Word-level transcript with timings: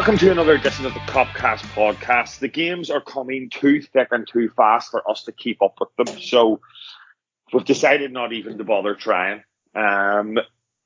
Welcome 0.00 0.16
to 0.16 0.30
another 0.30 0.54
edition 0.54 0.86
of 0.86 0.94
the 0.94 1.00
Copcast 1.00 1.60
podcast. 1.74 2.38
The 2.38 2.48
games 2.48 2.88
are 2.88 3.02
coming 3.02 3.50
too 3.50 3.82
thick 3.82 4.08
and 4.12 4.26
too 4.26 4.48
fast 4.48 4.90
for 4.90 5.08
us 5.08 5.24
to 5.24 5.32
keep 5.32 5.60
up 5.60 5.74
with 5.78 5.94
them, 5.94 6.18
so 6.18 6.62
we've 7.52 7.66
decided 7.66 8.10
not 8.10 8.32
even 8.32 8.56
to 8.56 8.64
bother 8.64 8.94
trying. 8.94 9.42
Um, 9.74 10.38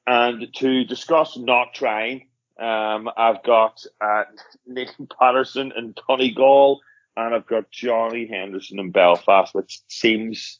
and 0.04 0.52
to 0.54 0.82
discuss 0.82 1.38
not 1.38 1.74
trying, 1.74 2.26
um, 2.58 3.08
I've 3.16 3.44
got 3.44 3.84
uh, 4.00 4.24
Nathan 4.66 5.06
Patterson 5.06 5.72
and 5.76 5.96
Tony 6.08 6.32
Gall, 6.32 6.80
and 7.16 7.36
I've 7.36 7.46
got 7.46 7.70
Johnny 7.70 8.26
Henderson 8.26 8.80
in 8.80 8.90
Belfast, 8.90 9.54
which 9.54 9.80
seems 9.86 10.58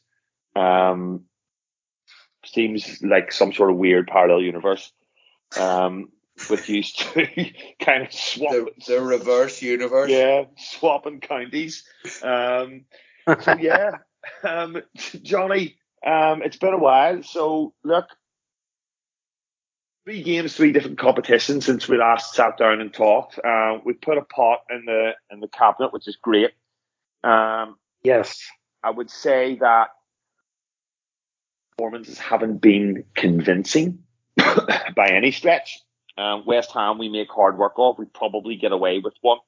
um, 0.55 1.25
seems 2.45 3.03
like 3.03 3.33
some 3.33 3.53
sort 3.53 3.71
of 3.71 3.79
weird 3.79 4.07
parallel 4.07 4.43
universe. 4.43 4.93
Um, 5.59 6.11
with 6.51 6.69
used 6.69 6.99
to 6.99 7.27
kind 7.81 8.05
of 8.07 8.13
swap 8.13 8.53
the, 8.53 8.67
the, 8.87 9.01
reverse 9.01 9.63
universe. 9.63 10.11
Yeah, 10.11 10.45
swapping 10.57 11.21
counties. 11.21 11.85
Um, 12.23 12.85
so 13.41 13.57
yeah, 13.61 13.99
um, 14.43 14.83
Johnny, 15.23 15.77
um, 16.05 16.43
it's 16.43 16.57
been 16.57 16.75
a 16.75 16.79
while. 16.79 17.23
So 17.23 17.75
look, 17.85 18.07
three 20.05 20.23
games, 20.23 20.55
three 20.55 20.73
different 20.73 20.99
competitions 20.99 21.67
since 21.67 21.89
we 21.89 21.99
last 21.99 22.35
sat 22.35 22.59
down 22.59 22.81
and 22.81 22.93
talked. 22.93 23.39
Uh, 23.39 23.79
we 23.85 23.95
put 23.95 24.19
a 24.19 24.23
pot 24.23 24.61
in 24.71 24.85
the 24.87 25.13
in 25.31 25.41
the 25.41 25.49
cabinet, 25.49 25.93
which 25.93 26.09
is 26.09 26.17
great. 26.17 26.51
Um, 27.23 27.77
yes, 28.03 28.41
I 28.83 28.91
would 28.91 29.11
say 29.11 29.57
that 29.61 29.89
performances 31.77 32.19
haven't 32.19 32.59
been 32.59 33.05
convincing 33.15 34.01
by 34.37 35.09
any 35.09 35.31
stretch. 35.31 35.81
Um, 36.17 36.45
West 36.47 36.73
Ham, 36.73 36.99
we 36.99 37.09
make 37.09 37.31
hard 37.31 37.59
work 37.59 37.75
of. 37.77 37.99
We 37.99 38.05
probably 38.07 38.57
get 38.57 38.73
away 38.73 39.01
with 39.01 39.15
one. 39.21 39.39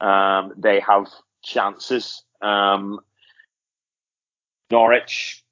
Um, 0.00 0.54
they 0.56 0.80
have 0.80 1.06
chances. 1.42 2.22
Um, 2.40 3.00
Norwich 4.70 5.44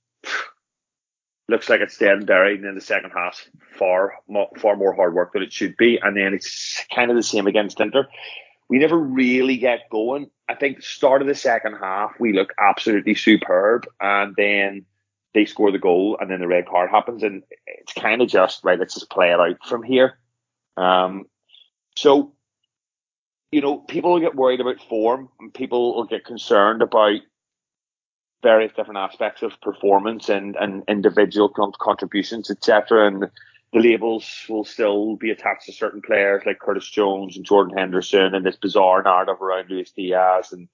looks 1.49 1.69
like 1.69 1.81
it's 1.81 1.99
dead 1.99 2.13
and 2.13 2.27
buried, 2.27 2.61
and 2.61 2.69
in 2.69 2.75
the 2.75 2.81
second 2.81 3.11
half, 3.11 3.49
far 3.77 4.15
far 4.59 4.77
more 4.77 4.95
hard 4.95 5.15
work 5.15 5.33
than 5.33 5.43
it 5.43 5.53
should 5.53 5.77
be. 5.77 5.99
And 6.03 6.17
then 6.17 6.35
it's 6.35 6.85
kind 6.95 7.11
of 7.11 7.17
the 7.17 7.23
same 7.23 7.47
against 7.47 7.81
Inter. 7.81 8.07
We 8.69 8.79
never 8.79 8.99
really 8.99 9.57
get 9.57 9.89
going. 9.91 10.31
I 10.49 10.55
think 10.55 10.77
the 10.77 10.83
start 10.83 11.23
of 11.23 11.29
the 11.29 11.35
second 11.35 11.77
half, 11.81 12.13
we 12.19 12.33
look 12.33 12.53
absolutely 12.59 13.15
superb, 13.15 13.87
and 14.01 14.35
then 14.37 14.85
they 15.35 15.45
score 15.45 15.73
the 15.73 15.79
goal, 15.79 16.19
and 16.21 16.31
then 16.31 16.41
the 16.41 16.49
red 16.49 16.67
card 16.67 16.91
happens, 16.91 17.23
and 17.23 17.43
it's 17.67 17.93
kind 17.93 18.23
of 18.23 18.29
just 18.29 18.65
right. 18.65 18.79
Let's 18.79 18.95
just 18.95 19.11
play 19.11 19.31
it 19.31 19.41
out 19.41 19.57
from 19.67 19.83
here. 19.83 20.19
Um, 20.79 21.27
so, 21.97 22.33
you 23.51 23.61
know, 23.61 23.79
people 23.79 24.13
will 24.13 24.21
get 24.21 24.37
worried 24.37 24.61
about 24.61 24.81
form 24.89 25.29
and 25.41 25.53
people 25.53 25.97
will 25.97 26.05
get 26.05 26.25
concerned 26.25 26.83
about 26.83 27.21
various 28.43 28.73
different 28.73 28.99
aspects 28.99 29.43
of 29.43 29.61
performance 29.61 30.29
and, 30.29 30.55
and 30.57 30.85
individual 30.87 31.49
contributions, 31.49 32.51
etc. 32.51 33.09
And 33.09 33.23
the 33.73 33.81
labels 33.81 34.45
will 34.49 34.65
still 34.65 35.17
be 35.17 35.31
attached 35.31 35.67
to 35.67 35.73
certain 35.73 36.03
players 36.03 36.43
like 36.47 36.61
Curtis 36.61 36.89
Jones 36.89 37.37
and 37.37 37.45
Jordan 37.45 37.77
Henderson 37.77 38.35
and 38.35 38.47
this 38.47 38.57
bizarre 38.57 39.03
narrative 39.03 39.43
around 39.43 39.69
Luis 39.69 39.91
Diaz 39.91 40.53
and 40.53 40.69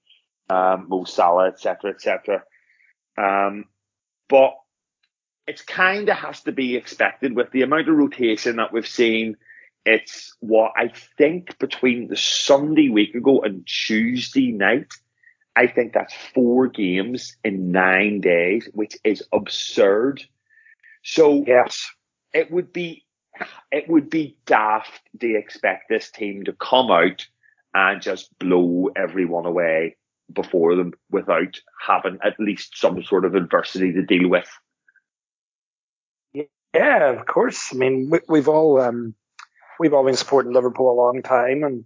um, 0.49 0.87
Mo 0.89 1.05
Salah, 1.05 1.47
etc., 1.47 1.91
etc. 1.91 2.43
Um, 3.17 3.65
but 4.29 4.53
it's 5.47 5.61
kind 5.61 6.09
of 6.09 6.17
has 6.17 6.41
to 6.41 6.51
be 6.51 6.75
expected 6.75 7.35
with 7.35 7.51
the 7.51 7.63
amount 7.63 7.89
of 7.89 7.95
rotation 7.95 8.57
that 8.57 8.71
we've 8.71 8.87
seen 8.87 9.37
it's 9.85 10.35
what 10.39 10.71
I 10.75 10.91
think 11.17 11.57
between 11.59 12.07
the 12.07 12.17
Sunday 12.17 12.89
week 12.89 13.13
ago 13.13 13.41
and 13.41 13.65
Tuesday 13.67 14.51
night, 14.51 14.91
I 15.55 15.67
think 15.67 15.93
that's 15.93 16.13
four 16.33 16.67
games 16.67 17.37
in 17.43 17.71
nine 17.71 18.19
days, 18.19 18.67
which 18.73 18.97
is 19.03 19.23
absurd. 19.31 20.23
So 21.03 21.43
yes, 21.45 21.89
it 22.33 22.51
would 22.51 22.73
be 22.73 23.05
it 23.71 23.87
would 23.89 24.09
be 24.09 24.37
daft 24.45 25.01
to 25.19 25.35
expect 25.35 25.89
this 25.89 26.09
team 26.09 26.45
to 26.45 26.53
come 26.53 26.89
out 26.89 27.27
and 27.73 28.01
just 28.01 28.37
blow 28.39 28.89
everyone 28.95 29.45
away 29.45 29.97
before 30.33 30.75
them 30.75 30.93
without 31.11 31.59
having 31.85 32.17
at 32.23 32.39
least 32.39 32.77
some 32.77 33.03
sort 33.03 33.25
of 33.25 33.35
adversity 33.35 33.93
to 33.93 34.01
deal 34.01 34.29
with. 34.29 34.49
Yeah, 36.33 37.11
of 37.11 37.25
course. 37.25 37.69
I 37.71 37.77
mean, 37.77 38.11
we, 38.27 38.39
have 38.39 38.49
all 38.49 38.81
um, 38.81 39.13
we've 39.79 39.93
all 39.93 40.05
been 40.05 40.15
supporting 40.15 40.53
Liverpool 40.53 40.91
a 40.91 40.93
long 40.93 41.21
time, 41.21 41.63
and 41.63 41.85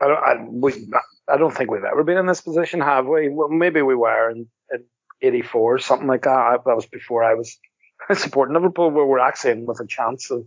I 0.00 0.06
don't, 0.06 0.18
I, 0.18 0.44
we, 0.48 0.92
I 1.28 1.36
don't 1.36 1.54
think 1.54 1.70
we've 1.70 1.84
ever 1.84 2.04
been 2.04 2.18
in 2.18 2.26
this 2.26 2.40
position, 2.40 2.80
have 2.80 3.06
we? 3.06 3.28
Well, 3.28 3.48
maybe 3.48 3.82
we 3.82 3.94
were 3.94 4.30
in, 4.30 4.46
in 4.72 4.84
'84, 5.20 5.78
something 5.80 6.06
like 6.06 6.22
that. 6.22 6.62
That 6.64 6.76
was 6.76 6.86
before 6.86 7.24
I 7.24 7.34
was 7.34 7.58
supporting 8.14 8.54
Liverpool, 8.54 8.90
where 8.90 9.06
we're 9.06 9.18
actually 9.18 9.52
in 9.52 9.66
with 9.66 9.80
a 9.80 9.86
chance 9.86 10.30
of, 10.30 10.46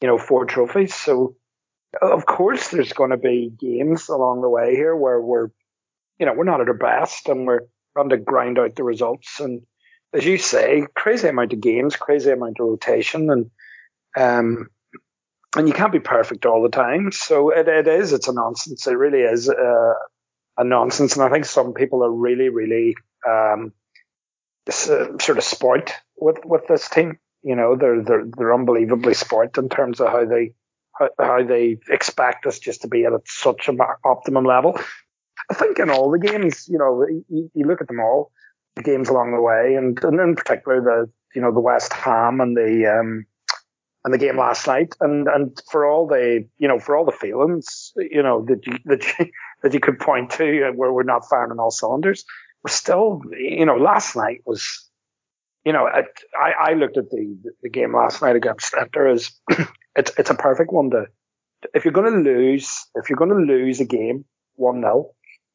you 0.00 0.08
know, 0.08 0.18
four 0.18 0.44
trophies. 0.44 0.94
So, 0.94 1.36
of 2.00 2.26
course, 2.26 2.68
there's 2.68 2.92
going 2.92 3.10
to 3.10 3.16
be 3.16 3.52
games 3.56 4.08
along 4.08 4.42
the 4.42 4.48
way 4.48 4.74
here 4.74 4.96
where 4.96 5.20
we're, 5.20 5.48
you 6.18 6.26
know, 6.26 6.34
we're 6.34 6.44
not 6.44 6.60
at 6.60 6.68
our 6.68 6.74
best, 6.74 7.28
and 7.28 7.46
we're 7.46 7.66
trying 7.94 8.08
to 8.10 8.16
grind 8.16 8.58
out 8.58 8.74
the 8.74 8.84
results. 8.84 9.38
And 9.40 9.62
as 10.12 10.24
you 10.24 10.38
say, 10.38 10.86
crazy 10.94 11.28
amount 11.28 11.52
of 11.52 11.60
games, 11.60 11.96
crazy 11.96 12.30
amount 12.30 12.60
of 12.60 12.66
rotation, 12.66 13.30
and 13.30 13.50
um, 14.16 14.68
and 15.56 15.68
you 15.68 15.74
can't 15.74 15.92
be 15.92 16.00
perfect 16.00 16.46
all 16.46 16.62
the 16.62 16.68
time. 16.68 17.12
So 17.12 17.50
it, 17.50 17.68
it 17.68 17.86
is, 17.86 18.12
it's 18.12 18.28
a 18.28 18.32
nonsense. 18.32 18.86
It 18.86 18.92
really 18.92 19.20
is 19.20 19.48
a, 19.48 19.94
a 20.56 20.64
nonsense. 20.64 21.14
And 21.14 21.24
I 21.24 21.30
think 21.30 21.44
some 21.44 21.74
people 21.74 22.02
are 22.02 22.10
really, 22.10 22.48
really, 22.48 22.94
um, 23.28 23.72
uh, 24.68 24.72
sort 25.18 25.38
of 25.38 25.44
spoilt 25.44 25.92
with, 26.16 26.38
with 26.44 26.66
this 26.68 26.88
team. 26.88 27.18
You 27.42 27.56
know, 27.56 27.76
they're, 27.76 28.02
they're, 28.02 28.24
they're 28.36 28.54
unbelievably 28.54 29.14
spoilt 29.14 29.58
in 29.58 29.68
terms 29.68 30.00
of 30.00 30.08
how 30.08 30.24
they, 30.24 30.54
how, 30.98 31.10
how 31.18 31.44
they 31.44 31.78
expect 31.90 32.46
us 32.46 32.58
just 32.58 32.82
to 32.82 32.88
be 32.88 33.04
at 33.04 33.12
such 33.26 33.68
an 33.68 33.78
optimum 34.04 34.44
level. 34.44 34.78
I 35.50 35.54
think 35.54 35.78
in 35.78 35.90
all 35.90 36.10
the 36.10 36.18
games, 36.18 36.66
you 36.68 36.78
know, 36.78 37.04
you, 37.28 37.50
you 37.52 37.66
look 37.66 37.80
at 37.80 37.88
them 37.88 38.00
all, 38.00 38.30
the 38.76 38.82
games 38.82 39.08
along 39.08 39.32
the 39.32 39.42
way, 39.42 39.74
and, 39.74 40.02
and 40.04 40.20
in 40.20 40.36
particular 40.36 40.80
the, 40.80 41.10
you 41.34 41.42
know, 41.42 41.52
the 41.52 41.60
West 41.60 41.92
Ham 41.92 42.40
and 42.40 42.56
the, 42.56 42.86
um, 42.86 43.26
and 44.04 44.12
the 44.12 44.18
game 44.18 44.38
last 44.38 44.66
night. 44.66 44.94
And, 45.00 45.28
and 45.28 45.60
for 45.70 45.88
all 45.88 46.06
the, 46.06 46.46
you 46.58 46.68
know, 46.68 46.78
for 46.78 46.96
all 46.96 47.04
the 47.04 47.12
feelings, 47.12 47.92
you 47.96 48.22
know, 48.22 48.44
that 48.46 48.66
you, 48.66 48.78
that 48.86 49.04
you, 49.18 49.26
that 49.62 49.74
you 49.74 49.80
could 49.80 49.98
point 49.98 50.30
to 50.32 50.68
uh, 50.68 50.72
where 50.72 50.92
we're 50.92 51.02
not 51.02 51.28
firing 51.28 51.52
on 51.52 51.60
all 51.60 51.70
cylinders, 51.70 52.24
we're 52.64 52.72
still, 52.72 53.20
you 53.38 53.64
know, 53.64 53.76
last 53.76 54.16
night 54.16 54.40
was, 54.44 54.88
you 55.64 55.72
know, 55.72 55.86
I, 55.86 56.52
I 56.70 56.72
looked 56.74 56.96
at 56.96 57.10
the, 57.10 57.36
the 57.62 57.70
game 57.70 57.94
last 57.94 58.22
night 58.22 58.36
against 58.36 58.74
Inter 58.74 59.08
as 59.08 59.30
it's, 59.96 60.12
it's 60.18 60.30
a 60.30 60.34
perfect 60.34 60.72
one 60.72 60.90
to, 60.90 61.06
if 61.74 61.84
you're 61.84 61.92
going 61.92 62.12
to 62.12 62.30
lose, 62.30 62.68
if 62.96 63.08
you're 63.08 63.16
going 63.16 63.30
to 63.30 63.52
lose 63.52 63.80
a 63.80 63.84
game 63.84 64.24
1-0, 64.58 65.04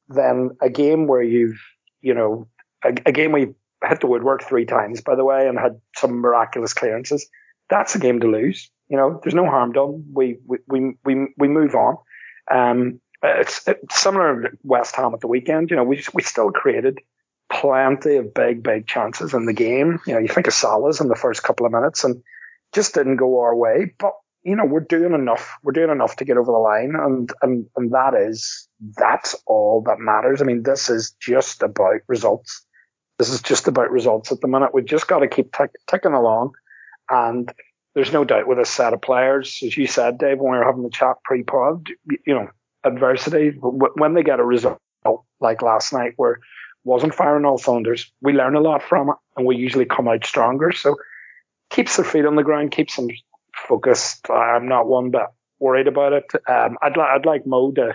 then 0.09 0.51
a 0.61 0.69
game 0.69 1.07
where 1.07 1.21
you've, 1.21 1.59
you 2.01 2.13
know, 2.13 2.47
a, 2.83 2.93
a 3.05 3.11
game 3.11 3.35
you 3.35 3.55
hit 3.85 3.99
the 3.99 4.07
woodwork 4.07 4.43
three 4.43 4.65
times, 4.65 5.01
by 5.01 5.15
the 5.15 5.25
way, 5.25 5.47
and 5.47 5.59
had 5.59 5.79
some 5.97 6.13
miraculous 6.19 6.73
clearances 6.73 7.29
that's 7.69 7.95
a 7.95 7.99
game 7.99 8.19
to 8.21 8.27
lose. 8.27 8.69
You 8.89 8.97
know, 8.97 9.19
there's 9.21 9.33
no 9.33 9.45
harm 9.45 9.73
done. 9.73 10.05
We 10.13 10.37
we 10.45 10.57
we 10.67 11.27
we, 11.37 11.47
move 11.47 11.75
on. 11.75 11.97
Um, 12.49 13.01
it's, 13.21 13.67
it's 13.67 14.01
similar 14.01 14.43
to 14.43 14.49
West 14.63 14.95
Ham 14.95 15.13
at 15.13 15.19
the 15.19 15.27
weekend. 15.27 15.69
You 15.69 15.75
know, 15.75 15.83
we 15.83 16.03
we 16.13 16.21
still 16.21 16.51
created 16.51 16.99
plenty 17.49 18.17
of 18.17 18.33
big 18.33 18.63
big 18.63 18.87
chances 18.87 19.33
in 19.33 19.45
the 19.45 19.53
game. 19.53 19.99
You 20.07 20.13
know, 20.13 20.19
you 20.19 20.29
think 20.29 20.47
of 20.47 20.53
Salah's 20.53 21.01
in 21.01 21.07
the 21.07 21.15
first 21.15 21.43
couple 21.43 21.65
of 21.65 21.71
minutes 21.71 22.03
and 22.03 22.23
just 22.73 22.93
didn't 22.93 23.17
go 23.17 23.39
our 23.41 23.55
way. 23.55 23.93
But 23.99 24.13
you 24.43 24.55
know, 24.55 24.65
we're 24.65 24.79
doing 24.79 25.13
enough. 25.13 25.57
We're 25.63 25.73
doing 25.73 25.89
enough 25.89 26.15
to 26.17 26.25
get 26.25 26.37
over 26.37 26.51
the 26.51 26.57
line, 26.57 26.93
and 26.95 27.29
and 27.41 27.65
and 27.75 27.91
that 27.91 28.13
is 28.13 28.69
that's 28.97 29.35
all 29.45 29.83
that 29.87 29.99
matters. 29.99 30.41
I 30.41 30.45
mean, 30.45 30.63
this 30.63 30.89
is 30.89 31.13
just 31.19 31.63
about 31.63 32.01
results. 32.07 32.65
This 33.17 33.29
is 33.29 33.41
just 33.41 33.67
about 33.67 33.91
results 33.91 34.31
at 34.31 34.39
the 34.39 34.47
minute. 34.47 34.73
We've 34.73 34.85
just 34.85 35.07
got 35.07 35.19
to 35.19 35.27
keep 35.27 35.51
tick, 35.51 35.71
ticking 35.87 36.13
along 36.13 36.53
and 37.09 37.51
there's 37.95 38.13
no 38.13 38.23
doubt 38.23 38.47
with 38.47 38.59
a 38.59 38.65
set 38.65 38.93
of 38.93 39.01
players, 39.01 39.59
as 39.63 39.75
you 39.75 39.87
said, 39.87 40.17
Dave, 40.17 40.39
when 40.39 40.51
we 40.51 40.57
were 40.57 40.65
having 40.65 40.83
the 40.83 40.89
chat 40.89 41.15
pre-pod, 41.23 41.87
you 42.25 42.33
know, 42.33 42.47
adversity, 42.83 43.49
when 43.59 44.13
they 44.13 44.23
get 44.23 44.39
a 44.39 44.45
result 44.45 44.79
like 45.39 45.61
last 45.61 45.93
night 45.93 46.13
where 46.15 46.39
wasn't 46.83 47.13
firing 47.13 47.43
all 47.43 47.57
cylinders, 47.57 48.11
we 48.21 48.33
learn 48.33 48.55
a 48.55 48.61
lot 48.61 48.81
from 48.83 49.09
it 49.09 49.15
and 49.35 49.45
we 49.45 49.55
usually 49.55 49.85
come 49.85 50.07
out 50.07 50.25
stronger. 50.25 50.71
So 50.71 50.95
keeps 51.69 51.97
their 51.97 52.05
feet 52.05 52.25
on 52.25 52.35
the 52.35 52.43
ground, 52.43 52.71
keeps 52.71 52.95
them 52.95 53.09
focused. 53.67 54.29
I'm 54.29 54.67
not 54.67 54.87
one 54.87 55.11
bit 55.11 55.27
worried 55.59 55.87
about 55.87 56.13
it. 56.13 56.25
Um, 56.47 56.77
I'd, 56.81 56.95
li- 56.95 57.03
I'd 57.03 57.25
like 57.25 57.45
Mo 57.45 57.71
to 57.73 57.93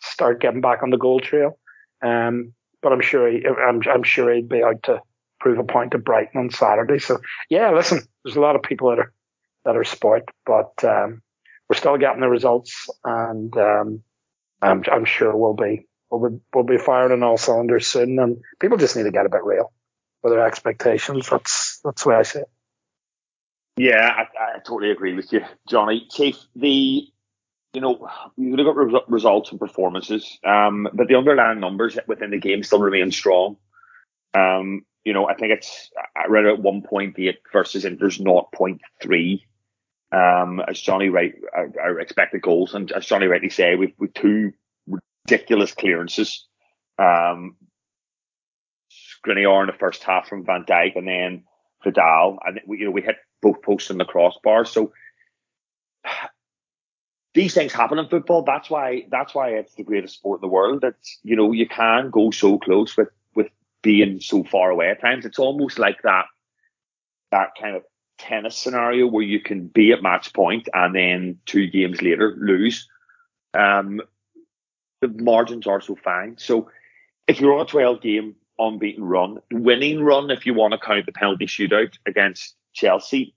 start 0.00 0.40
getting 0.40 0.60
back 0.60 0.82
on 0.82 0.90
the 0.90 0.98
goal 0.98 1.20
trail. 1.20 1.58
Um, 2.04 2.52
but 2.82 2.92
I'm 2.92 3.00
sure 3.00 3.30
he, 3.30 3.46
I'm, 3.46 3.80
I'm 3.88 4.02
sure 4.02 4.32
he'd 4.34 4.48
be 4.48 4.62
out 4.62 4.82
to 4.84 5.00
prove 5.42 5.58
a 5.58 5.64
point 5.64 5.90
to 5.90 5.98
Brighton 5.98 6.40
on 6.40 6.50
Saturday. 6.50 7.00
So 7.00 7.20
yeah, 7.50 7.72
listen, 7.72 8.00
there's 8.24 8.36
a 8.36 8.40
lot 8.40 8.54
of 8.54 8.62
people 8.62 8.90
that 8.90 9.00
are 9.00 9.12
that 9.64 9.76
are 9.76 9.84
spoilt, 9.84 10.28
but 10.46 10.72
um, 10.84 11.20
we're 11.68 11.76
still 11.76 11.98
getting 11.98 12.20
the 12.20 12.28
results, 12.28 12.88
and 13.04 13.54
um, 13.56 14.02
I'm, 14.60 14.84
I'm 14.90 15.04
sure 15.04 15.36
we'll 15.36 15.54
be 15.54 15.86
we'll 16.10 16.30
be 16.30 16.38
we'll 16.54 16.64
be 16.64 16.78
firing 16.78 17.12
on 17.12 17.22
all 17.24 17.36
cylinders 17.36 17.88
soon. 17.88 18.18
And 18.18 18.38
people 18.60 18.78
just 18.78 18.96
need 18.96 19.04
to 19.04 19.10
get 19.10 19.26
a 19.26 19.30
bit 19.30 19.44
real 19.44 19.72
with 20.22 20.32
their 20.32 20.46
expectations. 20.46 21.28
That's 21.28 21.80
that's 21.84 22.04
the 22.04 22.08
way 22.08 22.16
I 22.16 22.22
see 22.22 22.38
it. 22.40 22.50
Yeah, 23.76 24.06
I, 24.06 24.22
I 24.22 24.58
totally 24.58 24.92
agree 24.92 25.14
with 25.14 25.32
you, 25.32 25.40
Johnny. 25.68 26.06
Keith, 26.08 26.38
the 26.54 27.08
you 27.74 27.80
know, 27.80 28.06
you 28.36 28.54
look 28.54 28.68
at 28.68 28.76
re- 28.76 29.00
results 29.08 29.50
and 29.50 29.58
performances, 29.58 30.38
um, 30.44 30.86
but 30.92 31.08
the 31.08 31.16
underlying 31.16 31.58
numbers 31.58 31.98
within 32.06 32.30
the 32.30 32.38
game 32.38 32.62
still 32.62 32.80
remain 32.80 33.10
strong. 33.10 33.56
Um, 34.34 34.84
you 35.04 35.12
know, 35.12 35.28
I 35.28 35.34
think 35.34 35.52
it's 35.52 35.90
I 36.16 36.28
read 36.28 36.46
at 36.46 36.60
1.8 36.60 37.34
versus 37.52 37.84
Inter's 37.84 38.18
0.3. 38.18 39.42
Um, 40.12 40.60
as 40.68 40.80
Johnny 40.80 41.08
right, 41.08 41.34
our, 41.56 41.98
expected 41.98 42.42
goals, 42.42 42.74
and 42.74 42.92
as 42.92 43.06
Johnny 43.06 43.26
rightly 43.26 43.48
say, 43.48 43.76
we've, 43.76 43.94
we've 43.98 44.12
two 44.12 44.52
ridiculous 44.86 45.72
clearances. 45.72 46.46
Um, 46.98 47.56
Skriniar 49.24 49.62
in 49.62 49.68
the 49.68 49.78
first 49.78 50.02
half 50.04 50.28
from 50.28 50.44
Van 50.44 50.64
Dijk, 50.64 50.96
and 50.96 51.08
then 51.08 51.44
Vidal, 51.82 52.38
and 52.44 52.60
we, 52.66 52.80
you 52.80 52.84
know, 52.84 52.90
we 52.90 53.00
hit 53.00 53.16
both 53.40 53.62
posts 53.62 53.90
in 53.90 53.98
the 53.98 54.04
crossbar. 54.04 54.66
So 54.66 54.92
these 57.34 57.54
things 57.54 57.72
happen 57.72 57.98
in 57.98 58.08
football. 58.08 58.42
That's 58.42 58.68
why 58.68 59.06
that's 59.10 59.34
why 59.34 59.50
it's 59.50 59.74
the 59.74 59.84
greatest 59.84 60.14
sport 60.14 60.38
in 60.38 60.42
the 60.42 60.52
world. 60.52 60.84
It's 60.84 61.18
you 61.22 61.36
know 61.36 61.52
you 61.52 61.66
can 61.66 62.10
go 62.10 62.30
so 62.30 62.58
close 62.58 62.96
with 62.96 63.08
with 63.08 63.08
being 63.82 64.20
so 64.20 64.44
far 64.44 64.70
away 64.70 64.90
at 64.90 65.00
times. 65.00 65.26
It's 65.26 65.38
almost 65.38 65.78
like 65.78 66.02
that 66.02 66.26
that 67.30 67.50
kind 67.60 67.76
of 67.76 67.82
tennis 68.18 68.56
scenario 68.56 69.06
where 69.06 69.24
you 69.24 69.40
can 69.40 69.66
be 69.66 69.92
at 69.92 70.02
match 70.02 70.32
point 70.32 70.68
and 70.72 70.94
then 70.94 71.38
two 71.46 71.66
games 71.66 72.00
later 72.00 72.36
lose. 72.38 72.88
Um, 73.54 74.00
the 75.00 75.08
margins 75.08 75.66
are 75.66 75.80
so 75.80 75.96
fine. 75.96 76.36
So 76.38 76.70
if 77.26 77.40
you're 77.40 77.54
on 77.54 77.62
a 77.62 77.68
12 77.68 78.00
game 78.00 78.36
unbeaten 78.58 79.02
run, 79.02 79.38
winning 79.50 80.02
run, 80.02 80.30
if 80.30 80.46
you 80.46 80.54
want 80.54 80.72
to 80.72 80.78
count 80.78 81.06
the 81.06 81.12
penalty 81.12 81.46
shootout 81.46 81.94
against 82.06 82.54
Chelsea, 82.72 83.34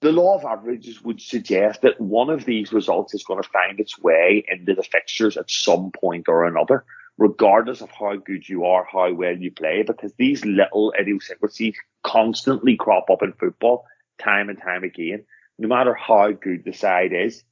the 0.00 0.12
law 0.12 0.36
of 0.36 0.44
averages 0.44 1.00
would 1.02 1.20
suggest 1.20 1.82
that 1.82 2.00
one 2.00 2.28
of 2.28 2.44
these 2.44 2.72
results 2.72 3.14
is 3.14 3.22
going 3.22 3.40
to 3.40 3.48
find 3.48 3.78
its 3.78 3.98
way 3.98 4.44
into 4.50 4.74
the 4.74 4.82
fixtures 4.82 5.36
at 5.36 5.48
some 5.48 5.92
point 5.92 6.28
or 6.28 6.44
another, 6.44 6.84
regardless 7.18 7.80
of 7.80 7.90
how 7.90 8.16
good 8.16 8.48
you 8.48 8.64
are, 8.64 8.84
how 8.90 9.12
well 9.12 9.36
you 9.36 9.50
play, 9.50 9.82
because 9.82 10.12
these 10.14 10.44
little 10.44 10.92
idiosyncrasies 10.98 11.76
constantly 12.02 12.76
crop 12.76 13.10
up 13.10 13.22
in 13.22 13.32
football 13.32 13.84
time 14.18 14.48
and 14.48 14.60
time 14.60 14.84
again, 14.84 15.24
no 15.58 15.68
matter 15.68 15.94
how 15.94 16.32
good 16.32 16.64
the 16.64 16.72
side 16.72 17.12
is. 17.12 17.44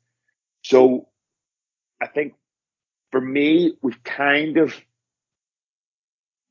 So 0.62 1.08
I 2.02 2.06
think 2.06 2.34
for 3.10 3.20
me, 3.20 3.74
we've 3.82 4.02
kind 4.02 4.56
of 4.56 4.74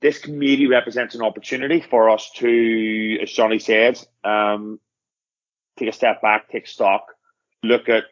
this 0.02 0.26
maybe 0.28 0.68
represents 0.68 1.16
an 1.16 1.22
opportunity 1.22 1.82
for 1.82 2.10
us 2.10 2.32
to, 2.36 3.18
as 3.22 3.32
Johnny 3.32 3.60
said, 3.60 4.00
um, 4.24 4.80
take 5.78 5.90
a 5.90 5.94
step 5.94 6.22
back, 6.22 6.50
take 6.50 6.68
stock, 6.68 7.08
look 7.64 7.90
at 7.90 8.06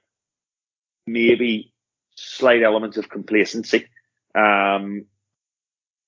maybe 1.05 1.71
slight 2.15 2.61
elements 2.61 2.97
of 2.97 3.07
complacency, 3.07 3.85
um, 4.35 5.05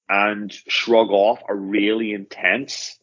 and 0.07 0.51
shrug 0.51 1.09
off 1.09 1.41
a 1.47 1.55
really 1.55 2.13
intense 2.13 2.97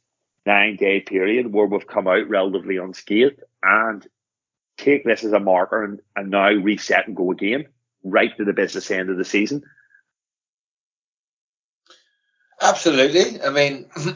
nine 0.45 0.77
day 0.77 1.01
period 1.01 1.53
where 1.53 1.67
we've 1.67 1.87
come 1.87 2.07
out 2.07 2.29
relatively 2.29 2.77
unscathed 2.77 3.43
and 3.63 4.07
take 4.77 5.05
this 5.05 5.25
as 5.25 5.33
a 5.33 5.41
marker 5.41 5.85
and, 5.85 6.01
and 6.15 6.31
now 6.31 6.51
reset 6.51 7.07
and 7.07 7.17
go 7.17 7.33
again 7.33 7.67
right 8.05 8.37
to 8.37 8.45
the 8.45 8.53
business 8.53 8.91
end 8.91 9.11
of 9.11 9.17
the 9.17 9.25
season. 9.25 9.63
Absolutely. 12.61 13.41
I 13.43 13.51
mean, 13.51 13.87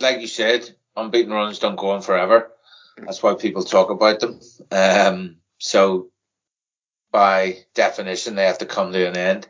like 0.00 0.20
you 0.20 0.26
said, 0.26 0.68
unbeaten 0.96 1.32
runs 1.32 1.58
don't 1.58 1.76
go 1.76 1.90
on 1.90 2.02
forever. 2.02 2.50
That's 2.96 3.22
why 3.22 3.34
people 3.34 3.62
talk 3.62 3.90
about 3.90 4.20
them. 4.20 4.40
Um, 4.70 5.36
so 5.58 6.10
by 7.10 7.58
definition, 7.74 8.34
they 8.34 8.46
have 8.46 8.58
to 8.58 8.66
come 8.66 8.92
to 8.92 9.08
an 9.08 9.16
end. 9.16 9.48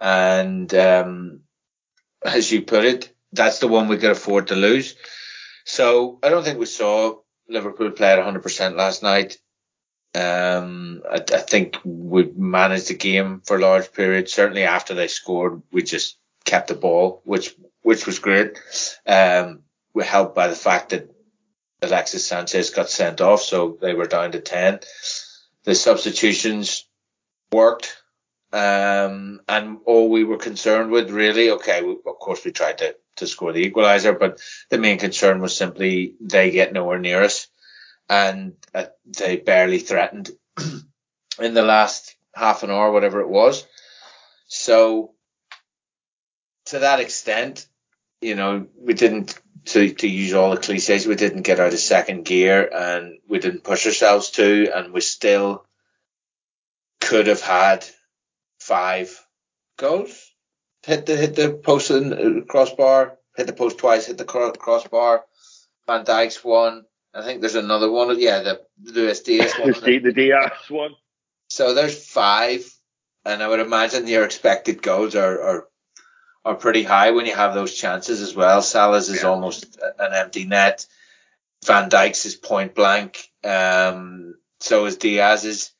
And 0.00 0.72
um, 0.74 1.40
as 2.24 2.50
you 2.50 2.62
put 2.62 2.84
it, 2.84 3.14
that's 3.32 3.58
the 3.58 3.68
one 3.68 3.88
we 3.88 3.98
could 3.98 4.10
afford 4.10 4.48
to 4.48 4.56
lose. 4.56 4.94
So 5.64 6.18
I 6.22 6.28
don't 6.28 6.44
think 6.44 6.58
we 6.58 6.66
saw 6.66 7.18
Liverpool 7.48 7.90
play 7.90 8.12
at 8.12 8.18
100% 8.18 8.76
last 8.76 9.02
night. 9.02 9.38
Um, 10.14 11.02
I, 11.10 11.16
I, 11.16 11.38
think 11.38 11.78
we 11.84 12.30
managed 12.36 12.88
the 12.88 12.94
game 12.94 13.42
for 13.44 13.56
a 13.56 13.60
large 13.60 13.92
periods. 13.92 14.32
Certainly 14.32 14.62
after 14.62 14.94
they 14.94 15.08
scored, 15.08 15.62
we 15.72 15.82
just 15.82 16.18
kept 16.44 16.68
the 16.68 16.76
ball, 16.76 17.20
which 17.24 17.56
which 17.82 18.06
was 18.06 18.20
great. 18.20 18.56
Um, 19.06 19.62
were 19.92 20.04
helped 20.04 20.36
by 20.36 20.46
the 20.46 20.54
fact 20.54 20.90
that 20.90 21.10
Alexis 21.82 22.26
Sanchez 22.26 22.70
got 22.70 22.90
sent 22.90 23.20
off, 23.20 23.42
so 23.42 23.76
they 23.80 23.92
were 23.92 24.06
down 24.06 24.32
to 24.32 24.40
10. 24.40 24.80
The 25.64 25.74
substitutions 25.74 26.86
worked. 27.52 27.96
Um, 28.52 29.40
and 29.48 29.78
all 29.84 30.10
we 30.10 30.22
were 30.22 30.36
concerned 30.36 30.90
with 30.90 31.10
really, 31.10 31.50
okay, 31.52 31.82
we, 31.82 31.92
of 32.06 32.18
course 32.20 32.44
we 32.44 32.52
tried 32.52 32.78
to, 32.78 32.94
to 33.16 33.26
score 33.26 33.52
the 33.52 33.68
equaliser, 33.68 34.16
but 34.16 34.40
the 34.70 34.78
main 34.78 34.98
concern 34.98 35.40
was 35.40 35.56
simply 35.56 36.14
they 36.20 36.50
get 36.52 36.72
nowhere 36.72 37.00
near 37.00 37.22
us 37.22 37.48
and 38.08 38.54
uh, 38.74 38.84
they 39.06 39.36
barely 39.36 39.78
threatened 39.78 40.30
in 41.40 41.54
the 41.54 41.62
last 41.62 42.14
half 42.34 42.62
an 42.62 42.70
hour, 42.70 42.92
whatever 42.92 43.20
it 43.20 43.28
was. 43.28 43.66
So 44.46 45.14
to 46.66 46.80
that 46.80 47.00
extent, 47.00 47.66
you 48.20 48.34
know, 48.34 48.66
we 48.78 48.94
didn't 48.94 49.38
to, 49.66 49.92
to 49.94 50.08
use 50.08 50.34
all 50.34 50.50
the 50.50 50.56
cliches, 50.58 51.06
we 51.06 51.14
didn't 51.14 51.42
get 51.42 51.60
out 51.60 51.72
of 51.72 51.78
second 51.78 52.24
gear 52.24 52.68
and 52.72 53.18
we 53.28 53.38
didn't 53.38 53.64
push 53.64 53.86
ourselves 53.86 54.30
to, 54.32 54.70
and 54.74 54.92
we 54.92 55.00
still 55.00 55.64
could 57.00 57.26
have 57.26 57.40
had 57.40 57.86
five 58.58 59.18
goals. 59.78 60.32
Hit 60.84 61.06
the 61.06 61.16
hit 61.16 61.34
the 61.34 61.50
post 61.50 61.90
and 61.90 62.12
uh, 62.12 62.44
crossbar, 62.44 63.16
hit 63.36 63.46
the 63.46 63.52
post 63.52 63.78
twice, 63.78 64.06
hit 64.06 64.18
the 64.18 64.24
crossbar. 64.24 65.24
Van 65.86 66.04
Dijk's 66.04 66.44
one. 66.44 66.84
I 67.14 67.22
think 67.22 67.40
there's 67.40 67.54
another 67.54 67.90
one. 67.90 68.18
Yeah, 68.18 68.40
the 68.40 68.60
Luis 68.82 69.20
Diaz 69.20 69.52
one. 69.58 69.72
the, 69.72 69.98
the 69.98 70.12
Diaz 70.12 70.52
one. 70.68 70.94
So 71.48 71.74
there's 71.74 72.06
five, 72.06 72.64
and 73.24 73.42
I 73.42 73.48
would 73.48 73.60
imagine 73.60 74.06
your 74.06 74.24
expected 74.24 74.82
goals 74.82 75.14
are, 75.14 75.40
are 75.40 75.68
are 76.44 76.54
pretty 76.54 76.82
high 76.82 77.10
when 77.10 77.26
you 77.26 77.34
have 77.34 77.54
those 77.54 77.74
chances 77.74 78.20
as 78.20 78.34
well. 78.34 78.60
Salah's 78.62 79.08
is 79.08 79.22
yeah. 79.22 79.28
almost 79.28 79.78
an 79.98 80.12
empty 80.12 80.44
net. 80.44 80.86
Van 81.64 81.88
Dijk's 81.88 82.26
is 82.26 82.34
point 82.34 82.74
blank. 82.74 83.30
Um, 83.42 84.34
so 84.60 84.84
is 84.86 84.96
Diaz's. 84.96 85.72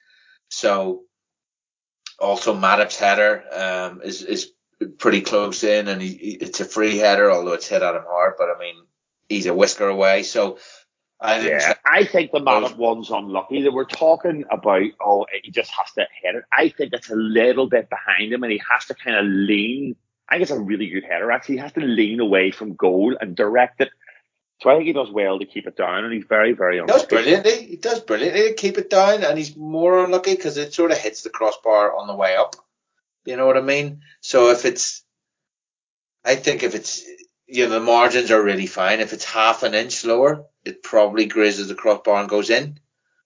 So 0.49 1.03
also 2.19 2.55
Matip's 2.55 2.99
header 2.99 3.45
um, 3.53 4.01
is 4.03 4.23
is 4.23 4.53
pretty 4.99 5.21
close 5.21 5.65
in, 5.65 5.89
and 5.89 6.01
he, 6.01 6.11
it's 6.41 6.61
a 6.61 6.65
free 6.65 6.97
header, 6.97 7.31
although 7.31 7.53
it's 7.53 7.69
hit 7.69 7.83
at 7.83 7.95
him 7.95 8.05
hard. 8.07 8.35
But 8.39 8.49
I 8.55 8.59
mean, 8.59 8.77
he's 9.29 9.47
a 9.47 9.55
whisker 9.55 9.89
away. 9.89 10.23
So 10.23 10.59
I 11.21 11.39
think 11.41 11.51
yeah, 11.51 11.75
I 11.85 12.05
think 12.05 12.33
the 12.33 12.41
Matip 12.41 12.77
one's 12.77 13.11
unlucky. 13.11 13.63
That 13.63 13.73
we're 13.73 13.85
talking 13.85 14.45
about, 14.51 14.83
oh, 15.01 15.27
he 15.43 15.51
just 15.51 15.71
has 15.71 15.93
to 15.93 16.07
hit 16.23 16.37
it. 16.37 16.45
I 16.53 16.71
think 16.71 16.93
it's 16.93 17.11
a 17.11 17.17
little 17.17 17.69
bit 17.69 17.91
behind 17.91 18.33
him, 18.33 18.43
and 18.43 18.53
he 18.53 18.63
has 18.71 18.87
to 18.87 18.95
kind 18.95 19.17
of 19.17 19.27
lean 19.27 19.97
I 20.29 20.35
think 20.35 20.43
it's 20.43 20.51
a 20.51 20.59
really 20.59 20.89
good 20.89 21.05
header. 21.05 21.31
Actually, 21.31 21.57
he 21.57 21.61
has 21.61 21.73
to 21.73 21.81
lean 21.81 22.21
away 22.21 22.51
from 22.51 22.75
goal 22.75 23.17
and 23.21 23.37
direct 23.37 23.81
it. 23.81 23.91
So 24.63 24.71
I 24.71 24.75
think 24.75 24.87
he 24.87 24.93
does 24.93 25.11
well 25.11 25.39
to 25.39 25.47
keep 25.47 25.67
it 25.67 25.77
down, 25.77 26.05
and 26.05 26.13
he's 26.13 26.25
very, 26.29 26.53
very 26.53 26.79
unlucky. 26.79 26.93
He 26.93 26.99
does 26.99 27.09
brilliantly. 27.09 27.67
He 27.67 27.77
does 27.77 28.01
brilliantly 28.01 28.43
to 28.49 28.55
keep 28.55 28.79
it 28.79 28.89
down, 28.89 29.25
and 29.25 29.37
he's 29.37 29.57
more 29.57 30.05
unlucky 30.05 30.35
because 30.35 30.57
it 30.57 30.73
sort 30.73 30.93
of 30.93 30.99
hits 30.99 31.23
the 31.23 31.31
crossbar 31.31 31.95
on 31.97 32.07
the 32.07 32.15
way 32.15 32.37
up. 32.37 32.57
You 33.25 33.37
know 33.37 33.47
what 33.47 33.57
I 33.57 33.63
mean? 33.63 34.03
So 34.21 34.51
if 34.51 34.65
it's, 34.65 35.03
I 36.25 36.37
think 36.37 36.63
if 36.63 36.75
it's, 36.75 37.05
you 37.47 37.65
know, 37.65 37.71
the 37.71 37.81
margins 37.81 38.31
are 38.31 38.43
really 38.43 38.67
fine. 38.67 39.01
If 39.01 39.13
it's 39.13 39.25
half 39.25 39.63
an 39.63 39.75
inch 39.75 40.05
lower, 40.05 40.45
it 40.65 40.83
probably 40.83 41.27
grazes 41.27 41.69
the 41.69 41.75
crossbar 41.75 42.21
and 42.21 42.29
goes 42.29 42.49
in. 42.49 42.79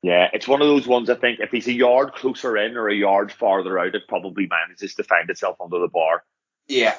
Yeah, 0.03 0.29
it's 0.33 0.49
one 0.49 0.63
of 0.63 0.69
those 0.69 0.87
ones 0.87 1.11
I 1.11 1.15
think 1.17 1.41
if 1.41 1.51
he's 1.51 1.67
a 1.67 1.73
yard 1.73 2.13
closer 2.15 2.57
in 2.57 2.77
or 2.77 2.89
a 2.89 2.95
yard 2.95 3.33
farther 3.33 3.79
out, 3.79 3.95
it 3.95 4.09
probably 4.09 4.47
manages 4.47 4.95
to 4.95 5.05
find 5.05 5.29
itself 5.29 5.61
under 5.61 5.81
the 5.81 5.89
bar. 5.89 6.25
Yeah, 6.69 6.95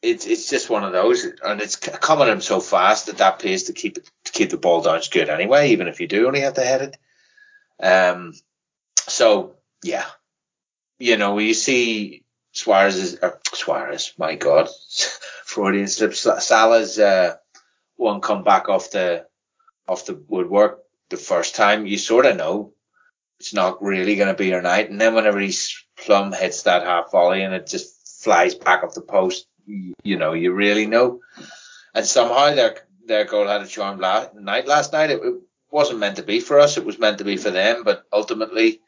it's 0.00 0.26
it's 0.26 0.48
just 0.48 0.70
one 0.70 0.84
of 0.84 0.92
those, 0.92 1.24
and 1.24 1.60
it's 1.60 1.76
coming 1.76 2.28
in 2.28 2.40
so 2.40 2.60
fast 2.60 3.08
at 3.08 3.18
that 3.18 3.40
pace 3.40 3.64
to 3.64 3.72
keep 3.72 3.98
it 3.98 4.10
to 4.24 4.32
keep 4.32 4.50
the 4.50 4.56
ball 4.56 4.80
down 4.80 4.98
is 4.98 5.08
good 5.08 5.28
anyway, 5.28 5.70
even 5.70 5.88
if 5.88 6.00
you 6.00 6.06
do 6.06 6.26
only 6.26 6.40
have 6.40 6.54
to 6.54 6.64
hit 6.64 6.82
it. 6.82 6.96
Um, 7.84 8.34
so 9.08 9.56
yeah, 9.82 10.06
you 10.98 11.16
know, 11.16 11.38
you 11.38 11.54
see 11.54 12.24
Suarez 12.52 12.96
is 12.96 13.18
uh, 13.20 13.32
Suarez, 13.52 14.12
my 14.18 14.36
God, 14.36 14.68
Freudian 15.44 15.88
slip. 15.88 16.14
Salah's 16.14 16.98
uh, 16.98 17.36
one 17.96 18.20
come 18.20 18.44
back 18.44 18.68
off 18.68 18.92
the 18.92 19.26
off 19.88 20.06
the 20.06 20.14
woodwork 20.28 20.80
the 21.10 21.16
first 21.16 21.56
time. 21.56 21.86
You 21.86 21.98
sort 21.98 22.26
of 22.26 22.36
know 22.36 22.72
it's 23.40 23.54
not 23.54 23.82
really 23.82 24.16
going 24.16 24.28
to 24.28 24.34
be 24.34 24.48
your 24.48 24.62
night. 24.62 24.90
And 24.90 25.00
then 25.00 25.14
whenever 25.14 25.40
he's 25.40 25.84
Plum 25.96 26.32
hits 26.32 26.62
that 26.62 26.84
half 26.84 27.10
volley 27.10 27.42
and 27.42 27.52
it 27.52 27.66
just 27.66 27.97
flies 28.28 28.54
back 28.54 28.84
up 28.84 28.92
the 28.92 29.00
post, 29.00 29.46
you, 29.66 30.18
know, 30.18 30.34
you 30.34 30.52
really 30.52 30.84
know. 30.84 31.20
And 31.94 32.04
somehow 32.04 32.54
their 32.54 32.76
their 33.06 33.24
goal 33.24 33.48
had 33.48 33.62
a 33.62 33.66
charmed 33.66 34.00
la- 34.00 34.28
night 34.34 34.66
last 34.66 34.92
night. 34.92 35.08
It, 35.10 35.20
it 35.24 35.34
wasn't 35.70 36.00
meant 36.00 36.16
to 36.16 36.22
be 36.22 36.40
for 36.40 36.60
us. 36.60 36.76
It 36.76 36.84
was 36.84 36.98
meant 36.98 37.18
to 37.18 37.24
be 37.24 37.38
for 37.38 37.50
them. 37.50 37.84
But 37.84 38.04
ultimately, 38.12 38.82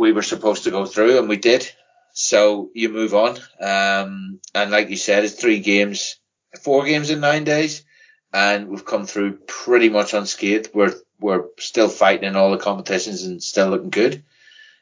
we 0.00 0.10
were 0.10 0.22
supposed 0.22 0.64
to 0.64 0.72
go 0.72 0.84
through, 0.84 1.18
and 1.20 1.28
we 1.28 1.36
did. 1.36 1.70
So 2.12 2.70
you 2.74 2.88
move 2.88 3.14
on. 3.14 3.38
Um, 3.60 4.40
and 4.52 4.72
like 4.72 4.90
you 4.90 4.96
said, 4.96 5.22
it's 5.22 5.34
three 5.34 5.60
games, 5.60 6.16
four 6.60 6.84
games 6.84 7.10
in 7.10 7.20
nine 7.20 7.44
days, 7.44 7.84
and 8.32 8.66
we've 8.66 8.84
come 8.84 9.06
through 9.06 9.38
pretty 9.46 9.90
much 9.90 10.12
unscathed. 10.12 10.70
We're 10.74 10.94
we're 11.20 11.44
still 11.60 11.88
fighting 11.88 12.28
in 12.28 12.34
all 12.34 12.50
the 12.50 12.58
competitions 12.58 13.22
and 13.22 13.40
still 13.40 13.68
looking 13.68 13.90
good 13.90 14.24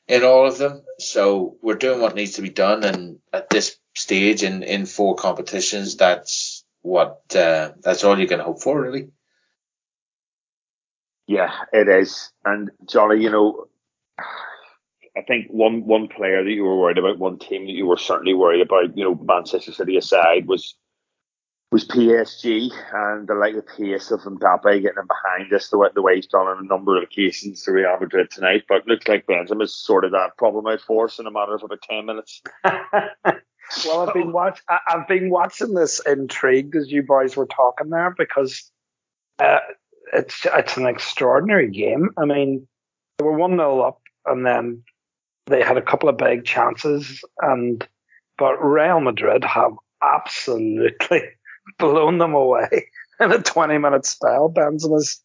in 0.08 0.24
all 0.24 0.46
of 0.46 0.58
them. 0.58 0.82
So 0.98 1.56
we're 1.62 1.74
doing 1.74 2.00
what 2.00 2.14
needs 2.14 2.32
to 2.32 2.42
be 2.42 2.50
done, 2.50 2.84
and 2.84 3.18
at 3.32 3.50
this 3.50 3.76
stage 3.94 4.42
in 4.42 4.62
in 4.62 4.86
four 4.86 5.14
competitions, 5.14 5.96
that's 5.96 6.64
what 6.82 7.22
uh, 7.34 7.72
that's 7.80 8.04
all 8.04 8.18
you 8.18 8.26
can 8.26 8.40
hope 8.40 8.62
for, 8.62 8.80
really. 8.80 9.08
Yeah, 11.26 11.52
it 11.72 11.88
is. 11.88 12.30
And 12.44 12.70
Johnny, 12.88 13.22
you 13.22 13.30
know, 13.30 13.66
I 14.18 15.22
think 15.26 15.46
one 15.50 15.86
one 15.86 16.08
player 16.08 16.42
that 16.42 16.50
you 16.50 16.64
were 16.64 16.78
worried 16.78 16.98
about, 16.98 17.18
one 17.18 17.38
team 17.38 17.66
that 17.66 17.72
you 17.72 17.86
were 17.86 17.96
certainly 17.96 18.34
worried 18.34 18.60
about, 18.60 18.96
you 18.96 19.04
know, 19.04 19.14
Manchester 19.14 19.72
City 19.72 19.96
aside, 19.96 20.46
was 20.46 20.74
was 21.72 21.86
PSG 21.86 22.70
and 22.92 23.26
the 23.26 23.34
like 23.34 23.54
the 23.54 23.62
pace 23.62 24.10
of 24.10 24.20
Mbappe 24.20 24.82
getting 24.82 24.98
in 24.98 25.06
behind 25.06 25.52
us 25.54 25.70
the 25.70 25.78
way, 25.78 25.88
the 25.94 26.02
way 26.02 26.16
he's 26.16 26.26
done 26.26 26.46
on 26.46 26.62
a 26.62 26.68
number 26.68 26.98
of 26.98 27.02
occasions 27.02 27.62
to 27.62 27.72
Real 27.72 27.98
Madrid 27.98 28.30
tonight. 28.30 28.64
But 28.68 28.86
looks 28.86 29.08
like 29.08 29.26
Benzema's 29.26 29.74
sorted 29.74 30.12
that 30.12 30.36
problem 30.36 30.66
out 30.66 30.82
for 30.82 31.06
us 31.06 31.18
in 31.18 31.26
a 31.26 31.30
matter 31.30 31.54
of 31.54 31.62
about 31.62 31.80
ten 31.80 32.04
minutes. 32.04 32.42
well, 32.62 34.06
I've 34.06 34.12
been 34.12 34.32
watch 34.32 34.60
I've 34.68 35.08
been 35.08 35.30
watching 35.30 35.72
this 35.72 36.00
intrigued 36.04 36.76
as 36.76 36.92
you 36.92 37.02
boys 37.02 37.36
were 37.36 37.46
talking 37.46 37.88
there 37.88 38.14
because 38.16 38.70
uh, 39.38 39.60
it's 40.12 40.44
it's 40.44 40.76
an 40.76 40.86
extraordinary 40.86 41.70
game. 41.70 42.10
I 42.18 42.26
mean, 42.26 42.68
they 43.18 43.24
were 43.24 43.32
one 43.32 43.52
0 43.56 43.80
up 43.80 44.02
and 44.26 44.44
then 44.44 44.82
they 45.46 45.62
had 45.62 45.78
a 45.78 45.82
couple 45.82 46.10
of 46.10 46.18
big 46.18 46.44
chances 46.44 47.24
and 47.40 47.86
but 48.36 48.62
Real 48.62 49.00
Madrid 49.00 49.42
have 49.44 49.72
absolutely 50.02 51.22
blown 51.78 52.18
them 52.18 52.34
away 52.34 52.86
in 53.20 53.32
a 53.32 53.38
20 53.38 53.78
minute 53.78 54.06
spell. 54.06 54.52
Benzema's 54.52 55.22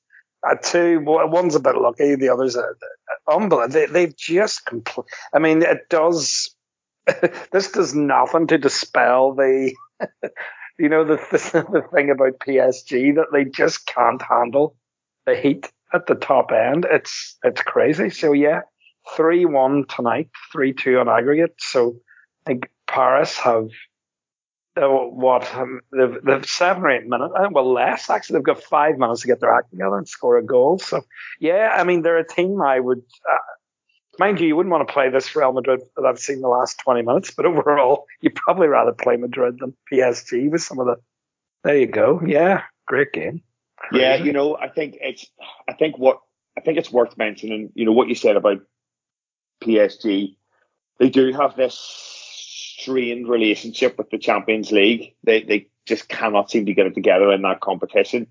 at 0.50 0.64
two, 0.64 1.02
one's 1.02 1.56
a 1.56 1.60
bit 1.60 1.76
lucky, 1.76 2.16
the 2.16 2.30
other's 2.30 2.56
a, 2.56 2.64
unbelievable. 3.28 3.74
They, 3.74 3.86
they've 3.88 4.16
just 4.16 4.66
complete. 4.66 5.08
I 5.34 5.40
mean, 5.40 5.62
it 5.62 5.90
does. 5.90 6.54
this 7.52 7.72
does 7.72 7.96
nothing 7.96 8.48
to 8.48 8.58
dispel 8.58 9.34
the, 9.34 9.74
you 10.80 10.90
know, 10.90 11.06
the, 11.06 11.16
the 11.32 11.66
the 11.72 11.88
thing 11.94 12.10
about 12.10 12.40
PSG 12.40 13.16
that 13.16 13.28
they 13.32 13.46
just 13.46 13.86
can't 13.88 14.22
handle 14.22 14.76
the 15.26 15.36
heat 15.36 15.72
at 15.94 16.06
the 16.06 16.16
top 16.16 16.52
end. 16.52 16.86
It's 16.90 17.38
it's 17.44 17.62
crazy. 17.62 18.10
So 18.10 18.34
yeah, 18.34 18.62
three 19.16 19.46
one 19.46 19.86
tonight, 19.88 20.30
three 20.52 20.74
two 20.74 21.00
on 21.00 21.10
aggregate. 21.10 21.56
So 21.60 21.98
I 22.46 22.52
think 22.52 22.70
Paris 22.88 23.38
have 23.38 23.70
what 24.80 25.54
um, 25.56 25.82
they've, 25.92 26.18
they've 26.24 26.46
seven 26.46 26.84
or 26.84 26.92
eight 26.92 27.08
minutes, 27.08 27.34
uh, 27.38 27.48
well 27.52 27.72
less 27.72 28.10
actually. 28.10 28.36
They've 28.36 28.44
got 28.44 28.64
five 28.64 28.98
minutes 28.98 29.22
to 29.22 29.28
get 29.28 29.40
their 29.40 29.54
act 29.54 29.72
together 29.72 29.98
and 29.98 30.08
score 30.08 30.38
a 30.38 30.44
goal. 30.44 30.80
So 30.80 31.04
yeah, 31.40 31.74
I 31.76 31.84
mean 31.84 32.02
they're 32.02 32.18
a 32.18 32.28
team 32.28 32.62
I 32.62 32.80
would. 32.80 33.02
Uh, 33.32 33.38
mind 34.20 34.40
you, 34.40 34.48
you 34.48 34.56
wouldn't 34.56 34.72
want 34.72 34.88
to 34.88 34.94
play 34.94 35.10
this 35.10 35.36
Real 35.36 35.54
Madrid 35.54 35.82
that 35.96 36.06
I've 36.06 36.20
seen 36.20 36.42
the 36.42 36.48
last 36.48 36.80
20 36.80 37.04
minutes, 37.04 37.32
but 37.32 37.46
overall, 37.46 38.06
you'd 38.22 38.36
probably 38.36 38.68
rather 38.68 38.92
play 38.92 39.16
Madrid 39.18 39.60
than 39.60 39.74
PSG 39.92 40.50
with 40.50 40.62
some 40.62 40.80
of 40.80 40.88
the. 40.88 40.96
There 41.64 41.78
you 41.78 41.88
go. 41.88 42.22
Yeah, 42.26 42.64
great 42.86 43.14
game. 43.14 43.42
Crazy. 43.78 44.02
Yeah, 44.02 44.16
you 44.16 44.34
know, 44.34 44.58
I 44.58 44.70
think 44.70 44.98
it's. 45.02 45.26
I 45.68 45.74
think 45.74 45.98
what 45.98 46.20
I 46.58 46.62
think 46.62 46.78
it's 46.78 46.92
worth 46.92 47.18
mentioning. 47.18 47.72
You 47.76 47.86
know 47.86 47.92
what 47.92 48.08
you 48.08 48.16
said 48.16 48.36
about 48.36 48.62
PSG. 49.64 50.36
They 51.00 51.10
do 51.10 51.32
have 51.34 51.56
this 51.56 51.76
strained 52.88 53.28
relationship 53.28 53.98
with 53.98 54.10
the 54.10 54.18
Champions 54.18 54.72
League. 54.72 55.14
They 55.24 55.44
they 55.44 55.68
just 55.86 56.08
cannot 56.08 56.50
seem 56.50 56.66
to 56.68 56.74
get 56.74 56.88
it 56.88 56.96
together 56.96 57.32
in 57.32 57.42
that 57.42 57.60
competition. 57.60 58.28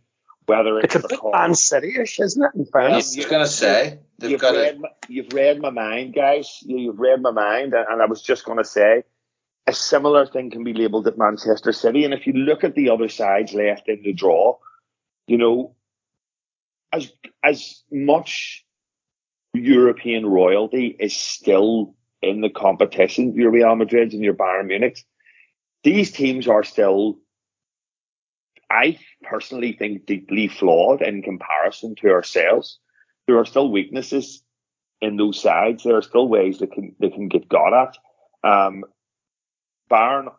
Whether 0.47 0.79
it's, 0.79 0.95
it's 0.95 1.05
a 1.05 1.09
bit 1.09 1.19
Man 1.25 1.55
City-ish, 1.55 2.21
isn't 2.21 2.43
it? 2.43 2.51
In 2.55 2.67
fairness, 2.67 3.17
I 3.17 3.19
was 3.19 3.27
going 3.27 3.45
to 3.45 3.51
say 3.51 3.99
you've 4.23 4.41
read, 4.41 4.79
my, 4.79 4.89
you've 5.09 5.33
read 5.33 5.61
my 5.61 5.71
mind, 5.71 6.15
guys. 6.15 6.61
You, 6.63 6.93
have 6.93 7.01
read 7.01 7.21
my 7.21 7.33
mind, 7.33 7.75
and 7.75 8.01
I 8.01 8.07
was 8.07 8.23
just 8.23 8.45
going 8.45 8.59
to 8.59 8.65
say 8.65 9.03
a 9.67 9.73
similar 9.73 10.25
thing 10.25 10.51
can 10.51 10.63
be 10.63 10.73
labelled 10.73 11.09
at 11.09 11.19
Manchester 11.19 11.73
City. 11.73 12.05
And 12.05 12.15
if 12.15 12.29
you 12.29 12.33
look 12.33 12.63
at 12.63 12.77
the 12.77 12.91
other 12.91 13.09
sides 13.09 13.55
left 13.55 13.89
in 13.89 14.03
the 14.03 14.13
draw, 14.13 14.59
you 15.27 15.37
know, 15.37 15.75
as 16.93 17.13
as 17.43 17.83
much 17.91 18.65
European 19.53 20.27
royalty 20.27 20.97
is 20.99 21.17
still 21.17 21.97
in 22.27 22.41
the 22.41 22.51
competition, 22.51 23.35
your 23.35 23.51
Real 23.51 23.77
Madrids 23.77 24.13
and 24.13 24.23
your 24.23 24.35
Bayern 24.35 24.67
Munichs. 24.67 25.05
these 25.85 26.11
teams 26.11 26.49
are 26.49 26.65
still, 26.65 27.19
I 28.71 28.99
personally 29.23 29.73
think, 29.73 30.07
deeply 30.07 30.49
flawed 30.49 31.03
in 31.03 31.23
comparison 31.23 31.95
to 31.97 32.11
ourselves. 32.11 32.79
There 33.27 33.39
are 33.39 33.45
still 33.45 33.71
weaknesses 33.71 34.43
in 35.01 35.17
those 35.17 35.41
sides. 35.41 35.85
There 35.85 35.97
are 35.97 36.03
still 36.03 36.29
ways 36.29 36.59
they 36.59 36.67
can 36.67 36.95
they 36.99 37.11
can 37.11 37.29
get 37.29 37.49
got 37.49 37.73
at. 37.75 37.97
Um, 38.43 38.85
Bayern 39.91 40.33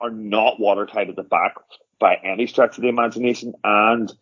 are 0.00 0.10
not 0.10 0.58
watertight 0.58 1.08
at 1.08 1.16
the 1.16 1.22
back 1.22 1.54
by 2.00 2.16
any 2.24 2.46
stretch 2.46 2.76
of 2.76 2.82
the 2.82 2.88
imagination, 2.88 3.54
and 3.62 4.12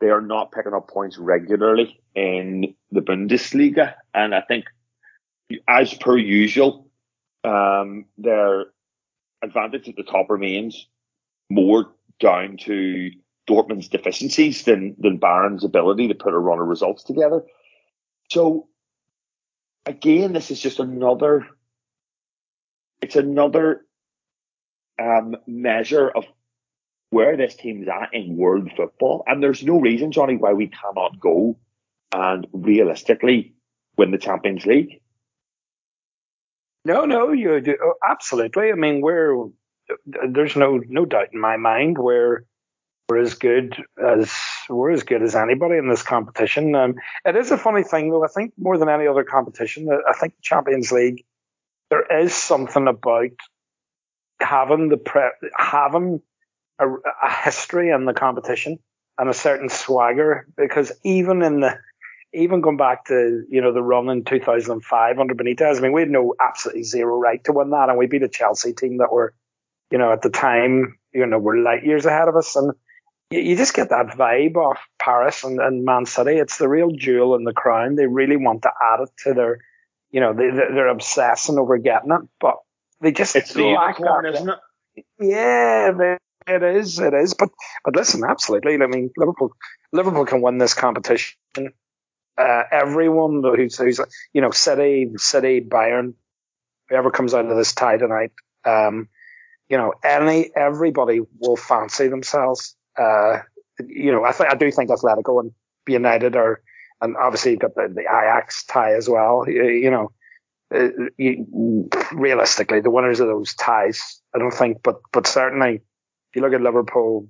they 0.00 0.10
are 0.10 0.20
not 0.20 0.52
picking 0.52 0.74
up 0.74 0.88
points 0.88 1.18
regularly 1.18 2.00
in 2.14 2.74
the 2.92 3.00
Bundesliga. 3.00 3.94
And 4.14 4.34
I 4.34 4.42
think 4.42 4.66
as 5.68 5.94
per 5.94 6.16
usual, 6.16 6.88
um, 7.44 8.06
their 8.18 8.66
advantage 9.42 9.88
at 9.88 9.96
the 9.96 10.02
top 10.02 10.30
remains 10.30 10.88
more 11.48 11.92
down 12.18 12.56
to 12.56 13.10
Dortmund's 13.46 13.88
deficiencies 13.88 14.64
than 14.64 14.96
than 14.98 15.18
Bayern's 15.18 15.64
ability 15.64 16.08
to 16.08 16.14
put 16.14 16.34
a 16.34 16.38
run 16.38 16.58
of 16.58 16.66
results 16.66 17.04
together. 17.04 17.44
So 18.30 18.68
again, 19.84 20.32
this 20.32 20.50
is 20.50 20.60
just 20.60 20.80
another. 20.80 21.46
It's 23.00 23.16
another 23.16 23.86
um, 24.98 25.36
measure 25.46 26.08
of 26.08 26.24
where 27.10 27.36
this 27.36 27.54
team's 27.54 27.86
at 27.86 28.12
in 28.12 28.36
world 28.36 28.70
football, 28.76 29.22
and 29.26 29.42
there's 29.42 29.62
no 29.62 29.78
reason, 29.78 30.10
Johnny, 30.10 30.36
why 30.36 30.54
we 30.54 30.68
cannot 30.68 31.20
go 31.20 31.56
and 32.12 32.46
realistically 32.52 33.54
win 33.96 34.10
the 34.10 34.18
Champions 34.18 34.66
League. 34.66 35.00
No, 36.86 37.04
no, 37.04 37.32
you 37.32 37.60
oh, 37.82 37.94
absolutely. 38.08 38.70
I 38.70 38.74
mean, 38.74 39.00
we're 39.00 39.48
there's 40.06 40.54
no 40.54 40.80
no 40.86 41.04
doubt 41.04 41.32
in 41.32 41.40
my 41.40 41.56
mind 41.56 41.98
we're 41.98 42.44
we're 43.08 43.18
as 43.18 43.34
good 43.34 43.76
as 44.00 44.32
we're 44.68 44.92
as 44.92 45.02
good 45.02 45.20
as 45.20 45.34
anybody 45.34 45.78
in 45.78 45.88
this 45.88 46.04
competition. 46.04 46.76
Um, 46.76 46.94
it 47.24 47.34
is 47.34 47.50
a 47.50 47.58
funny 47.58 47.82
thing 47.82 48.10
though. 48.10 48.24
I 48.24 48.28
think 48.28 48.52
more 48.56 48.78
than 48.78 48.88
any 48.88 49.08
other 49.08 49.24
competition, 49.24 49.88
I 49.90 50.12
think 50.12 50.34
Champions 50.42 50.92
League 50.92 51.24
there 51.90 52.06
is 52.22 52.32
something 52.32 52.86
about 52.86 53.30
having 54.40 54.88
the 54.88 54.96
pre- 54.96 55.50
having 55.56 56.22
a, 56.78 56.88
a 56.88 57.30
history 57.42 57.90
in 57.90 58.04
the 58.04 58.14
competition 58.14 58.78
and 59.18 59.28
a 59.28 59.34
certain 59.34 59.70
swagger 59.70 60.46
because 60.56 60.92
even 61.02 61.42
in 61.42 61.58
the 61.58 61.78
even 62.32 62.60
going 62.60 62.76
back 62.76 63.06
to 63.06 63.44
you 63.48 63.60
know 63.60 63.72
the 63.72 63.82
run 63.82 64.08
in 64.08 64.24
2005 64.24 65.18
under 65.18 65.34
Benitez, 65.34 65.78
I 65.78 65.80
mean 65.80 65.92
we 65.92 66.02
had 66.02 66.10
no 66.10 66.34
absolutely 66.40 66.82
zero 66.82 67.18
right 67.18 67.42
to 67.44 67.52
win 67.52 67.70
that, 67.70 67.88
and 67.88 67.98
we 67.98 68.06
beat 68.06 68.22
a 68.22 68.28
Chelsea 68.28 68.72
team 68.72 68.98
that 68.98 69.12
were, 69.12 69.34
you 69.90 69.98
know, 69.98 70.12
at 70.12 70.22
the 70.22 70.30
time 70.30 70.98
you 71.12 71.26
know 71.26 71.38
were 71.38 71.58
light 71.58 71.84
years 71.84 72.06
ahead 72.06 72.28
of 72.28 72.36
us, 72.36 72.56
and 72.56 72.72
you, 73.30 73.40
you 73.40 73.56
just 73.56 73.74
get 73.74 73.90
that 73.90 74.08
vibe 74.08 74.56
off 74.56 74.80
Paris 74.98 75.44
and, 75.44 75.60
and 75.60 75.84
Man 75.84 76.06
City. 76.06 76.32
It's 76.32 76.58
the 76.58 76.68
real 76.68 76.90
jewel 76.90 77.34
in 77.34 77.44
the 77.44 77.52
crown. 77.52 77.96
They 77.96 78.06
really 78.06 78.36
want 78.36 78.62
to 78.62 78.70
add 78.92 79.00
it 79.00 79.10
to 79.24 79.34
their, 79.34 79.58
you 80.10 80.20
know, 80.20 80.32
they, 80.32 80.50
they're 80.50 80.88
obsessing 80.88 81.58
over 81.58 81.78
getting 81.78 82.12
it, 82.12 82.22
but 82.40 82.56
they 83.00 83.12
just 83.12 83.36
it's 83.36 83.52
the 83.52 83.64
unicorn, 83.64 84.26
isn't 84.26 84.48
it? 84.48 85.04
Yeah, 85.18 85.92
they, 85.92 86.18
it 86.46 86.62
is. 86.62 86.98
It 86.98 87.14
is. 87.14 87.34
But 87.34 87.50
but 87.84 87.94
listen, 87.94 88.22
absolutely. 88.28 88.74
I 88.74 88.86
mean, 88.86 89.10
Liverpool 89.16 89.52
Liverpool 89.92 90.26
can 90.26 90.42
win 90.42 90.58
this 90.58 90.74
competition 90.74 91.36
uh, 92.38 92.62
everyone 92.70 93.42
who's, 93.42 93.76
who's, 93.76 94.00
you 94.32 94.40
know, 94.40 94.50
City, 94.50 95.10
City, 95.16 95.60
Bayern, 95.60 96.14
whoever 96.88 97.10
comes 97.10 97.34
out 97.34 97.46
of 97.46 97.56
this 97.56 97.74
tie 97.74 97.96
tonight, 97.96 98.32
um, 98.64 99.08
you 99.68 99.76
know, 99.76 99.94
any, 100.04 100.50
everybody 100.54 101.20
will 101.38 101.56
fancy 101.56 102.08
themselves. 102.08 102.76
Uh, 102.96 103.38
you 103.84 104.12
know, 104.12 104.24
I 104.24 104.32
think, 104.32 104.50
I 104.50 104.54
do 104.54 104.70
think 104.70 104.90
Atletico 104.90 105.40
and 105.40 105.52
United 105.88 106.36
are, 106.36 106.62
and 107.00 107.16
obviously 107.16 107.52
you've 107.52 107.60
got 107.60 107.74
the, 107.74 107.92
the 107.94 108.02
Ajax 108.02 108.64
tie 108.64 108.94
as 108.94 109.08
well. 109.08 109.44
You, 109.46 109.64
you 109.64 109.90
know, 109.90 110.12
uh, 110.74 110.88
you, 111.16 111.88
realistically, 112.12 112.80
the 112.80 112.90
winners 112.90 113.20
of 113.20 113.28
those 113.28 113.54
ties, 113.54 114.20
I 114.34 114.38
don't 114.38 114.52
think, 114.52 114.82
but 114.82 114.96
but 115.12 115.26
certainly, 115.26 115.74
if 115.76 115.82
you 116.34 116.42
look 116.42 116.54
at 116.54 116.60
Liverpool, 116.60 117.28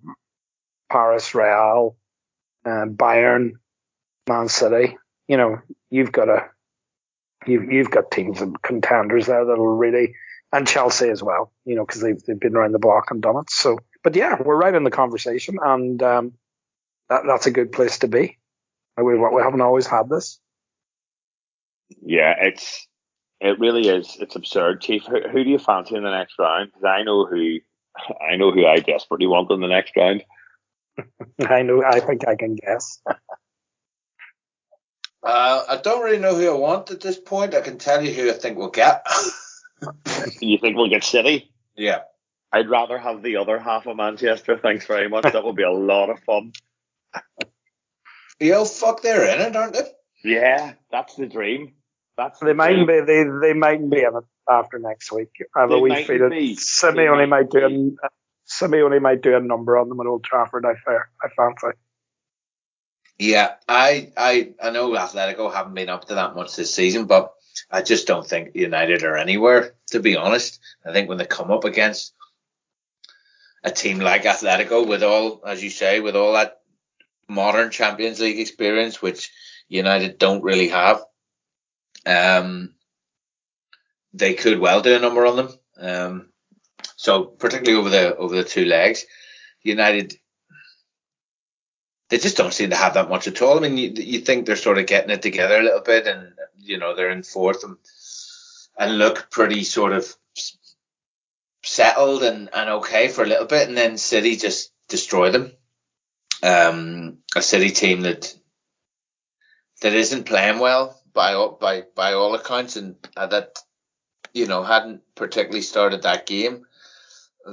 Paris, 0.91 1.35
Real, 1.35 1.97
uh, 2.65 2.87
Bayern, 2.87 3.53
Man 4.28 4.49
City, 4.49 4.97
you 5.28 5.37
know, 5.37 5.61
you've 5.90 6.12
got 6.12 6.28
a 6.28 6.49
you've 7.47 7.71
you've 7.71 7.90
got 7.90 8.11
teams 8.11 8.40
and 8.40 8.61
contenders 8.62 9.26
there 9.26 9.45
that'll 9.45 9.66
really 9.66 10.14
and 10.52 10.66
Chelsea 10.66 11.09
as 11.09 11.23
well, 11.23 11.52
you 11.64 11.75
know, 11.75 11.85
because 11.85 12.00
they've 12.00 12.23
they've 12.25 12.40
been 12.40 12.56
around 12.56 12.73
the 12.73 12.78
block 12.78 13.11
and 13.11 13.21
done 13.21 13.37
it. 13.37 13.50
So, 13.50 13.78
but 14.02 14.14
yeah, 14.14 14.37
we're 14.42 14.56
right 14.56 14.75
in 14.75 14.85
the 14.85 14.90
conversation, 14.90 15.59
and 15.62 16.02
um, 16.02 16.33
that, 17.09 17.23
that's 17.26 17.47
a 17.47 17.50
good 17.50 17.73
place 17.73 17.99
to 17.99 18.09
be. 18.09 18.38
We 18.97 19.18
we 19.18 19.42
haven't 19.42 19.61
always 19.61 19.87
had 19.87 20.09
this. 20.09 20.40
Yeah, 22.02 22.35
it's 22.40 22.87
it 23.40 23.59
really 23.61 23.88
is. 23.88 24.16
It's 24.18 24.37
absurd, 24.37 24.80
Chief. 24.80 25.04
Who, 25.04 25.21
who 25.28 25.45
do 25.45 25.50
you 25.50 25.59
fancy 25.59 25.97
in 25.97 26.04
the 26.04 26.11
next 26.11 26.38
round? 26.38 26.68
Because 26.68 26.85
I 26.85 27.02
know 27.02 27.26
who 27.26 27.59
I 28.21 28.37
know 28.37 28.52
who 28.52 28.66
I 28.66 28.78
desperately 28.78 29.26
want 29.26 29.50
in 29.50 29.61
the 29.61 29.66
next 29.66 29.97
round. 29.97 30.25
I 31.40 31.62
know. 31.62 31.85
I 31.85 32.00
think 32.00 32.26
I 32.26 32.37
can 32.37 32.56
guess. 32.56 33.00
uh, 35.26 35.64
I 35.68 35.76
don't 35.83 36.04
really 36.04 36.18
know 36.18 36.35
who 36.35 36.49
I 36.49 36.59
want 36.59 36.90
at 36.90 37.00
this 37.00 37.18
point. 37.18 37.54
I 37.54 37.61
can 37.61 37.78
tell 37.78 38.02
you 38.02 38.12
who 38.12 38.30
I 38.30 38.35
think 38.35 38.56
we'll 38.56 38.71
get. 38.71 39.06
you 40.40 40.59
think 40.59 40.76
we'll 40.76 40.88
get 40.88 41.04
City? 41.04 41.50
Yeah. 41.76 42.00
I'd 42.52 42.71
rather 42.71 42.99
have 42.99 43.23
the 43.23 43.37
other 43.37 43.59
half 43.59 43.87
of 43.87 43.97
Manchester. 43.97 44.56
Thanks 44.56 44.87
very 44.87 45.09
much. 45.09 45.25
That 45.25 45.45
would 45.45 45.56
be 45.56 45.64
a 45.64 45.71
lot 45.71 46.11
of 46.11 46.21
fun. 46.21 46.52
Yo, 48.40 48.64
fuck, 48.64 49.02
they're 49.02 49.35
in 49.35 49.40
it, 49.40 49.56
aren't 49.56 49.75
they? 49.75 49.90
Yeah, 50.25 50.75
that's 50.90 51.14
the 51.16 51.26
dream. 51.26 51.73
That's 52.16 52.38
they 52.40 52.52
might 52.52 52.87
be. 52.87 53.00
They 53.00 53.25
they 53.42 53.52
might 53.52 53.78
be 53.90 53.99
in 53.99 54.16
it 54.16 54.25
after 54.49 54.78
next 54.78 55.12
week. 55.12 55.30
I 55.54 55.62
have 55.62 55.71
a 55.71 55.78
wee 55.78 56.04
feeling 56.04 56.56
Simeone 56.56 57.28
might 57.28 57.50
do 57.50 57.59
a 57.59 58.09
Simeone 58.49 59.02
might 59.02 59.23
do 59.23 59.37
a 59.37 59.40
number 59.40 59.76
on 59.76 59.88
them 59.88 60.00
at 60.00 60.06
Old 60.06 60.25
Trafford. 60.25 60.64
I 60.64 60.75
fair. 60.85 61.11
I 61.23 61.28
fancy. 61.37 61.76
Yeah, 63.19 63.55
I 63.67 64.13
I 64.17 64.55
I 64.63 64.71
know 64.71 64.91
Atletico 64.91 65.53
haven't 65.53 65.75
been 65.75 65.89
up 65.89 66.07
to 66.07 66.17
that 66.17 66.35
much 66.35 66.55
this 66.55 66.75
season, 66.75 67.07
but 67.07 67.33
I 67.71 67.83
just 67.83 68.07
don't 68.07 68.27
think 68.27 68.55
United 68.55 69.03
are 69.05 69.17
anywhere. 69.17 69.75
To 69.89 70.01
be 70.01 70.17
honest, 70.17 70.61
I 70.85 70.93
think 70.93 71.09
when 71.09 71.19
they 71.19 71.25
come 71.25 71.51
up 71.51 71.65
against 71.65 72.13
a 73.65 73.71
team 73.71 74.01
like 74.01 74.25
Atletico, 74.25 74.87
with 74.87 75.03
all 75.03 75.43
as 75.47 75.63
you 75.65 75.71
say, 75.71 76.01
with 76.01 76.15
all 76.15 76.35
that 76.35 76.61
modern 77.29 77.71
Champions 77.71 78.21
League 78.21 78.39
experience, 78.39 79.01
which 79.01 79.33
United 79.69 80.19
don't 80.19 80.43
really 80.43 80.69
have, 80.69 81.03
um, 82.05 82.75
they 84.13 84.35
could 84.35 84.59
well 84.59 84.83
do 84.83 84.95
a 84.95 84.99
number 84.99 85.25
on 85.27 85.37
them. 85.37 85.49
Um, 85.79 86.29
so 86.97 87.25
particularly 87.25 87.79
over 87.79 87.91
the 87.91 88.15
over 88.17 88.37
the 88.37 88.45
two 88.45 88.67
legs, 88.67 89.07
United 89.63 90.15
they 92.08 92.19
just 92.19 92.36
don't 92.36 92.52
seem 92.52 92.71
to 92.71 92.76
have 92.76 92.95
that 92.95 93.08
much 93.08 93.26
at 93.26 93.42
all. 93.42 93.56
I 93.56 93.60
mean, 93.69 93.78
you, 93.78 93.90
you 93.90 94.21
think 94.21 94.47
they're 94.47 94.56
sort 94.56 94.78
of 94.78 94.86
getting 94.86 95.10
it 95.10 95.23
together 95.23 95.58
a 95.58 95.62
little 95.62 95.80
bit, 95.80 96.06
and 96.06 96.32
you 96.58 96.78
know 96.78 96.95
they're 96.95 97.10
in 97.10 97.23
fourth 97.23 97.64
and 97.64 97.76
and 98.78 98.99
look 98.99 99.30
pretty 99.30 99.64
sort 99.64 99.92
of 99.92 100.14
settled 101.62 102.23
and, 102.23 102.50
and 102.54 102.71
okay 102.71 103.08
for 103.08 103.25
a 103.25 103.26
little 103.26 103.47
bit, 103.47 103.69
and 103.69 103.76
then 103.76 103.99
City 103.99 104.36
just 104.36 104.73
destroy 104.88 105.30
them. 105.30 105.52
Um, 106.42 107.19
a 107.34 107.42
City 107.42 107.71
team 107.71 108.02
that 108.02 108.34
that 109.82 109.95
isn't 109.95 110.26
playing 110.26 110.60
well 110.60 111.00
by 111.12 111.34
all, 111.34 111.52
by 111.52 111.82
by 111.95 112.12
all 112.12 112.34
accounts, 112.34 112.76
and 112.76 112.97
that 113.16 113.58
you 114.32 114.47
know 114.47 114.62
hadn't 114.62 115.02
particularly 115.14 115.62
started 115.62 116.02
that 116.02 116.26
game 116.26 116.66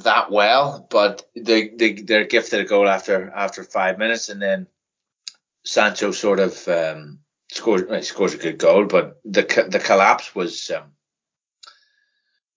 that 0.01 0.31
well, 0.31 0.87
but 0.89 1.27
they 1.35 1.69
they 1.69 1.93
they're 1.93 2.25
gifted 2.25 2.61
a 2.61 2.65
goal 2.65 2.87
after 2.87 3.29
after 3.29 3.63
five 3.63 3.97
minutes, 3.97 4.29
and 4.29 4.41
then 4.41 4.67
Sancho 5.63 6.11
sort 6.11 6.39
of 6.39 6.67
um, 6.67 7.19
scores 7.51 7.83
well, 7.87 8.01
scores 8.01 8.33
a 8.33 8.37
good 8.37 8.57
goal, 8.57 8.85
but 8.85 9.19
the 9.23 9.43
the 9.69 9.79
collapse 9.79 10.33
was 10.33 10.71
um, 10.71 10.91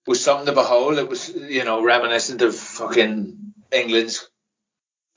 was 0.07 0.23
something 0.23 0.47
to 0.47 0.53
behold. 0.53 0.99
It 0.99 1.09
was 1.09 1.29
you 1.29 1.65
know 1.65 1.83
reminiscent 1.83 2.43
of 2.43 2.57
fucking 2.57 3.53
England's 3.71 4.29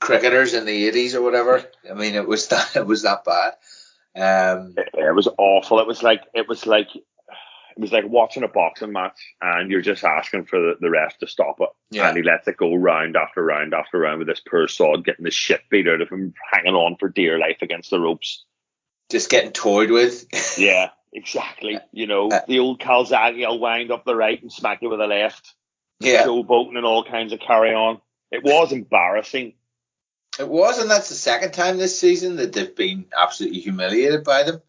cricketers 0.00 0.54
in 0.54 0.66
the 0.66 0.86
eighties 0.86 1.14
or 1.14 1.22
whatever. 1.22 1.64
I 1.88 1.94
mean, 1.94 2.14
it 2.14 2.26
was 2.26 2.48
that 2.48 2.76
it 2.76 2.86
was 2.86 3.02
that 3.02 3.24
bad. 3.24 3.54
Um, 4.14 4.74
it, 4.76 4.88
it 4.94 5.14
was 5.14 5.28
awful. 5.38 5.80
It 5.80 5.86
was 5.86 6.02
like 6.02 6.22
it 6.34 6.48
was 6.48 6.66
like 6.66 6.88
it 7.76 7.80
was 7.80 7.92
like 7.92 8.04
watching 8.06 8.42
a 8.42 8.48
boxing 8.48 8.92
match 8.92 9.18
and 9.40 9.70
you're 9.70 9.80
just 9.80 10.04
asking 10.04 10.44
for 10.44 10.58
the, 10.58 10.74
the 10.80 10.90
ref 10.90 11.18
to 11.18 11.26
stop 11.26 11.56
it. 11.60 11.68
Yeah. 11.90 12.08
And 12.08 12.16
he 12.16 12.22
lets 12.22 12.48
it 12.48 12.56
go 12.56 12.74
round 12.74 13.16
after 13.16 13.44
round 13.44 13.74
after 13.74 13.98
round 13.98 14.18
with 14.18 14.28
this 14.28 14.40
poor 14.40 14.68
sod 14.68 15.04
getting 15.04 15.24
the 15.24 15.30
shit 15.30 15.62
beat 15.70 15.88
out 15.88 16.00
of 16.00 16.08
him, 16.08 16.34
hanging 16.50 16.74
on 16.74 16.96
for 16.98 17.08
dear 17.08 17.38
life 17.38 17.58
against 17.62 17.90
the 17.90 18.00
ropes. 18.00 18.44
Just 19.10 19.30
getting 19.30 19.52
toyed 19.52 19.90
with. 19.90 20.26
yeah, 20.58 20.90
exactly. 21.12 21.78
You 21.92 22.06
know, 22.06 22.28
uh, 22.28 22.40
the 22.46 22.60
old 22.60 22.80
Calzaghe 22.80 23.46
will 23.46 23.58
wind 23.58 23.90
up 23.90 24.04
the 24.04 24.16
right 24.16 24.40
and 24.40 24.52
smack 24.52 24.82
you 24.82 24.90
with 24.90 25.00
the 25.00 25.06
left. 25.06 25.54
Yeah. 26.00 26.24
Showboating 26.24 26.76
and 26.76 26.86
all 26.86 27.04
kinds 27.04 27.32
of 27.32 27.40
carry 27.40 27.74
on. 27.74 28.00
It 28.30 28.44
was 28.44 28.72
embarrassing. 28.72 29.54
It 30.38 30.48
was, 30.48 30.78
and 30.78 30.90
that's 30.90 31.08
the 31.08 31.16
second 31.16 31.52
time 31.52 31.76
this 31.76 31.98
season 31.98 32.36
that 32.36 32.52
they've 32.52 32.74
been 32.74 33.06
absolutely 33.16 33.60
humiliated 33.60 34.24
by 34.24 34.44
them. 34.44 34.62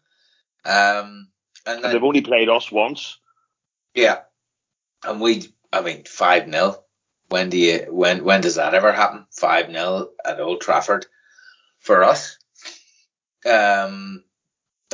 Um, 0.64 1.28
and, 1.66 1.84
and 1.84 1.92
they've 1.92 2.02
only 2.02 2.22
played 2.22 2.48
us 2.48 2.70
once. 2.70 3.18
Yeah, 3.94 4.20
and 5.04 5.20
we, 5.20 5.52
I 5.72 5.80
mean, 5.80 6.04
five 6.04 6.50
0 6.50 6.82
When 7.28 7.50
do 7.50 7.58
you 7.58 7.86
when 7.90 8.24
when 8.24 8.40
does 8.40 8.56
that 8.56 8.74
ever 8.74 8.92
happen? 8.92 9.26
Five 9.30 9.70
0 9.70 10.10
at 10.24 10.40
Old 10.40 10.60
Trafford 10.60 11.06
for 11.80 12.04
us. 12.04 12.38
Um, 13.44 14.24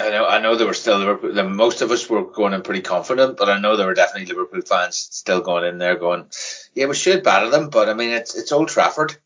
I 0.01 0.11
know 0.11 0.27
I 0.27 0.41
know 0.41 0.57
there 0.57 0.67
were 0.67 0.75
still 0.75 0.99
Liverpool. 0.99 1.35
The, 1.35 1.45
most 1.45 1.83
of 1.83 1.91
us 1.91 2.09
were 2.09 2.25
going 2.25 2.53
in 2.53 2.63
pretty 2.63 2.83
confident, 2.83 3.37
but 3.37 3.49
I 3.49 3.59
know 3.59 3.77
there 3.77 3.87
were 3.87 3.95
definitely 3.95 4.27
Liverpool 4.27 4.63
fans 4.63 4.97
still 4.97 5.41
going 5.41 5.65
in 5.65 5.79
there 5.79 5.97
going, 5.97 6.27
yeah, 6.75 6.87
we 6.87 6.95
should 6.95 7.23
battle 7.23 7.51
them, 7.51 7.71
but 7.71 7.89
I 7.89 7.95
mean 7.95 8.11
it's 8.11 8.37
it's 8.37 8.53
Old 8.53 8.69
Trafford. 8.69 9.17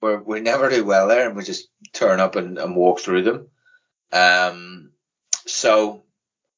we 0.00 0.16
we 0.16 0.40
never 0.40 0.70
do 0.70 0.84
well 0.84 1.08
there, 1.08 1.26
and 1.26 1.36
we 1.36 1.44
just 1.44 1.68
turn 1.92 2.20
up 2.20 2.36
and, 2.36 2.58
and 2.58 2.76
walk 2.76 3.00
through 3.00 3.22
them. 3.22 3.48
Um, 4.12 4.90
so 5.46 6.02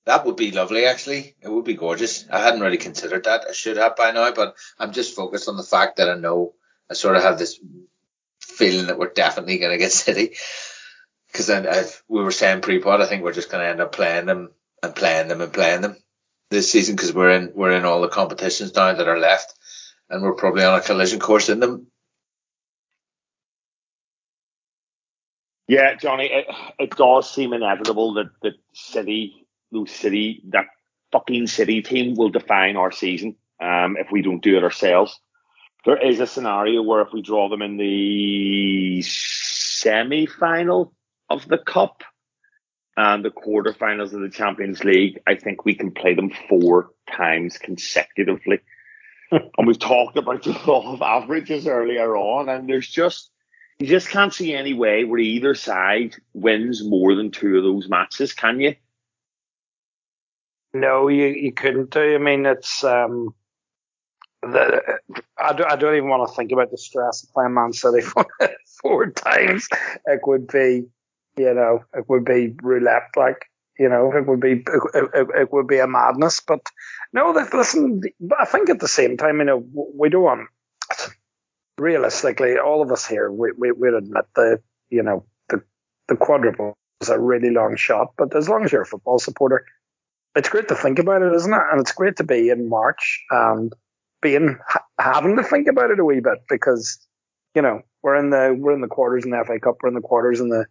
that 0.08 0.24
would 0.24 0.36
be 0.36 0.52
lovely, 0.52 0.86
actually. 0.86 1.36
It 1.42 1.50
would 1.50 1.66
be 1.66 1.74
gorgeous. 1.74 2.24
I 2.30 2.42
hadn't 2.42 2.62
really 2.62 2.78
considered 2.78 3.24
that. 3.24 3.44
I 3.46 3.52
should 3.52 3.76
have 3.76 3.94
by 3.94 4.10
now, 4.10 4.32
but 4.32 4.56
I'm 4.78 4.92
just 4.92 5.14
focused 5.14 5.50
on 5.50 5.58
the 5.58 5.62
fact 5.62 5.98
that 5.98 6.08
I 6.08 6.14
know 6.14 6.54
I 6.90 6.94
sort 6.94 7.16
of 7.16 7.22
have 7.22 7.38
this 7.38 7.60
feeling 8.40 8.86
that 8.86 8.98
we're 8.98 9.12
definitely 9.12 9.58
going 9.58 9.72
to 9.72 9.78
get 9.78 9.92
City. 10.06 10.34
Because 11.30 11.46
then, 11.46 11.66
as 11.66 12.02
we 12.08 12.22
were 12.22 12.30
saying 12.30 12.62
pre-pod, 12.62 13.02
I 13.02 13.06
think 13.06 13.22
we're 13.22 13.34
just 13.34 13.50
going 13.50 13.62
to 13.62 13.68
end 13.68 13.82
up 13.82 13.92
playing 13.92 14.24
them 14.24 14.50
and 14.82 14.94
playing 14.94 15.28
them 15.28 15.42
and 15.42 15.52
playing 15.52 15.82
them 15.82 15.98
this 16.48 16.72
season 16.72 16.96
because 16.96 17.12
we're 17.12 17.32
in 17.32 17.52
we're 17.54 17.72
in 17.72 17.84
all 17.84 18.00
the 18.00 18.08
competitions 18.08 18.74
now 18.74 18.94
that 18.94 19.08
are 19.08 19.18
left, 19.18 19.52
and 20.08 20.22
we're 20.22 20.32
probably 20.32 20.64
on 20.64 20.78
a 20.78 20.82
collision 20.82 21.20
course 21.20 21.50
in 21.50 21.60
them. 21.60 21.88
Yeah, 25.66 25.96
Johnny, 25.96 26.30
it, 26.32 26.46
it 26.78 26.96
does 26.96 27.30
seem 27.30 27.52
inevitable 27.52 28.14
that 28.14 28.30
that 28.40 28.54
City 28.72 29.44
those 29.72 29.90
city, 29.90 30.42
that 30.48 30.66
fucking 31.12 31.46
city 31.46 31.82
team 31.82 32.14
will 32.14 32.28
define 32.28 32.76
our 32.76 32.92
season 32.92 33.36
um, 33.60 33.96
if 33.98 34.08
we 34.10 34.22
don't 34.22 34.42
do 34.42 34.56
it 34.56 34.64
ourselves. 34.64 35.18
There 35.84 35.96
is 35.96 36.20
a 36.20 36.26
scenario 36.26 36.82
where 36.82 37.02
if 37.02 37.12
we 37.12 37.22
draw 37.22 37.48
them 37.48 37.62
in 37.62 37.76
the 37.76 39.02
semi 39.02 40.26
final 40.26 40.92
of 41.30 41.46
the 41.46 41.58
Cup 41.58 42.02
and 42.96 43.24
the 43.24 43.30
quarterfinals 43.30 44.12
of 44.12 44.20
the 44.20 44.30
Champions 44.30 44.82
League, 44.82 45.20
I 45.26 45.36
think 45.36 45.64
we 45.64 45.74
can 45.74 45.92
play 45.92 46.14
them 46.14 46.32
four 46.48 46.90
times 47.10 47.58
consecutively. 47.58 48.60
and 49.30 49.66
we've 49.66 49.78
talked 49.78 50.16
about 50.16 50.42
the 50.42 50.58
law 50.66 50.94
of 50.94 51.02
averages 51.02 51.66
earlier 51.66 52.16
on, 52.16 52.48
and 52.48 52.68
there's 52.68 52.88
just 52.88 53.30
you 53.78 53.86
just 53.86 54.08
can't 54.08 54.34
see 54.34 54.54
any 54.54 54.74
way 54.74 55.04
where 55.04 55.20
either 55.20 55.54
side 55.54 56.16
wins 56.34 56.82
more 56.84 57.14
than 57.14 57.30
two 57.30 57.56
of 57.56 57.62
those 57.62 57.88
matches, 57.88 58.32
can 58.32 58.60
you? 58.60 58.74
No, 60.74 61.08
you, 61.08 61.26
you 61.26 61.52
couldn't 61.52 61.90
do. 61.90 62.14
I 62.14 62.18
mean, 62.18 62.44
it's 62.46 62.84
um, 62.84 63.34
the, 64.42 65.00
I, 65.38 65.52
don't, 65.52 65.70
I 65.70 65.76
don't 65.76 65.96
even 65.96 66.08
want 66.08 66.28
to 66.28 66.34
think 66.34 66.52
about 66.52 66.70
the 66.70 66.78
stress 66.78 67.24
of 67.24 67.32
playing 67.32 67.54
Man 67.54 67.72
City 67.72 68.00
four, 68.02 68.26
four 68.80 69.10
times. 69.10 69.68
It 70.06 70.20
would 70.26 70.46
be, 70.48 70.84
you 71.36 71.54
know, 71.54 71.84
it 71.94 72.08
would 72.08 72.24
be 72.24 72.54
roulette. 72.62 73.10
Like, 73.16 73.46
you 73.78 73.88
know, 73.88 74.12
it 74.12 74.26
would 74.26 74.40
be 74.40 74.64
it, 74.66 75.10
it, 75.14 75.28
it 75.34 75.52
would 75.52 75.66
be 75.66 75.78
a 75.78 75.86
madness. 75.86 76.40
But 76.40 76.60
no, 77.12 77.30
listen. 77.52 78.02
I 78.38 78.44
think 78.44 78.68
at 78.70 78.80
the 78.80 78.88
same 78.88 79.16
time, 79.16 79.38
you 79.38 79.44
know, 79.44 79.64
we 79.94 80.08
don't 80.08 80.22
want. 80.22 80.48
Realistically, 81.78 82.58
all 82.58 82.82
of 82.82 82.90
us 82.90 83.06
here, 83.06 83.30
we 83.30 83.52
we 83.56 83.70
would 83.70 83.94
admit 83.94 84.24
the, 84.34 84.60
you 84.90 85.02
know, 85.04 85.24
the 85.48 85.62
the 86.08 86.16
quadruple 86.16 86.76
is 87.00 87.08
a 87.08 87.20
really 87.20 87.50
long 87.50 87.76
shot. 87.76 88.14
But 88.18 88.34
as 88.34 88.48
long 88.48 88.64
as 88.64 88.72
you're 88.72 88.82
a 88.82 88.86
football 88.86 89.20
supporter, 89.20 89.64
it's 90.34 90.48
great 90.48 90.68
to 90.68 90.74
think 90.74 90.98
about 90.98 91.22
it, 91.22 91.34
isn't 91.34 91.52
it? 91.52 91.62
And 91.70 91.80
it's 91.80 91.92
great 91.92 92.16
to 92.16 92.24
be 92.24 92.50
in 92.50 92.68
March 92.68 93.24
and 93.30 93.72
being 94.20 94.58
having 94.98 95.36
to 95.36 95.42
think 95.42 95.68
about 95.68 95.90
it 95.90 96.00
a 96.00 96.04
wee 96.04 96.20
bit 96.20 96.38
because 96.48 96.98
you 97.54 97.62
know 97.62 97.82
we're 98.02 98.16
in 98.16 98.30
the 98.30 98.56
we're 98.58 98.74
in 98.74 98.80
the 98.80 98.88
quarters 98.88 99.24
in 99.24 99.30
the 99.30 99.44
FA 99.44 99.58
Cup, 99.60 99.76
we're 99.82 99.88
in 99.88 99.94
the 99.94 100.00
quarters 100.00 100.40
in 100.40 100.48
the 100.48 100.66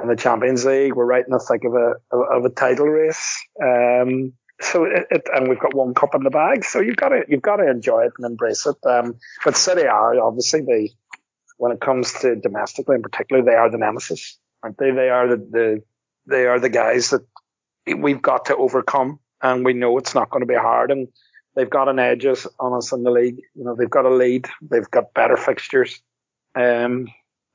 in 0.00 0.08
the 0.08 0.16
Champions 0.16 0.64
League, 0.64 0.94
we're 0.94 1.04
right 1.04 1.24
in 1.24 1.30
the 1.32 1.38
thick 1.38 1.64
of 1.64 1.74
a 1.74 2.16
of 2.16 2.44
a 2.44 2.50
title 2.50 2.86
race. 2.86 3.38
Um, 3.62 4.32
so 4.60 4.84
it, 4.84 5.06
it, 5.10 5.28
and 5.34 5.48
we've 5.48 5.58
got 5.58 5.74
one 5.74 5.92
cup 5.92 6.14
in 6.14 6.22
the 6.22 6.30
bag, 6.30 6.64
so 6.64 6.80
you've 6.80 6.96
got 6.96 7.08
to 7.08 7.22
you've 7.28 7.42
got 7.42 7.56
to 7.56 7.68
enjoy 7.68 8.04
it 8.04 8.12
and 8.16 8.26
embrace 8.26 8.66
it. 8.66 8.76
Um, 8.86 9.16
but 9.44 9.56
City 9.56 9.86
are 9.86 10.18
obviously 10.20 10.60
the 10.60 10.90
when 11.58 11.72
it 11.72 11.80
comes 11.80 12.12
to 12.20 12.36
domestically 12.36 12.96
in 12.96 13.02
particular, 13.02 13.42
they 13.42 13.54
are 13.54 13.70
the 13.70 13.78
nemesis, 13.78 14.38
aren't 14.62 14.78
they? 14.78 14.90
They 14.90 15.10
are 15.10 15.28
the, 15.28 15.36
the 15.36 15.82
they 16.26 16.46
are 16.46 16.60
the 16.60 16.68
guys 16.68 17.10
that 17.10 17.26
we've 17.86 18.22
got 18.22 18.46
to 18.46 18.56
overcome, 18.56 19.18
and 19.40 19.64
we 19.64 19.72
know 19.72 19.98
it's 19.98 20.14
not 20.14 20.30
going 20.30 20.42
to 20.42 20.46
be 20.46 20.54
hard. 20.54 20.90
And 20.90 21.08
they've 21.54 21.70
got 21.70 21.88
an 21.88 21.98
edge 21.98 22.26
on 22.26 22.72
us 22.74 22.92
in 22.92 23.02
the 23.02 23.10
league. 23.10 23.40
You 23.54 23.64
know, 23.64 23.74
they've 23.74 23.90
got 23.90 24.06
a 24.06 24.14
lead. 24.14 24.46
They've 24.60 24.90
got 24.90 25.14
better 25.14 25.36
fixtures. 25.36 26.00
Um, 26.54 27.08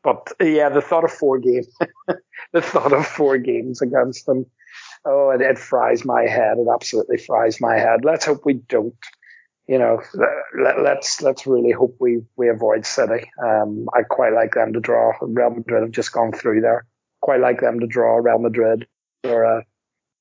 but 0.03 0.31
yeah, 0.39 0.69
the 0.69 0.81
thought 0.81 1.03
of 1.03 1.11
four 1.11 1.39
games, 1.39 1.67
the 2.53 2.61
thought 2.61 2.93
of 2.93 3.05
four 3.05 3.37
games 3.37 3.81
against 3.81 4.25
them, 4.25 4.45
oh, 5.05 5.31
it, 5.31 5.41
it 5.41 5.57
fries 5.57 6.05
my 6.05 6.23
head. 6.23 6.57
It 6.57 6.67
absolutely 6.71 7.17
fries 7.17 7.59
my 7.59 7.77
head. 7.77 8.05
Let's 8.05 8.25
hope 8.25 8.45
we 8.45 8.53
don't. 8.53 8.95
You 9.67 9.77
know, 9.77 10.01
let, 10.13 10.77
us 10.77 10.81
let's, 10.81 11.21
let's 11.21 11.47
really 11.47 11.71
hope 11.71 11.97
we 11.99 12.21
we 12.37 12.47
avoid 12.47 12.85
City. 12.85 13.29
Um, 13.43 13.89
I 13.93 14.03
quite 14.03 14.31
like 14.31 14.53
them 14.53 14.71
to 14.71 14.79
draw. 14.79 15.11
Real 15.19 15.49
Madrid 15.49 15.81
have 15.81 15.91
just 15.91 16.13
gone 16.13 16.31
through 16.31 16.61
there. 16.61 16.85
Quite 17.19 17.41
like 17.41 17.59
them 17.59 17.81
to 17.81 17.87
draw 17.87 18.15
Real 18.15 18.39
Madrid 18.39 18.87
or 19.25 19.43
a 19.43 19.65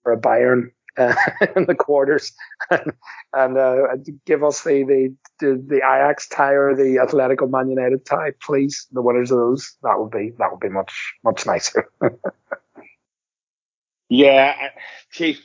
or 0.06 0.12
a 0.12 0.20
Bayern 0.20 0.70
uh, 0.96 1.14
in 1.56 1.66
the 1.66 1.74
quarters 1.74 2.32
and, 2.70 2.92
and 3.34 3.58
uh, 3.58 3.96
give 4.24 4.42
us 4.42 4.62
the, 4.62 4.84
the, 4.84 5.14
the 5.40 5.62
the 5.66 5.76
Ajax 5.76 6.28
tie 6.28 6.52
or 6.52 6.74
the 6.74 6.96
Atletico 6.96 7.50
Man 7.50 7.68
United 7.68 8.06
tie, 8.06 8.32
please. 8.40 8.86
The 8.92 9.02
winners 9.02 9.30
of 9.30 9.38
those 9.38 9.76
that 9.82 9.98
would 9.98 10.10
be 10.10 10.32
that 10.38 10.50
would 10.50 10.60
be 10.60 10.68
much 10.68 11.14
much 11.24 11.44
nicer. 11.44 11.90
yeah, 14.08 14.70
Chief. 15.10 15.40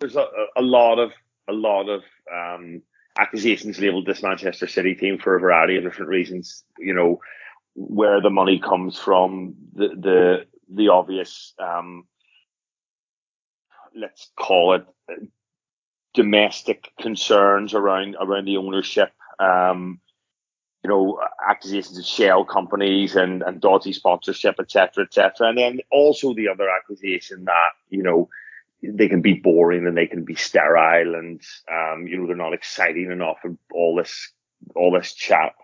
There's 0.00 0.16
a, 0.16 0.26
a 0.56 0.62
lot 0.62 0.98
of 0.98 1.12
a 1.48 1.52
lot 1.52 1.88
of 1.88 2.02
um, 2.34 2.82
accusations 3.18 3.78
labelled 3.78 4.06
this 4.06 4.22
Manchester 4.22 4.66
City 4.66 4.94
team 4.94 5.18
for 5.18 5.36
a 5.36 5.40
variety 5.40 5.76
of 5.76 5.84
different 5.84 6.08
reasons. 6.08 6.64
You 6.78 6.94
know, 6.94 7.20
where 7.74 8.20
the 8.20 8.30
money 8.30 8.58
comes 8.58 8.98
from, 8.98 9.54
the 9.74 9.88
the 9.88 10.46
the 10.68 10.88
obvious 10.88 11.54
um, 11.58 12.04
let's 13.94 14.30
call 14.36 14.74
it 14.74 14.86
domestic 16.14 16.90
concerns 17.00 17.74
around 17.74 18.16
around 18.20 18.46
the 18.46 18.56
ownership. 18.56 19.12
Um, 19.38 20.00
you 20.82 20.90
know, 20.90 21.18
accusations 21.48 21.98
of 21.98 22.04
shell 22.04 22.44
companies 22.44 23.16
and, 23.16 23.42
and 23.42 23.58
dodgy 23.58 23.94
sponsorship, 23.94 24.56
etc., 24.60 25.04
etc. 25.04 25.48
And 25.48 25.56
then 25.56 25.80
also 25.90 26.34
the 26.34 26.48
other 26.48 26.68
accusation 26.68 27.46
that, 27.46 27.70
you 27.88 28.02
know, 28.02 28.28
they 28.82 29.08
can 29.08 29.22
be 29.22 29.32
boring 29.32 29.86
and 29.86 29.96
they 29.96 30.06
can 30.06 30.24
be 30.24 30.34
sterile 30.34 31.14
and, 31.14 31.40
um, 31.72 32.06
you 32.06 32.18
know, 32.18 32.26
they're 32.26 32.36
not 32.36 32.52
exciting 32.52 33.10
enough 33.10 33.38
and 33.44 33.56
all 33.72 33.96
this, 33.96 34.30
all 34.76 34.92
this 34.92 35.14
chat. 35.14 35.54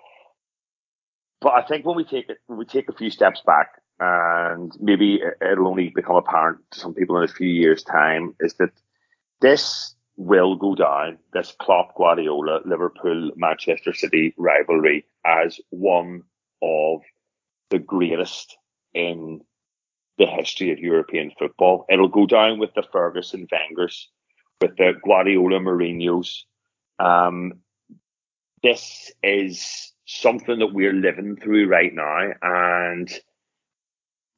But 1.43 1.53
I 1.53 1.63
think 1.67 1.85
when 1.85 1.97
we 1.97 2.05
take 2.05 2.31
it, 2.31 2.39
when 2.47 2.59
we 2.59 2.65
take 2.65 2.89
a 2.89 2.95
few 2.95 3.11
steps 3.11 3.43
back 3.45 3.83
and 4.01 4.73
maybe 4.81 5.21
it'll 5.43 5.69
only 5.69 5.91
become 5.95 6.17
apparent 6.17 6.59
to 6.71 6.81
some 6.81 6.95
people 6.95 7.19
in 7.19 7.25
a 7.25 7.29
few 7.29 7.49
years' 7.49 7.85
time, 7.85 8.35
is 8.41 8.55
that 8.55 8.71
this 9.41 9.95
will 10.17 10.57
go 10.57 10.75
down, 10.75 11.19
this 11.33 11.55
Klopp 11.59 11.95
Guardiola 11.97 12.61
Liverpool 12.65 13.31
Manchester 13.37 13.93
City 13.93 14.35
rivalry, 14.37 15.05
as 15.25 15.61
one 15.71 16.23
of 16.63 17.01
the 17.71 17.79
greatest 17.79 18.57
in 18.95 19.41
the 20.19 20.27
history 20.27 20.73
of 20.73 20.79
European 20.79 21.33
football. 21.39 21.87
It'll 21.89 22.09
go 22.09 22.27
down 22.27 22.59
with 22.59 22.75
the 22.75 22.85
Ferguson 22.93 23.47
Wengers, 23.51 24.09
with 24.61 24.77
the 24.77 24.93
Guardiola 25.05 25.61
Mourinho's. 25.61 26.45
Um, 26.99 27.61
this 28.63 29.11
is 29.23 29.93
something 30.07 30.59
that 30.59 30.75
we're 30.75 30.93
living 30.93 31.37
through 31.37 31.69
right 31.69 31.95
now, 31.95 32.33
and 32.43 33.11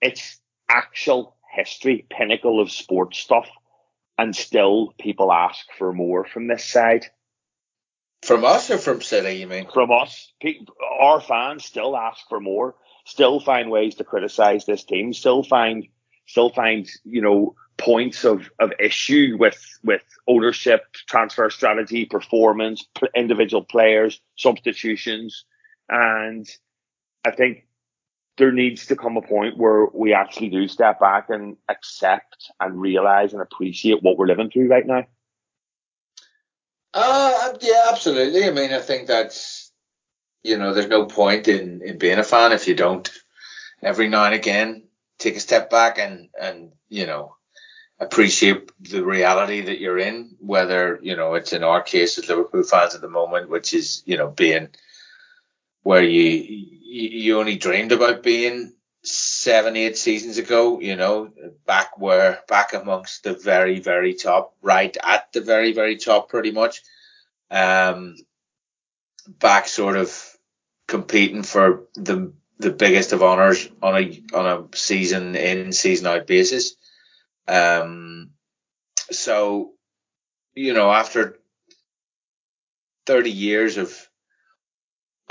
it's 0.03 0.38
actual 0.69 1.37
history, 1.55 2.05
pinnacle 2.11 2.61
of 2.61 2.71
sports 2.71 3.19
stuff, 3.19 3.49
and 4.19 4.35
still 4.37 4.93
people 4.99 5.33
ask 5.33 5.65
for 5.79 5.93
more 5.93 6.27
from 6.27 6.49
this 6.49 6.65
side. 6.65 7.07
From 8.23 8.45
us 8.45 8.71
or 8.71 8.79
from 8.79 9.01
City, 9.01 9.38
you 9.38 9.47
mean? 9.47 9.69
From 9.73 9.91
us. 9.91 10.33
Our 11.01 11.21
fans 11.21 11.65
still 11.65 11.97
ask 11.97 12.29
for 12.29 12.41
more, 12.41 12.75
still 13.05 13.41
find 13.41 13.71
ways 13.71 13.97
to 13.97 14.05
criticize 14.05 14.65
this 14.65 14.85
team, 14.85 15.12
still 15.12 15.43
find, 15.43 15.88
still 16.27 16.51
find, 16.51 16.88
you 17.05 17.23
know, 17.23 17.55
points 17.79 18.25
of, 18.25 18.49
of 18.61 18.73
issue 18.79 19.37
with, 19.38 19.61
with 19.83 20.03
ownership, 20.29 20.83
transfer 21.09 21.51
strategy, 21.51 22.05
performance, 22.05 22.87
individual 23.17 23.65
players, 23.65 24.21
substitutions. 24.37 25.45
And 25.88 26.47
I 27.25 27.33
think 27.33 27.67
there 28.38 28.53
needs 28.53 28.87
to 28.87 28.97
come 28.97 29.16
a 29.16 29.23
point 29.23 29.59
where 29.59 29.87
we 29.92 30.14
actually 30.14 30.49
do 30.49 30.66
step 30.66 31.01
back 31.01 31.29
and 31.29 31.57
accept 31.68 32.51
and 32.61 32.81
realize 32.81 33.33
and 33.33 33.42
appreciate 33.42 34.03
what 34.03 34.16
we're 34.16 34.27
living 34.27 34.51
through 34.51 34.68
right 34.68 34.87
now. 34.87 35.05
Uh, 36.95 37.53
yeah, 37.61 37.88
absolutely. 37.90 38.45
I 38.45 38.51
mean, 38.51 38.73
I 38.73 38.81
think 38.81 39.07
that's, 39.07 39.71
you 40.42 40.59
know, 40.59 40.73
there's 40.73 40.88
no 40.88 41.07
point 41.07 41.49
in, 41.49 41.83
in 41.83 41.99
being 41.99 42.18
a 42.18 42.25
fan 42.25 42.53
if 42.53 42.68
you 42.68 42.75
don't 42.75 43.11
every 43.83 44.09
now 44.09 44.25
and 44.25 44.35
again 44.35 44.85
take 45.18 45.37
a 45.37 45.40
step 45.40 45.71
back 45.71 45.99
and, 45.99 46.29
and, 46.40 46.73
you 46.88 47.07
know, 47.07 47.37
appreciate 48.01 48.73
the 48.81 49.05
reality 49.05 49.61
that 49.61 49.79
you're 49.79 49.99
in, 49.99 50.35
whether, 50.40 50.99
you 51.03 51.14
know, 51.14 51.35
it's 51.35 51.53
in 51.53 51.62
our 51.62 51.81
case 51.81 52.18
as 52.18 52.29
Liverpool 52.29 52.64
fans 52.64 52.95
at 52.95 53.01
the 53.01 53.09
moment, 53.09 53.49
which 53.49 53.73
is, 53.73 54.03
you 54.05 54.16
know, 54.16 54.29
being 54.29 54.68
where 55.83 56.03
you 56.03 56.68
you 56.95 57.38
only 57.38 57.57
dreamed 57.57 57.92
about 57.92 58.23
being 58.23 58.75
seven, 59.03 59.77
eight 59.77 59.97
seasons 59.99 60.38
ago, 60.38 60.81
you 60.81 60.97
know, 60.97 61.31
back 61.66 61.99
where, 61.99 62.40
back 62.49 62.73
amongst 62.73 63.25
the 63.25 63.35
very, 63.35 63.81
very 63.81 64.14
top, 64.14 64.55
right 64.62 64.97
at 65.03 65.33
the 65.33 65.40
very, 65.40 65.73
very 65.73 65.97
top, 65.97 66.29
pretty 66.29 66.53
much. 66.53 66.83
Um, 67.51 68.16
back 69.27 69.66
sort 69.68 69.97
of 69.97 70.37
competing 70.87 71.42
for 71.42 71.85
the, 71.95 72.33
the 72.59 72.71
biggest 72.71 73.12
of 73.12 73.23
honors 73.23 73.68
on 73.83 73.97
a, 73.97 74.23
on 74.35 74.47
a 74.47 74.77
season 74.77 75.35
in, 75.35 75.73
season 75.73 76.07
out 76.07 76.27
basis. 76.27 76.77
Um, 77.49 78.31
so, 79.11 79.73
you 80.55 80.75
know, 80.75 80.92
after 80.92 81.38
30 83.07 83.31
years 83.31 83.79
of, 83.79 84.09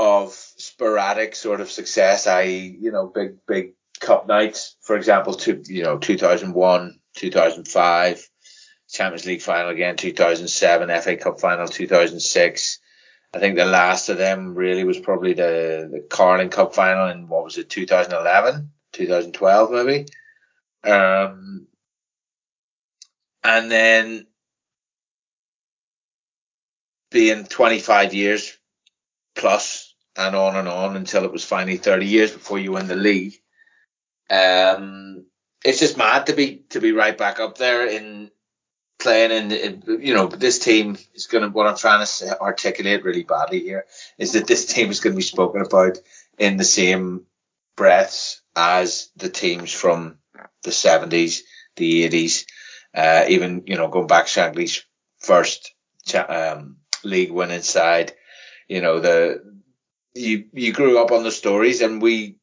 of 0.01 0.33
sporadic 0.33 1.35
sort 1.35 1.61
of 1.61 1.69
success, 1.69 2.25
i.e., 2.25 2.75
you 2.81 2.91
know, 2.91 3.05
big, 3.05 3.35
big 3.47 3.73
cup 3.99 4.27
nights, 4.27 4.75
for 4.81 4.95
example, 4.95 5.35
to, 5.35 5.61
you 5.67 5.83
know, 5.83 5.99
2001, 5.99 6.99
2005, 7.15 8.29
Champions 8.89 9.25
League 9.27 9.43
final 9.43 9.69
again, 9.69 9.95
2007, 9.95 11.01
FA 11.01 11.17
Cup 11.17 11.39
final, 11.39 11.67
2006. 11.67 12.79
I 13.31 13.39
think 13.39 13.55
the 13.55 13.65
last 13.65 14.09
of 14.09 14.17
them 14.17 14.55
really 14.55 14.83
was 14.85 14.99
probably 14.99 15.33
the, 15.33 15.87
the 15.91 16.07
Carling 16.09 16.49
Cup 16.49 16.73
final 16.73 17.07
in 17.09 17.27
what 17.27 17.43
was 17.43 17.59
it, 17.59 17.69
2011, 17.69 18.71
2012 18.93 19.71
maybe. 19.71 20.05
Um, 20.83 21.67
and 23.43 23.69
then 23.69 24.25
being 27.11 27.45
25 27.45 28.15
years 28.15 28.57
plus 29.35 29.90
and 30.17 30.36
on 30.36 30.56
and 30.56 30.67
on 30.67 30.95
until 30.95 31.24
it 31.24 31.32
was 31.32 31.45
finally 31.45 31.78
30 31.78 32.06
years 32.06 32.32
before 32.32 32.60
you 32.60 32.74
win 32.74 32.88
the 32.88 32.95
league. 32.95 33.34
Um, 34.30 35.26
it's 35.63 35.80
just 35.80 35.97
mad 35.97 36.28
to 36.28 36.34
be 36.34 36.63
to 36.69 36.80
be 36.80 36.91
right 36.91 37.17
back 37.17 37.39
up 37.39 37.58
there 37.58 37.88
in 37.88 38.32
playing 39.00 39.52
in, 39.52 39.84
you 40.02 40.13
know 40.13 40.28
this 40.28 40.60
team 40.60 40.97
is 41.13 41.28
going 41.28 41.43
to 41.43 41.50
what 41.50 41.67
I'm 41.67 41.76
trying 41.76 42.06
to 42.06 42.39
articulate 42.39 43.04
really 43.04 43.24
badly 43.24 43.60
here 43.60 43.86
is 44.17 44.34
that 44.34 44.47
this 44.47 44.65
team 44.65 44.89
is 44.89 45.00
going 45.00 45.13
to 45.13 45.17
be 45.17 45.24
spoken 45.24 45.62
about 45.62 45.97
in 46.38 46.58
the 46.58 46.63
same 46.63 47.26
breaths 47.76 48.41
as 48.56 49.10
the 49.15 49.30
teams 49.30 49.71
from 49.71 50.17
the 50.63 50.71
70s, 50.71 51.39
the 51.76 52.08
80s, 52.10 52.45
uh, 52.93 53.26
even 53.28 53.63
you 53.65 53.76
know 53.76 53.88
going 53.88 54.08
back 54.08 54.28
Shankly's 54.28 54.86
first 55.19 55.74
um, 56.15 56.78
league 57.04 57.32
winning 57.32 57.62
side 57.62 58.13
you 58.71 58.80
know, 58.80 59.02
the, 59.02 59.43
you, 60.13 60.45
you 60.54 60.74
grew 60.74 61.02
up 61.02 61.12
on 61.12 61.24
the 61.24 61.32
stories 61.32 61.82
and 61.82 62.02
we 62.02 62.36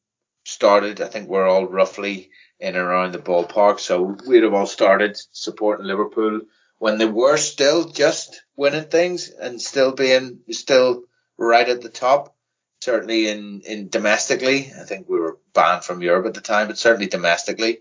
started, 0.45 1.01
I 1.01 1.07
think 1.07 1.29
we're 1.29 1.47
all 1.47 1.67
roughly 1.67 2.29
in 2.59 2.75
around 2.75 3.13
the 3.13 3.19
ballpark. 3.19 3.79
So 3.79 4.17
we'd 4.27 4.43
have 4.43 4.53
all 4.53 4.65
started 4.65 5.19
supporting 5.31 5.85
Liverpool 5.85 6.41
when 6.77 6.97
they 6.97 7.05
were 7.05 7.37
still 7.37 7.85
just 7.85 8.43
winning 8.55 8.85
things 8.85 9.29
and 9.29 9.61
still 9.61 9.91
being 9.91 10.39
still 10.51 11.03
right 11.37 11.67
at 11.67 11.81
the 11.81 11.89
top. 11.89 12.35
Certainly 12.81 13.27
in, 13.27 13.61
in 13.65 13.89
domestically, 13.89 14.71
I 14.79 14.85
think 14.85 15.09
we 15.09 15.19
were 15.19 15.37
banned 15.53 15.83
from 15.83 16.01
Europe 16.01 16.27
at 16.27 16.33
the 16.33 16.41
time, 16.41 16.67
but 16.67 16.77
certainly 16.77 17.07
domestically. 17.07 17.79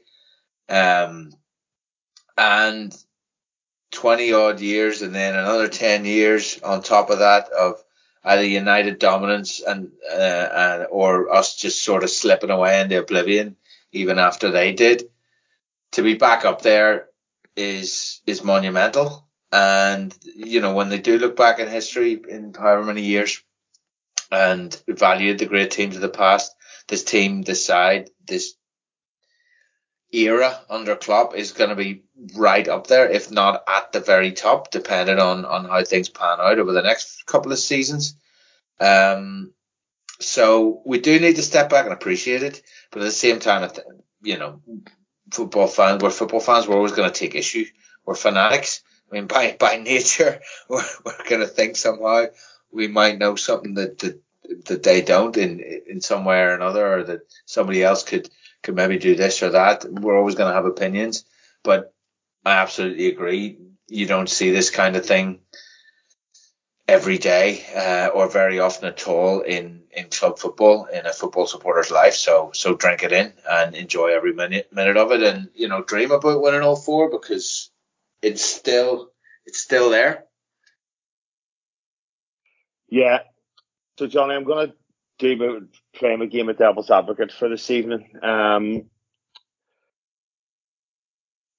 Um, 0.69 1.33
and 2.37 2.97
20 3.93 4.33
odd 4.33 4.61
years 4.61 5.03
and 5.03 5.15
then 5.15 5.37
another 5.37 5.69
10 5.69 6.05
years 6.05 6.61
on 6.63 6.83
top 6.83 7.11
of 7.11 7.21
that 7.21 7.49
of 7.49 7.83
either 8.25 8.45
United 8.45 8.99
dominance 8.99 9.61
and, 9.61 9.93
uh, 10.11 10.49
and 10.53 10.87
or 10.91 11.33
us 11.35 11.57
just 11.57 11.83
sort 11.83 12.05
of 12.05 12.11
slipping 12.11 12.51
away 12.51 12.81
into 12.81 12.99
oblivion 12.99 13.57
even 13.93 14.19
after 14.19 14.51
they 14.51 14.73
did. 14.73 15.05
To 15.93 16.03
be 16.03 16.15
back 16.15 16.45
up 16.45 16.63
there 16.63 17.09
is 17.57 18.21
is 18.27 18.45
monumental. 18.45 19.27
And 19.51 20.15
you 20.23 20.61
know 20.61 20.75
when 20.75 20.91
they 20.91 20.99
do 20.99 21.19
look 21.19 21.37
back 21.37 21.59
in 21.59 21.69
history 21.69 22.21
in 22.29 22.53
however 22.53 22.85
many 22.85 23.03
years 23.03 23.43
and 24.31 24.81
valued 24.87 25.39
the 25.39 25.47
great 25.47 25.71
teams 25.71 25.97
of 25.97 26.03
the 26.03 26.09
past, 26.09 26.55
this 26.87 27.03
team, 27.03 27.43
this 27.43 27.65
side, 27.65 28.11
this 28.27 28.55
era 30.13 30.59
under 30.71 30.97
Klopp 30.97 31.35
is 31.35 31.53
going 31.53 31.71
to 31.71 31.77
be 31.77 32.03
right 32.35 32.67
up 32.67 32.87
there, 32.87 33.09
if 33.09 33.31
not 33.31 33.63
at 33.69 33.93
the 33.93 34.01
very 34.01 34.33
top, 34.33 34.71
depending 34.71 35.19
on 35.19 35.45
on 35.45 35.67
how 35.67 35.85
things 35.85 36.09
pan 36.09 36.39
out 36.41 36.59
over 36.59 36.73
the 36.73 36.83
next 36.83 37.27
couple 37.27 37.53
of 37.53 37.59
seasons. 37.59 38.15
Um, 38.81 39.53
so 40.21 40.83
we 40.85 40.99
do 40.99 41.19
need 41.21 41.37
to 41.37 41.43
step 41.43 41.71
back 41.71 41.85
and 41.85 41.93
appreciate 41.93 42.43
it, 42.43 42.63
but 42.91 43.03
at 43.03 43.05
the 43.05 43.11
same 43.11 43.39
time, 43.39 43.71
you 44.23 44.39
know, 44.39 44.61
football 45.31 45.67
fans, 45.67 46.03
we're 46.03 46.11
football 46.11 46.41
fans, 46.41 46.67
we're 46.67 46.77
always 46.77 46.93
going 46.93 47.11
to 47.11 47.19
take 47.19 47.35
issue. 47.35 47.67
We're 48.05 48.15
fanatics. 48.15 48.83
I 49.11 49.15
mean, 49.15 49.27
by 49.27 49.57
by 49.59 49.77
nature, 49.77 50.41
we're, 50.69 50.85
we're 51.05 51.29
going 51.29 51.43
to 51.43 51.47
think 51.47 51.77
somehow 51.77 52.27
we 52.71 52.89
might 52.89 53.19
know 53.19 53.37
something 53.37 53.75
that, 53.75 53.99
that 53.99 54.21
that 54.65 54.83
they 54.83 55.03
don't 55.03 55.37
in 55.37 55.61
in 55.87 56.01
some 56.01 56.25
way 56.25 56.41
or 56.41 56.55
another, 56.55 56.95
or 56.95 57.03
that 57.05 57.21
somebody 57.45 57.83
else 57.83 58.03
could 58.03 58.31
could 58.63 58.75
maybe 58.75 58.99
do 58.99 59.15
this 59.15 59.43
or 59.43 59.51
that. 59.51 59.85
We're 59.91 60.19
always 60.19 60.35
going 60.35 60.51
to 60.51 60.55
have 60.55 60.65
opinions, 60.65 61.25
but 61.63 61.95
I 62.45 62.53
absolutely 62.53 63.09
agree. 63.09 63.59
You 63.89 64.07
don't 64.07 64.29
see 64.29 64.51
this 64.51 64.71
kind 64.71 64.97
of 64.97 65.07
thing 65.07 65.41
every 66.87 67.19
day 67.19 67.65
uh, 67.77 68.09
or 68.09 68.29
very 68.29 68.59
often 68.59 68.89
at 68.89 69.07
all 69.07 69.41
in, 69.41 69.83
in 69.93 70.09
club 70.09 70.39
football 70.39 70.87
in 70.87 71.07
a 71.07 71.13
football 71.13 71.47
supporter's 71.47 71.91
life. 71.91 72.15
So 72.15 72.51
so 72.55 72.75
drink 72.75 73.03
it 73.03 73.13
in 73.13 73.33
and 73.49 73.75
enjoy 73.75 74.09
every 74.09 74.33
minute 74.33 74.69
minute 74.73 74.97
of 74.97 75.13
it, 75.13 75.23
and 75.23 75.49
you 75.55 75.69
know 75.69 75.83
dream 75.83 76.11
about 76.11 76.43
winning 76.43 76.63
all 76.63 76.77
four 76.77 77.11
because 77.11 77.71
it's 78.23 78.45
still 78.45 79.11
it's 79.45 79.61
still 79.61 79.91
there. 79.91 80.25
Yeah. 82.89 83.21
So 83.99 84.07
Johnny, 84.07 84.35
I'm 84.35 84.45
gonna 84.45 84.73
do 85.19 85.69
play 85.95 86.15
a 86.15 86.27
game 86.27 86.49
of 86.49 86.59
devil's 86.59 86.91
advocate 86.91 87.33
for 87.33 87.49
this 87.49 87.71
evening. 87.71 88.09
Um, 88.23 88.85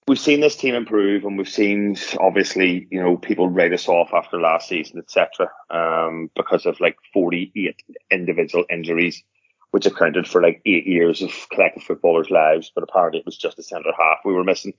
we've 0.07 0.19
seen 0.19 0.39
this 0.39 0.55
team 0.55 0.75
improve, 0.75 1.25
and 1.25 1.37
we've 1.37 1.47
seen 1.47 1.95
obviously, 2.19 2.87
you 2.89 3.01
know, 3.01 3.17
people 3.17 3.49
write 3.49 3.73
us 3.73 3.87
off 3.87 4.09
after 4.13 4.39
last 4.39 4.67
season, 4.69 4.99
etc., 4.99 5.49
um, 5.69 6.31
because 6.35 6.65
of 6.65 6.79
like 6.79 6.97
48 7.13 7.83
individual 8.09 8.65
injuries, 8.71 9.23
which 9.71 9.85
accounted 9.85 10.27
for 10.27 10.41
like 10.41 10.61
eight 10.65 10.87
years 10.87 11.21
of 11.21 11.31
collective 11.51 11.83
footballers' 11.83 12.31
lives. 12.31 12.71
But 12.73 12.83
apparently, 12.83 13.19
it 13.19 13.25
was 13.25 13.37
just 13.37 13.59
a 13.59 13.63
centre 13.63 13.91
half 13.97 14.19
we 14.25 14.33
were 14.33 14.43
missing. 14.43 14.73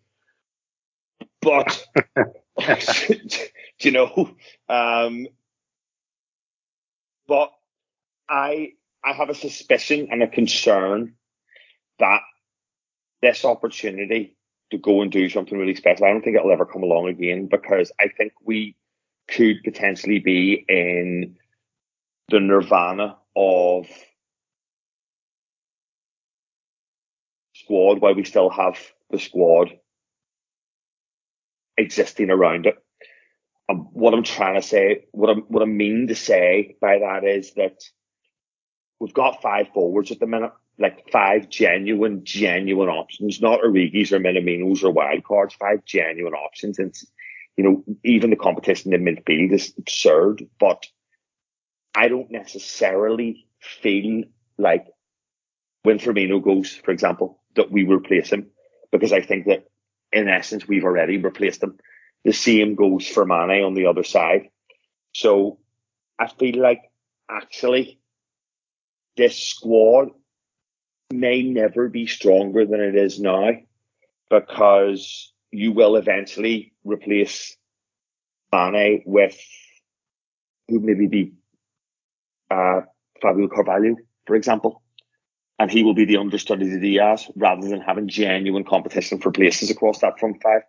But 1.43 1.87
you 3.81 3.93
know, 3.93 4.35
um, 4.69 5.27
but 7.29 7.53
I 8.31 8.73
I 9.05 9.13
have 9.13 9.29
a 9.29 9.35
suspicion 9.35 10.09
and 10.11 10.23
a 10.23 10.29
concern 10.29 11.15
that 11.99 12.21
this 13.21 13.45
opportunity 13.45 14.37
to 14.71 14.79
go 14.79 15.03
and 15.03 15.11
do 15.11 15.29
something 15.29 15.59
really 15.59 15.75
special. 15.75 16.07
I 16.07 16.11
don't 16.11 16.23
think 16.23 16.37
it'll 16.37 16.53
ever 16.53 16.65
come 16.65 16.83
along 16.83 17.09
again 17.09 17.49
because 17.51 17.93
I 18.01 18.09
think 18.09 18.33
we 18.45 18.77
could 19.29 19.63
potentially 19.65 20.21
be 20.21 20.65
in 20.69 21.37
the 22.29 22.41
nirvana 22.41 23.17
of 23.35 23.87
squad 27.55 28.01
while 28.01 28.15
we 28.15 28.25
still 28.25 28.51
have 28.51 28.79
the 29.11 29.19
squad 29.19 29.71
existing 31.77 32.31
around 32.31 32.67
it. 32.67 32.77
And 33.69 33.87
what 33.93 34.15
I'm 34.15 34.25
trying 34.25 34.61
to 34.61 34.67
say, 34.67 35.07
what 35.13 35.31
I'm 35.31 35.41
what 35.49 35.63
I 35.63 35.67
mean 35.67 36.07
to 36.09 36.15
say 36.15 36.77
by 36.81 36.99
that 36.99 37.25
is 37.25 37.55
that 37.55 37.83
we've 39.01 39.15
got 39.15 39.43
five 39.43 39.69
forwards 39.75 40.11
at 40.11 40.21
the 40.21 40.27
minute 40.27 40.53
like 40.81 41.11
five 41.13 41.51
genuine, 41.51 42.25
genuine 42.25 42.89
options, 42.89 43.41
not 43.41 43.61
Origi's 43.61 44.13
or 44.13 44.19
Minaminos 44.19 44.83
or 44.83 44.91
wild 44.91 45.23
cards, 45.25 45.55
five 45.55 45.85
genuine 45.85 46.33
options. 46.33 46.79
And, 46.79 46.95
you 47.57 47.65
know, 47.65 47.85
even 48.03 48.31
the 48.31 48.37
competition 48.37 48.95
in 48.95 49.05
midfield 49.05 49.53
is 49.53 49.75
absurd, 49.79 50.47
but 50.59 50.87
I 51.95 52.09
don't 52.09 52.31
necessarily 52.31 53.47
feel 53.61 54.25
like 54.57 54.87
when 55.83 55.99
Firmino 55.99 56.43
goes, 56.43 56.75
for 56.75 56.93
example, 56.93 57.43
that 57.57 57.71
we 57.71 57.85
replace 57.85 58.31
him 58.33 58.47
because 58.91 59.13
I 59.13 59.21
think 59.21 59.47
that 59.47 59.67
in 60.13 60.29
essence, 60.29 60.67
we've 60.67 60.85
already 60.85 61.19
replaced 61.19 61.63
him. 61.63 61.79
The 62.25 62.33
same 62.33 62.75
goes 62.75 63.07
for 63.07 63.27
Mane 63.27 63.65
on 63.65 63.75
the 63.75 63.87
other 63.87 64.03
side. 64.03 64.49
So 65.13 65.59
I 66.19 66.29
feel 66.29 66.61
like 66.61 66.81
actually 67.31 68.00
this 69.21 69.39
squad 69.39 70.09
may 71.13 71.43
never 71.43 71.91
be 71.91 72.07
stronger 72.07 72.65
than 72.65 72.81
it 72.81 72.97
is 72.97 73.21
now 73.21 73.51
because 74.31 75.33
you 75.51 75.73
will 75.73 75.97
eventually 75.97 76.73
replace 76.85 77.55
Mane 78.51 79.03
with 79.05 79.39
who 80.69 80.81
maybe 80.81 81.07
be 81.07 81.33
uh, 82.51 82.81
Fabio 83.21 83.49
Carvalho, 83.49 83.97
for 84.27 84.37
example. 84.37 84.83
And 85.59 85.71
he 85.71 85.83
will 85.83 85.93
be 85.93 86.07
the 86.07 86.17
understudy 86.17 86.71
to 86.71 86.81
Diaz 86.81 87.31
rather 87.37 87.69
than 87.69 87.83
having 87.83 88.09
genuine 88.09 88.65
competition 88.65 89.19
for 89.21 89.31
places 89.31 89.71
across 89.71 89.99
that 89.99 90.19
front 90.19 90.43
five 90.43 90.63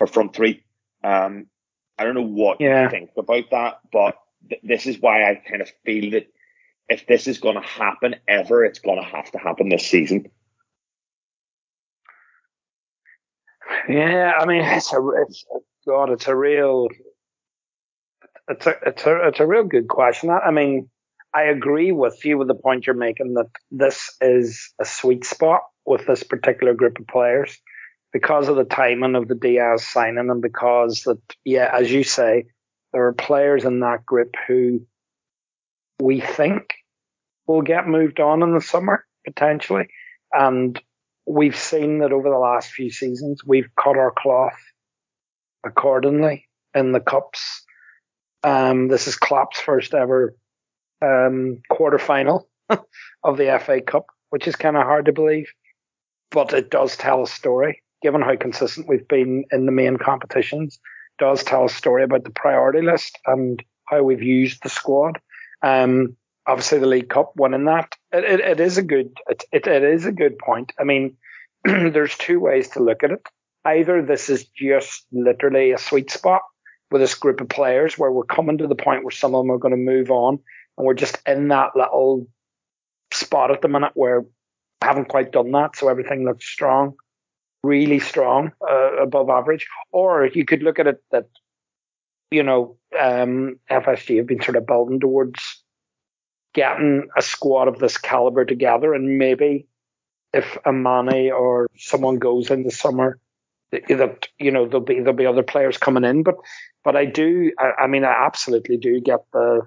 or 0.00 0.08
front 0.08 0.34
three. 0.34 0.64
Um, 1.04 1.46
I 1.96 2.02
don't 2.02 2.16
know 2.16 2.22
what 2.22 2.60
yeah. 2.60 2.82
you 2.82 2.90
think 2.90 3.10
about 3.16 3.44
that, 3.52 3.78
but 3.92 4.16
th- 4.48 4.62
this 4.64 4.86
is 4.86 4.98
why 5.00 5.30
I 5.30 5.36
kind 5.48 5.62
of 5.62 5.70
feel 5.84 6.10
that 6.10 6.26
if 6.92 7.06
this 7.06 7.26
is 7.26 7.38
going 7.38 7.54
to 7.54 7.66
happen 7.66 8.16
ever, 8.28 8.64
it's 8.64 8.78
going 8.78 8.98
to 8.98 9.08
have 9.08 9.30
to 9.32 9.38
happen 9.38 9.68
this 9.70 9.86
season. 9.86 10.26
Yeah, 13.88 14.32
I 14.38 14.44
mean, 14.44 14.62
it's 14.62 14.92
a, 14.92 14.98
it's 15.22 15.44
God, 15.86 16.10
it's 16.10 16.28
a 16.28 16.36
real, 16.36 16.88
it's 18.48 18.66
a, 18.66 18.74
it's 18.86 19.06
a, 19.06 19.28
it's 19.28 19.40
a 19.40 19.46
real 19.46 19.64
good 19.64 19.88
question. 19.88 20.30
I 20.30 20.50
mean, 20.50 20.90
I 21.34 21.44
agree 21.44 21.92
with 21.92 22.24
you 22.24 22.36
with 22.36 22.48
the 22.48 22.54
point 22.54 22.86
you're 22.86 22.94
making 22.94 23.34
that 23.34 23.48
this 23.70 24.14
is 24.20 24.72
a 24.78 24.84
sweet 24.84 25.24
spot 25.24 25.62
with 25.86 26.06
this 26.06 26.22
particular 26.22 26.74
group 26.74 26.98
of 27.00 27.06
players 27.06 27.58
because 28.12 28.48
of 28.48 28.56
the 28.56 28.64
timing 28.64 29.14
of 29.14 29.28
the 29.28 29.34
Diaz 29.34 29.86
signing 29.86 30.28
and 30.28 30.42
because 30.42 31.04
that, 31.06 31.20
yeah, 31.44 31.70
as 31.72 31.90
you 31.90 32.04
say, 32.04 32.44
there 32.92 33.06
are 33.06 33.14
players 33.14 33.64
in 33.64 33.80
that 33.80 34.04
group 34.04 34.34
who 34.46 34.86
we 35.98 36.20
think 36.20 36.74
will 37.46 37.62
get 37.62 37.86
moved 37.86 38.20
on 38.20 38.42
in 38.42 38.54
the 38.54 38.60
summer 38.60 39.04
potentially. 39.24 39.88
And 40.32 40.80
we've 41.26 41.56
seen 41.56 41.98
that 41.98 42.12
over 42.12 42.28
the 42.28 42.38
last 42.38 42.70
few 42.70 42.90
seasons, 42.90 43.42
we've 43.44 43.68
cut 43.76 43.96
our 43.96 44.12
cloth 44.16 44.58
accordingly 45.64 46.48
in 46.74 46.92
the 46.92 47.00
cups. 47.00 47.64
Um, 48.42 48.88
this 48.88 49.06
is 49.06 49.16
Klopp's 49.16 49.60
first 49.60 49.94
ever 49.94 50.34
um, 51.00 51.62
quarter 51.70 51.98
final 51.98 52.48
of 53.24 53.36
the 53.36 53.60
FA 53.64 53.80
Cup, 53.80 54.06
which 54.30 54.48
is 54.48 54.56
kind 54.56 54.76
of 54.76 54.82
hard 54.82 55.06
to 55.06 55.12
believe, 55.12 55.52
but 56.30 56.52
it 56.52 56.70
does 56.70 56.96
tell 56.96 57.22
a 57.22 57.26
story. 57.26 57.82
Given 58.02 58.20
how 58.20 58.34
consistent 58.34 58.88
we've 58.88 59.06
been 59.06 59.44
in 59.52 59.64
the 59.64 59.70
main 59.70 59.96
competitions, 59.96 60.80
does 61.18 61.44
tell 61.44 61.66
a 61.66 61.68
story 61.68 62.02
about 62.02 62.24
the 62.24 62.30
priority 62.30 62.82
list 62.82 63.16
and 63.26 63.62
how 63.84 64.02
we've 64.02 64.22
used 64.22 64.60
the 64.62 64.68
squad. 64.68 65.20
Um, 65.62 66.16
obviously 66.46 66.78
the 66.78 66.86
League 66.86 67.08
Cup 67.08 67.32
winning 67.36 67.64
that. 67.64 67.94
It, 68.12 68.24
it, 68.24 68.40
it 68.40 68.60
is 68.60 68.78
a 68.78 68.82
good 68.82 69.16
it, 69.28 69.44
it, 69.52 69.66
it 69.66 69.82
is 69.82 70.06
a 70.06 70.12
good 70.12 70.38
point. 70.38 70.72
I 70.78 70.84
mean, 70.84 71.16
there's 71.64 72.16
two 72.16 72.40
ways 72.40 72.68
to 72.70 72.82
look 72.82 73.02
at 73.02 73.10
it. 73.10 73.26
Either 73.64 74.02
this 74.02 74.28
is 74.28 74.44
just 74.44 75.06
literally 75.12 75.70
a 75.70 75.78
sweet 75.78 76.10
spot 76.10 76.42
with 76.90 77.00
this 77.00 77.14
group 77.14 77.40
of 77.40 77.48
players 77.48 77.96
where 77.96 78.10
we're 78.10 78.24
coming 78.24 78.58
to 78.58 78.66
the 78.66 78.74
point 78.74 79.04
where 79.04 79.10
some 79.10 79.34
of 79.34 79.44
them 79.44 79.50
are 79.50 79.58
going 79.58 79.72
to 79.72 79.76
move 79.76 80.10
on 80.10 80.38
and 80.76 80.86
we're 80.86 80.94
just 80.94 81.18
in 81.26 81.48
that 81.48 81.70
little 81.76 82.26
spot 83.12 83.50
at 83.50 83.62
the 83.62 83.68
minute 83.68 83.92
where 83.94 84.22
we 84.22 84.28
haven't 84.82 85.08
quite 85.08 85.32
done 85.32 85.52
that, 85.52 85.76
so 85.76 85.88
everything 85.88 86.24
looks 86.24 86.46
strong. 86.46 86.94
really 87.62 88.00
strong, 88.00 88.50
uh, 88.68 88.96
above 88.96 89.30
average, 89.30 89.68
or 89.92 90.26
you 90.26 90.44
could 90.44 90.62
look 90.62 90.80
at 90.80 90.88
it 90.88 91.00
that 91.12 91.28
you 92.32 92.42
know 92.42 92.76
um, 92.98 93.60
FSG 93.70 94.16
have 94.16 94.26
been 94.26 94.42
sort 94.42 94.56
of 94.56 94.66
building 94.66 94.98
towards 94.98 95.61
getting 96.54 97.08
a 97.16 97.22
squad 97.22 97.68
of 97.68 97.78
this 97.78 97.98
caliber 97.98 98.44
together, 98.44 98.94
and 98.94 99.18
maybe 99.18 99.66
if 100.32 100.58
Amani 100.66 101.30
or 101.30 101.68
someone 101.76 102.16
goes 102.16 102.50
in 102.50 102.62
the 102.62 102.70
summer, 102.70 103.18
that 103.70 104.28
you 104.38 104.50
know 104.50 104.66
there'll 104.66 104.80
be 104.80 104.96
there'll 104.96 105.12
be 105.12 105.26
other 105.26 105.42
players 105.42 105.78
coming 105.78 106.04
in, 106.04 106.22
but 106.22 106.36
but 106.84 106.96
I 106.96 107.04
do, 107.04 107.52
I, 107.58 107.82
I 107.82 107.86
mean, 107.86 108.04
I 108.04 108.12
absolutely 108.26 108.76
do 108.76 109.00
get 109.00 109.20
the 109.32 109.62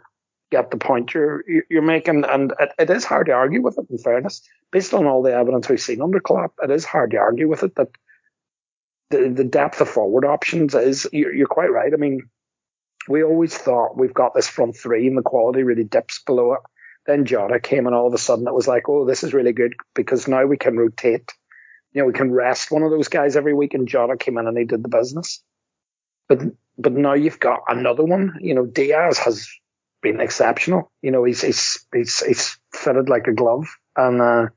get 0.52 0.72
the 0.72 0.78
point 0.78 1.14
you're 1.14 1.44
you're 1.70 1.82
making, 1.82 2.24
and 2.26 2.54
it, 2.60 2.70
it 2.78 2.90
is 2.90 3.06
hard 3.06 3.28
to 3.28 3.34
argue 3.34 3.62
with 3.62 3.78
it. 3.78 3.86
In 3.90 3.98
fairness, 3.98 4.42
based 4.72 4.94
on 4.94 5.06
all 5.06 5.24
the 5.24 5.34
evidence 5.34 5.70
we've 5.70 5.82
seen 5.82 6.02
under 6.02 6.20
Klopp, 6.20 6.54
it 6.62 6.72
is 6.72 6.86
hard 6.86 7.12
to 7.12 7.18
argue 7.18 7.48
with 7.48 7.64
it 7.64 7.76
that 7.76 7.90
the 9.10 9.30
the 9.30 9.44
depth 9.44 9.82
of 9.82 9.90
forward 9.90 10.26
options 10.26 10.76
is. 10.76 11.08
You're, 11.12 11.34
you're 11.34 11.48
quite 11.48 11.72
right. 11.72 11.94
I 11.94 11.98
mean, 11.98 12.30
we 13.08 13.24
always 13.24 13.58
thought 13.58 13.98
we've 13.98 14.14
got 14.14 14.34
this 14.34 14.48
front 14.48 14.76
three, 14.76 15.08
and 15.08 15.18
the 15.18 15.24
quality 15.24 15.64
really 15.64 15.84
dips 15.84 16.22
below 16.26 16.54
it. 16.54 16.62
Then 17.06 17.26
Jota 17.26 17.60
came, 17.60 17.86
and 17.86 17.96
all 17.96 18.08
of 18.08 18.14
a 18.14 18.18
sudden 18.18 18.48
it 18.48 18.54
was 18.54 18.68
like, 18.68 18.90
oh, 18.90 19.06
this 19.06 19.24
is 19.24 19.34
really 19.34 19.54
good 19.54 19.74
because 19.94 20.28
now 20.28 20.46
we 20.46 20.58
can 20.58 20.78
rotate. 20.78 21.32
You 21.94 22.02
know, 22.02 22.08
we 22.08 22.14
can 22.14 22.32
rest 22.32 22.72
one 22.72 22.84
of 22.84 22.92
those 22.92 23.08
guys 23.08 23.36
every 23.36 23.54
week, 23.54 23.74
and 23.74 23.88
Jota 23.88 24.18
came 24.18 24.38
in 24.38 24.48
and 24.48 24.58
he 24.58 24.66
did 24.66 24.84
the 24.84 24.90
business. 24.90 25.44
But 26.28 26.42
but 26.78 26.94
now 26.94 27.14
you've 27.14 27.40
got 27.40 27.62
another 27.68 28.04
one. 28.04 28.38
You 28.42 28.56
know, 28.56 28.66
Diaz 28.66 29.18
has 29.20 29.48
been 30.02 30.20
exceptional. 30.20 30.92
You 31.02 31.12
know, 31.12 31.24
he's 31.24 31.42
he's 31.42 31.86
he's, 31.94 32.20
he's 32.20 32.58
fitted 32.74 33.08
like 33.08 33.28
a 33.28 33.34
glove, 33.34 33.68
and 33.96 34.22
uh, 34.22 34.48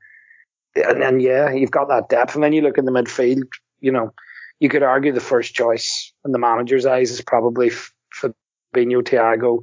and 0.74 1.22
yeah, 1.22 1.50
you've 1.52 1.70
got 1.70 1.88
that 1.88 2.08
depth. 2.08 2.34
And 2.34 2.42
then 2.42 2.52
you 2.52 2.62
look 2.62 2.78
in 2.78 2.86
the 2.86 2.92
midfield. 2.92 3.44
You 3.80 3.92
know, 3.92 4.12
you 4.58 4.68
could 4.68 4.82
argue 4.82 5.12
the 5.12 5.20
first 5.20 5.54
choice 5.54 6.12
in 6.24 6.32
the 6.32 6.38
manager's 6.38 6.86
eyes 6.86 7.10
is 7.10 7.22
probably 7.22 7.70
Fabinho, 7.70 9.02
Thiago, 9.02 9.60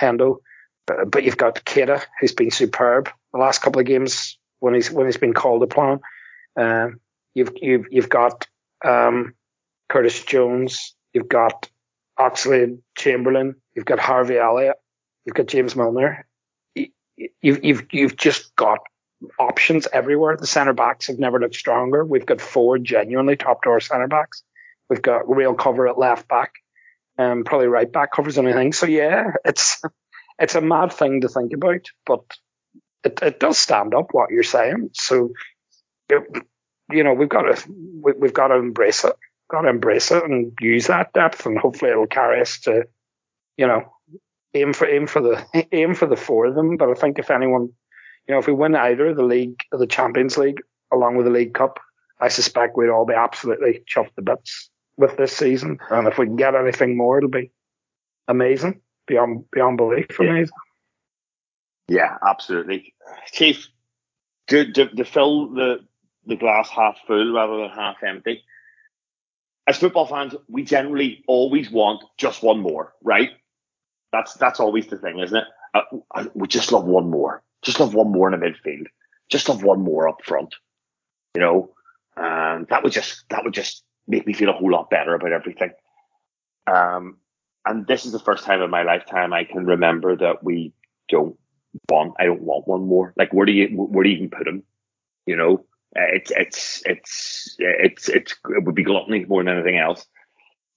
Hendo, 0.00 0.38
but, 0.86 1.22
you've 1.22 1.36
got 1.36 1.64
Keita, 1.64 2.02
who's 2.20 2.32
been 2.32 2.50
superb 2.50 3.08
the 3.32 3.38
last 3.38 3.62
couple 3.62 3.80
of 3.80 3.86
games 3.86 4.38
when 4.60 4.74
he's 4.74 4.90
when 4.90 5.06
he's 5.06 5.16
been 5.16 5.34
called 5.34 5.62
upon. 5.62 6.00
Uh, 6.58 6.88
you've 7.34 7.52
you've 7.56 7.86
you've 7.90 8.08
got 8.08 8.46
um, 8.84 9.34
Curtis 9.88 10.22
Jones, 10.24 10.94
you've 11.12 11.28
got 11.28 11.68
Oxlade 12.18 12.78
Chamberlain, 12.96 13.56
you've 13.74 13.84
got 13.84 13.98
Harvey 13.98 14.38
Elliott, 14.38 14.76
you've 15.24 15.34
got 15.34 15.46
James 15.46 15.74
Milner. 15.76 16.26
You've 16.74 17.64
you've 17.64 17.86
you've 17.92 18.16
just 18.16 18.54
got 18.56 18.80
options 19.38 19.86
everywhere. 19.92 20.36
The 20.36 20.46
centre 20.46 20.72
backs 20.72 21.06
have 21.06 21.18
never 21.18 21.38
looked 21.38 21.54
stronger. 21.54 22.04
We've 22.04 22.26
got 22.26 22.40
four 22.40 22.78
genuinely 22.78 23.36
top 23.36 23.62
door 23.62 23.80
centre 23.80 24.08
backs. 24.08 24.42
We've 24.88 25.02
got 25.02 25.28
real 25.28 25.54
cover 25.54 25.88
at 25.88 25.98
left 25.98 26.28
back, 26.28 26.54
um, 27.18 27.44
probably 27.44 27.68
right 27.68 27.90
back 27.90 28.12
covers 28.12 28.38
anything. 28.38 28.72
So 28.72 28.86
yeah, 28.86 29.32
it's 29.44 29.80
it's 30.38 30.54
a 30.54 30.60
mad 30.60 30.92
thing 30.92 31.20
to 31.20 31.28
think 31.28 31.52
about, 31.52 31.86
but 32.06 32.24
it, 33.04 33.20
it 33.22 33.40
does 33.40 33.58
stand 33.58 33.94
up 33.94 34.08
what 34.12 34.30
you're 34.30 34.42
saying. 34.42 34.90
So 34.94 35.32
it, 36.08 36.22
you 36.90 37.04
know 37.04 37.14
we've 37.14 37.28
got 37.28 37.42
to 37.42 37.72
we, 38.02 38.12
we've 38.12 38.34
got 38.34 38.48
to 38.48 38.56
embrace 38.56 39.04
it 39.04 39.14
got 39.52 39.62
to 39.62 39.68
embrace 39.68 40.10
it 40.10 40.24
and 40.24 40.52
use 40.60 40.88
that 40.88 41.12
depth, 41.12 41.46
and 41.46 41.58
hopefully 41.58 41.90
it'll 41.90 42.06
carry 42.06 42.40
us 42.40 42.58
to, 42.60 42.84
you 43.56 43.66
know, 43.66 43.92
aim 44.54 44.72
for 44.72 44.88
aim 44.88 45.06
for 45.06 45.20
the 45.20 45.66
aim 45.72 45.94
for 45.94 46.06
the 46.06 46.16
four 46.16 46.46
of 46.46 46.54
them. 46.56 46.76
But 46.76 46.88
I 46.88 46.94
think 46.94 47.18
if 47.18 47.30
anyone, 47.30 47.68
you 48.26 48.34
know, 48.34 48.38
if 48.38 48.46
we 48.46 48.54
win 48.54 48.74
either 48.74 49.14
the 49.14 49.22
league 49.22 49.60
or 49.70 49.78
the 49.78 49.86
Champions 49.86 50.36
League 50.36 50.60
along 50.92 51.16
with 51.16 51.26
the 51.26 51.32
League 51.32 51.54
Cup, 51.54 51.78
I 52.18 52.28
suspect 52.28 52.76
we'd 52.76 52.88
all 52.88 53.06
be 53.06 53.14
absolutely 53.14 53.82
chuffed 53.86 54.14
to 54.16 54.22
bits 54.22 54.70
with 54.96 55.16
this 55.16 55.36
season. 55.36 55.78
And 55.90 56.08
if 56.08 56.18
we 56.18 56.26
can 56.26 56.36
get 56.36 56.54
anything 56.54 56.96
more, 56.96 57.18
it'll 57.18 57.30
be 57.30 57.52
amazing, 58.26 58.80
beyond 59.06 59.50
beyond 59.50 59.76
belief 59.76 60.06
yeah. 60.18 60.26
amazing. 60.28 60.54
Yeah, 61.88 62.16
absolutely, 62.26 62.94
Chief. 63.32 63.68
To, 64.48 64.70
to, 64.72 64.88
to 64.88 65.04
fill 65.04 65.50
the 65.50 65.78
the 66.26 66.36
glass 66.36 66.68
half 66.68 66.96
full 67.06 67.32
rather 67.32 67.58
than 67.58 67.70
half 67.70 68.02
empty 68.02 68.42
as 69.66 69.78
football 69.78 70.06
fans, 70.06 70.34
we 70.48 70.64
generally 70.64 71.22
always 71.26 71.70
want 71.70 72.04
just 72.16 72.42
one 72.42 72.60
more, 72.60 72.94
right? 73.02 73.30
That's 74.12 74.34
that's 74.34 74.60
always 74.60 74.86
the 74.88 74.98
thing, 74.98 75.18
isn't 75.20 75.36
it? 75.36 75.44
Uh, 75.74 75.82
I, 76.14 76.26
we 76.34 76.48
just 76.48 76.72
love 76.72 76.84
one 76.84 77.08
more. 77.08 77.42
Just 77.62 77.80
love 77.80 77.94
one 77.94 78.10
more 78.10 78.32
in 78.32 78.38
the 78.38 78.46
midfield. 78.46 78.86
Just 79.28 79.48
love 79.48 79.62
one 79.62 79.80
more 79.80 80.08
up 80.08 80.24
front. 80.24 80.54
You 81.34 81.40
know, 81.40 81.70
and 82.16 82.66
that 82.68 82.82
would 82.82 82.92
just 82.92 83.24
that 83.30 83.44
would 83.44 83.54
just 83.54 83.84
make 84.06 84.26
me 84.26 84.32
feel 84.32 84.50
a 84.50 84.52
whole 84.52 84.70
lot 84.70 84.90
better 84.90 85.14
about 85.14 85.32
everything. 85.32 85.70
Um, 86.66 87.18
and 87.64 87.86
this 87.86 88.04
is 88.04 88.12
the 88.12 88.18
first 88.18 88.44
time 88.44 88.62
in 88.62 88.70
my 88.70 88.82
lifetime 88.82 89.32
I 89.32 89.44
can 89.44 89.66
remember 89.66 90.16
that 90.16 90.42
we 90.42 90.72
don't 91.08 91.36
want. 91.88 92.14
I 92.18 92.24
don't 92.24 92.42
want 92.42 92.66
one 92.66 92.86
more. 92.86 93.12
Like, 93.16 93.32
where 93.32 93.46
do 93.46 93.52
you 93.52 93.68
where 93.68 94.02
do 94.02 94.10
you 94.10 94.16
even 94.16 94.30
put 94.30 94.48
him? 94.48 94.62
You 95.26 95.36
know, 95.36 95.64
it's 95.94 96.32
it's 96.34 96.82
it's 96.86 97.56
it's 97.58 98.08
it's 98.08 98.34
it 98.48 98.64
would 98.64 98.74
be 98.74 98.84
gluttony 98.84 99.24
more 99.24 99.42
than 99.42 99.54
anything 99.54 99.78
else. 99.78 100.04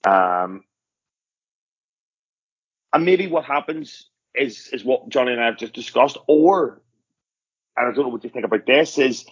Um, 0.05 0.63
and 2.93 3.05
maybe 3.05 3.27
what 3.27 3.45
happens 3.45 4.09
is 4.35 4.69
is 4.71 4.83
what 4.83 5.09
Johnny 5.09 5.31
and 5.31 5.41
I 5.41 5.45
have 5.45 5.57
just 5.57 5.73
discussed, 5.73 6.17
or 6.27 6.81
and 7.75 7.87
I 7.87 7.95
don't 7.95 8.05
know 8.05 8.09
what 8.09 8.23
you 8.23 8.29
think 8.29 8.45
about 8.45 8.65
this 8.65 8.97
is 8.97 9.25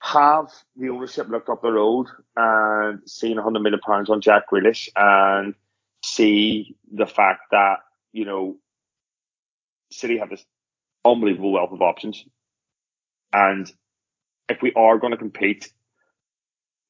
have 0.00 0.52
the 0.76 0.90
ownership 0.90 1.28
looked 1.28 1.48
up 1.48 1.62
the 1.62 1.72
road 1.72 2.06
and 2.36 3.00
seen 3.08 3.36
100 3.36 3.60
million 3.60 3.80
pounds 3.80 4.10
on 4.10 4.20
Jack 4.20 4.50
Grealish 4.50 4.88
and 4.94 5.54
see 6.04 6.76
the 6.92 7.06
fact 7.06 7.40
that 7.50 7.78
you 8.12 8.24
know 8.24 8.56
City 9.90 10.18
have 10.18 10.30
this 10.30 10.44
unbelievable 11.04 11.52
wealth 11.52 11.72
of 11.72 11.82
options 11.82 12.24
and 13.32 13.70
if 14.48 14.62
we 14.62 14.72
are 14.74 14.98
going 14.98 15.10
to 15.10 15.16
compete 15.16 15.72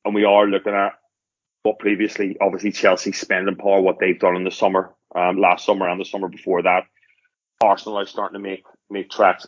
and 0.05 0.15
we 0.15 0.25
are 0.25 0.47
looking 0.47 0.75
at 0.75 0.93
what 1.63 1.79
previously, 1.79 2.37
obviously 2.41 2.73
Chelsea 2.73 3.13
spending 3.13 3.57
power, 3.57 3.81
what 3.81 3.99
they've 3.99 4.19
done 4.19 4.37
in 4.37 4.45
the 4.45 4.51
summer, 4.51 4.95
um, 5.15 5.39
last 5.39 5.65
summer 5.65 5.89
and 5.89 5.99
the 5.99 6.05
summer 6.05 6.29
before 6.29 6.63
that, 6.63 6.85
Arsenal 7.63 7.99
are 7.99 8.07
starting 8.07 8.35
to 8.35 8.47
make, 8.47 8.65
make 8.91 9.11
tracks. 9.11 9.47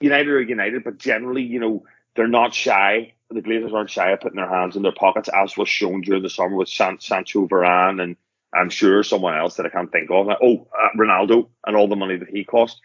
United 0.00 0.28
are 0.28 0.40
United, 0.40 0.82
but 0.82 0.98
generally, 0.98 1.42
you 1.42 1.60
know, 1.60 1.84
they're 2.16 2.26
not 2.26 2.54
shy. 2.54 3.12
The 3.30 3.42
Glazers 3.42 3.72
aren't 3.72 3.90
shy 3.90 4.10
of 4.10 4.20
putting 4.20 4.36
their 4.36 4.50
hands 4.50 4.74
in 4.74 4.82
their 4.82 4.92
pockets, 4.92 5.28
as 5.28 5.56
was 5.56 5.68
shown 5.68 6.00
during 6.00 6.22
the 6.22 6.30
summer 6.30 6.56
with 6.56 6.68
San- 6.68 6.98
Sancho 6.98 7.46
Varane 7.46 8.02
and 8.02 8.16
I'm 8.54 8.70
sure 8.70 9.02
someone 9.02 9.36
else 9.36 9.56
that 9.56 9.66
I 9.66 9.70
can't 9.70 9.92
think 9.92 10.10
of. 10.10 10.26
like, 10.26 10.38
Oh, 10.42 10.68
uh, 10.76 10.88
Ronaldo 10.98 11.48
and 11.66 11.76
all 11.76 11.88
the 11.88 11.96
money 11.96 12.16
that 12.16 12.28
he 12.28 12.44
cost. 12.44 12.80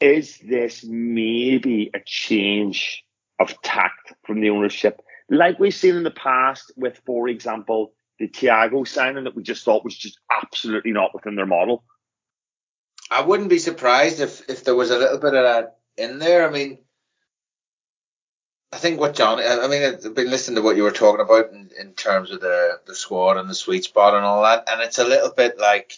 Is 0.00 0.38
this 0.38 0.84
maybe 0.84 1.90
a 1.94 2.00
change 2.04 3.02
of 3.38 3.60
tact 3.62 4.12
from 4.24 4.40
the 4.40 4.50
ownership, 4.50 5.00
like 5.28 5.58
we've 5.58 5.74
seen 5.74 5.96
in 5.96 6.02
the 6.02 6.10
past 6.10 6.72
with, 6.76 7.00
for 7.04 7.28
example, 7.28 7.92
the 8.18 8.28
Thiago 8.28 8.86
signing 8.86 9.24
that 9.24 9.36
we 9.36 9.42
just 9.42 9.64
thought 9.64 9.84
was 9.84 9.96
just 9.96 10.18
absolutely 10.42 10.92
not 10.92 11.14
within 11.14 11.36
their 11.36 11.46
model. 11.46 11.84
I 13.10 13.22
wouldn't 13.22 13.50
be 13.50 13.58
surprised 13.58 14.20
if 14.20 14.48
if 14.48 14.64
there 14.64 14.74
was 14.74 14.90
a 14.90 14.98
little 14.98 15.18
bit 15.18 15.34
of 15.34 15.44
that 15.44 15.76
in 15.96 16.18
there. 16.18 16.48
I 16.48 16.50
mean, 16.50 16.78
I 18.72 18.78
think 18.78 18.98
what 18.98 19.14
John, 19.14 19.38
I 19.38 19.68
mean, 19.68 19.82
I've 19.82 20.14
been 20.14 20.30
listening 20.30 20.56
to 20.56 20.62
what 20.62 20.76
you 20.76 20.82
were 20.82 20.90
talking 20.90 21.24
about 21.24 21.52
in, 21.52 21.70
in 21.78 21.92
terms 21.92 22.30
of 22.30 22.40
the 22.40 22.80
the 22.86 22.94
squad 22.94 23.36
and 23.36 23.48
the 23.48 23.54
sweet 23.54 23.84
spot 23.84 24.14
and 24.14 24.24
all 24.24 24.42
that, 24.42 24.68
and 24.68 24.80
it's 24.80 24.98
a 24.98 25.04
little 25.04 25.30
bit 25.30 25.58
like, 25.58 25.94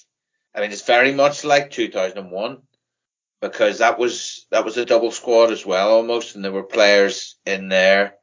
I 0.54 0.60
mean, 0.60 0.70
it's 0.70 0.82
very 0.82 1.12
much 1.12 1.44
like 1.44 1.70
2001 1.70 2.58
because 3.40 3.78
that 3.78 3.98
was 3.98 4.46
that 4.50 4.64
was 4.64 4.76
a 4.76 4.84
double 4.84 5.10
squad 5.10 5.50
as 5.50 5.64
well 5.64 5.90
almost, 5.90 6.34
and 6.34 6.44
there 6.44 6.52
were 6.52 6.62
players 6.62 7.36
in 7.46 7.68
there, 7.68 8.16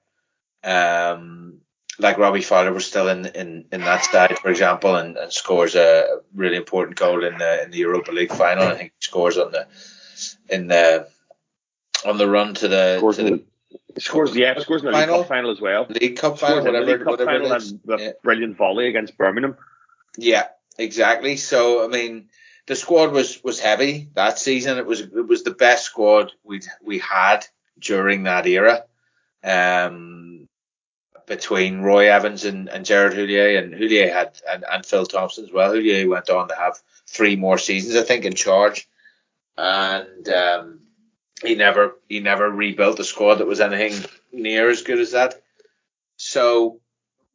um, 0.64 1.62
like 1.98 2.18
Robbie 2.18 2.42
Fowler 2.42 2.74
was 2.74 2.86
still 2.86 3.08
in, 3.10 3.26
in, 3.28 3.66
in 3.72 3.82
that 3.82 4.06
side, 4.06 4.38
for 4.40 4.50
example, 4.50 4.96
and, 4.96 5.18
and 5.18 5.32
scores 5.32 5.76
a 5.76 6.20
really 6.34 6.58
important 6.58 6.98
goal 6.98 7.24
in 7.24 7.38
the 7.38 7.64
in 7.64 7.72
the 7.72 7.80
Europa 7.80 8.12
League 8.12 8.32
final. 8.32 8.68
I 8.68 8.76
think 8.76 8.92
he 9.00 9.06
scores 9.06 9.38
on 9.38 9.52
the 9.52 9.68
in 10.50 10.68
the 10.68 11.08
on 12.06 12.18
the 12.18 12.30
run 12.30 12.54
to 12.56 12.68
the, 12.68 13.00
scores 13.98 14.36
yeah 14.36 14.58
scores 14.60 14.82
in 14.82 14.88
the 14.88 14.92
final, 14.92 15.18
League 15.18 15.24
Cup 15.24 15.30
final 15.30 15.52
as 15.52 15.62
well. 15.62 15.88
League 15.90 16.18
Cup 16.18 16.40
final, 16.40 16.64
whatever, 16.64 16.86
League 16.86 17.00
Cup 17.00 17.08
whatever 17.08 17.32
final 17.32 17.52
it 17.52 17.58
is. 17.58 17.72
And 17.72 17.82
yeah. 18.00 18.12
brilliant 18.24 18.58
volley 18.58 18.88
against 18.88 19.18
Birmingham. 19.18 19.58
Yeah, 20.18 20.48
exactly. 20.78 21.38
So 21.38 21.84
I 21.84 21.88
mean 21.88 22.30
the 22.68 22.76
squad 22.76 23.12
was 23.12 23.44
was 23.44 23.60
heavy 23.60 24.10
that 24.16 24.40
season. 24.40 24.78
It 24.78 24.86
was 24.86 25.02
it 25.02 25.28
was 25.28 25.44
the 25.44 25.52
best 25.52 25.86
squad 25.86 26.32
we 26.44 26.62
we 26.84 27.00
had 27.00 27.46
during 27.80 28.24
that 28.24 28.48
era. 28.48 28.86
Um, 29.44 30.48
between 31.28 31.82
Roy 31.82 32.12
Evans 32.12 32.46
and, 32.46 32.70
and 32.70 32.86
Gerard 32.86 33.14
Houllier, 33.14 33.58
and 33.58 33.74
Houllier 33.74 34.12
had 34.12 34.40
and, 34.50 34.64
and 34.72 34.86
Phil 34.86 35.06
Thompson 35.06 35.46
as 35.46 35.52
well. 35.52 35.72
Houllier 35.72 36.08
went 36.08 36.30
on 36.30 36.48
to 36.50 36.56
have 36.56 36.80
three 37.08 37.36
more 37.36 37.58
seasons, 37.58 37.96
I 37.96 38.04
think, 38.04 38.26
in 38.26 38.34
charge, 38.34 38.88
and 39.58 40.30
um, 40.30 40.80
he 41.44 41.56
never 41.56 41.96
he 42.08 42.20
never 42.20 42.50
rebuilt 42.50 43.00
a 43.00 43.04
squad 43.04 43.36
that 43.36 43.48
was 43.48 43.60
anything 43.60 44.10
near 44.32 44.70
as 44.70 44.84
good 44.84 45.00
as 45.00 45.12
that. 45.12 45.42
So 46.18 46.80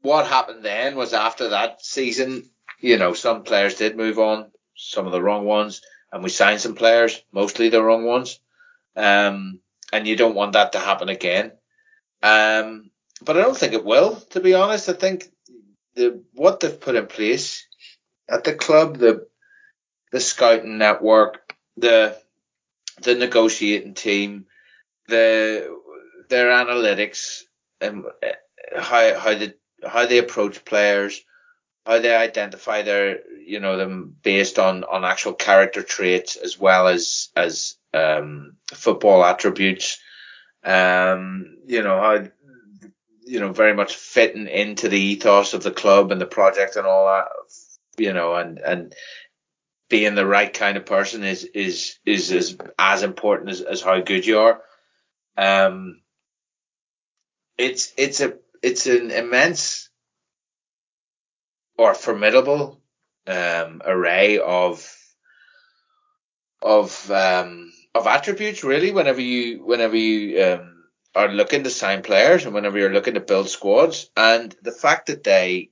what 0.03 0.27
happened 0.27 0.65
then 0.65 0.97
was 0.97 1.13
after 1.13 1.51
that 1.51 1.85
season, 1.85 2.51
you 2.81 2.97
know, 2.97 3.13
some 3.13 3.43
players 3.43 3.75
did 3.75 3.97
move 3.97 4.19
on, 4.19 4.51
some 4.75 5.07
of 5.07 5.13
the 5.13 5.23
wrong 5.23 5.45
ones, 5.45 5.83
and 6.13 6.23
we 6.23 6.31
signed 6.31 6.61
some 6.61 6.75
players, 6.75 7.23
mostly 7.33 7.69
the 7.69 7.83
wrong 7.83 8.05
ones. 8.05 8.41
Um, 8.97 9.61
and 9.93 10.07
you 10.07 10.17
don't 10.17 10.35
want 10.35 10.55
that 10.55 10.73
to 10.73 10.79
happen 10.79 11.09
again. 11.09 11.53
Um, 12.23 12.91
but 13.23 13.37
I 13.37 13.43
don't 13.43 13.57
think 13.57 13.75
it 13.75 13.85
will, 13.85 14.17
to 14.31 14.41
be 14.41 14.55
honest. 14.55 14.89
I 14.89 14.95
think 14.95 15.31
the 15.95 16.23
what 16.33 16.61
they've 16.61 16.81
put 16.81 16.97
in 16.97 17.07
place 17.07 17.67
at 18.29 18.45
the 18.45 18.55
club, 18.55 18.99
the 18.99 19.27
the 20.13 20.21
scouting 20.21 20.79
network, 20.79 21.55
the 21.77 22.17
the 23.03 23.15
negotiating 23.15 23.95
team, 23.95 24.47
the 25.09 25.69
their 26.29 26.51
analytics, 26.51 27.43
and 27.81 28.05
how 28.77 29.19
how 29.19 29.35
they 29.35 29.55
how 29.87 30.07
they 30.07 30.19
approach 30.19 30.65
players, 30.65 31.23
how 31.87 31.99
they 31.99 32.15
identify 32.15 32.83
their 32.83 33.21
you 33.45 33.61
know 33.61 33.77
them 33.77 34.17
based 34.23 34.59
on 34.59 34.85
on 34.85 35.05
actual 35.05 35.33
character 35.33 35.83
traits 35.83 36.37
as 36.37 36.59
well 36.59 36.89
as 36.89 37.29
as 37.37 37.77
um, 37.95 38.57
football 38.73 39.25
attributes. 39.25 39.99
Um, 40.63 41.57
you 41.67 41.83
know 41.83 42.01
how 42.01 42.27
you 43.25 43.41
know 43.41 43.53
very 43.53 43.75
much 43.75 43.95
fitting 43.95 44.47
into 44.47 44.89
the 44.89 45.01
ethos 45.01 45.55
of 45.55 45.63
the 45.63 45.71
club 45.71 46.13
and 46.13 46.21
the 46.21 46.27
project 46.27 46.77
and 46.77 46.87
all 46.87 47.07
that. 47.07 47.29
You 47.99 48.13
know, 48.13 48.35
and 48.35 48.59
and 48.59 48.95
being 49.91 50.15
the 50.15 50.25
right 50.25 50.55
kind 50.55 50.79
of 50.79 50.87
person 50.87 51.23
is 51.25 51.45
is 51.45 51.99
is 52.07 52.33
as 52.33 52.57
as 52.79 53.03
important 53.03 53.51
as, 53.51 53.61
as 53.61 53.83
how 53.83 54.01
good 54.01 54.25
you 54.25 54.39
are. 54.39 54.63
Um, 55.37 56.01
it's 57.59 57.93
it's 57.99 58.21
a 58.21 58.39
it's 58.63 58.87
an 58.87 59.11
immense 59.11 59.91
or 61.77 61.93
formidable 61.93 62.81
um, 63.27 63.83
array 63.85 64.39
of 64.39 64.97
of 66.63 67.11
um, 67.11 67.73
of 67.95 68.07
attributes 68.07 68.65
really 68.65 68.93
whenever 68.93 69.21
you 69.21 69.65
whenever 69.65 69.97
you 69.97 70.43
um, 70.43 70.85
are 71.15 71.29
looking 71.29 71.65
to 71.65 71.71
sign 71.71 72.03
players 72.03 72.45
and 72.45 72.55
whenever 72.55 72.79
you're 72.79 72.93
looking 72.93 73.15
to 73.15 73.21
build 73.21 73.49
squads 73.49 74.09
and 74.17 74.55
the 74.63 74.73
fact 74.73 75.07
that 75.07 75.25
they 75.25 75.71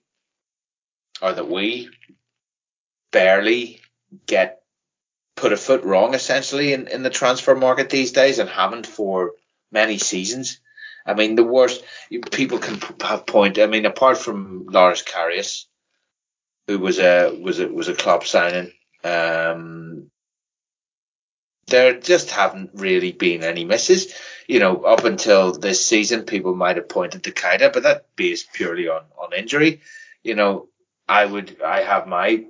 or 1.22 1.32
that 1.32 1.48
we 1.48 1.88
barely 3.12 3.80
get 4.26 4.62
put 5.36 5.52
a 5.52 5.56
foot 5.56 5.84
wrong 5.84 6.14
essentially 6.14 6.72
in, 6.72 6.88
in 6.88 7.02
the 7.02 7.10
transfer 7.10 7.54
market 7.54 7.90
these 7.90 8.12
days 8.12 8.38
and 8.38 8.48
haven't 8.48 8.86
for 8.86 9.32
many 9.70 9.98
seasons. 9.98 10.60
I 11.06 11.14
mean, 11.14 11.36
the 11.36 11.44
worst 11.44 11.82
people 12.32 12.58
can 12.58 12.80
have 13.00 13.26
point. 13.26 13.58
I 13.58 13.66
mean, 13.66 13.86
apart 13.86 14.18
from 14.18 14.66
Loris 14.66 15.02
Karius, 15.02 15.64
who 16.66 16.78
was 16.78 16.98
a 16.98 17.30
was 17.40 17.60
a 17.60 17.68
was 17.68 17.88
a 17.88 17.94
club 17.94 18.24
signing, 18.24 18.72
um, 19.04 20.10
there 21.68 21.98
just 21.98 22.30
haven't 22.30 22.70
really 22.74 23.12
been 23.12 23.42
any 23.42 23.64
misses. 23.64 24.12
You 24.46 24.60
know, 24.60 24.82
up 24.82 25.04
until 25.04 25.52
this 25.52 25.86
season, 25.86 26.24
people 26.24 26.54
might 26.54 26.76
have 26.76 26.88
pointed 26.88 27.24
to 27.24 27.32
Keita, 27.32 27.72
but 27.72 27.84
that 27.84 28.06
based 28.16 28.52
purely 28.52 28.88
on 28.88 29.02
on 29.16 29.32
injury. 29.32 29.80
You 30.22 30.34
know, 30.34 30.68
I 31.08 31.24
would 31.24 31.62
I 31.62 31.82
have 31.82 32.06
my 32.06 32.44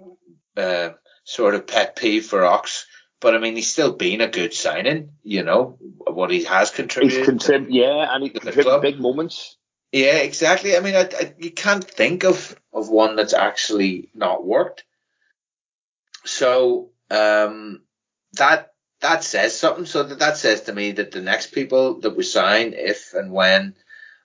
uh, 0.56 0.90
sort 1.28 1.54
of 1.54 1.66
pet 1.66 1.94
peeve 1.94 2.24
for 2.24 2.42
Ox. 2.42 2.86
But 3.20 3.34
I 3.34 3.38
mean, 3.38 3.54
he's 3.54 3.70
still 3.70 3.92
been 3.92 4.22
a 4.22 4.28
good 4.28 4.54
signing, 4.54 5.10
you 5.22 5.42
know, 5.42 5.76
what 5.80 6.30
he 6.30 6.44
has 6.44 6.70
contributed. 6.70 7.18
He's 7.18 7.28
contrib- 7.28 7.66
yeah, 7.68 8.06
and 8.10 8.22
he 8.22 8.30
contributed 8.30 8.80
big 8.80 8.98
moments. 8.98 9.56
Yeah, 9.92 10.16
exactly. 10.18 10.76
I 10.76 10.80
mean, 10.80 10.94
I, 10.94 11.02
I, 11.02 11.34
you 11.38 11.50
can't 11.50 11.84
think 11.84 12.24
of, 12.24 12.58
of 12.72 12.88
one 12.88 13.16
that's 13.16 13.34
actually 13.34 14.10
not 14.14 14.46
worked. 14.46 14.84
So, 16.24 16.90
um, 17.10 17.82
that, 18.34 18.72
that 19.00 19.24
says 19.24 19.58
something. 19.58 19.86
So 19.86 20.04
that, 20.04 20.20
that 20.20 20.36
says 20.36 20.62
to 20.62 20.72
me 20.72 20.92
that 20.92 21.10
the 21.10 21.20
next 21.20 21.52
people 21.52 22.00
that 22.00 22.16
we 22.16 22.22
sign, 22.22 22.72
if 22.74 23.12
and 23.14 23.32
when 23.32 23.74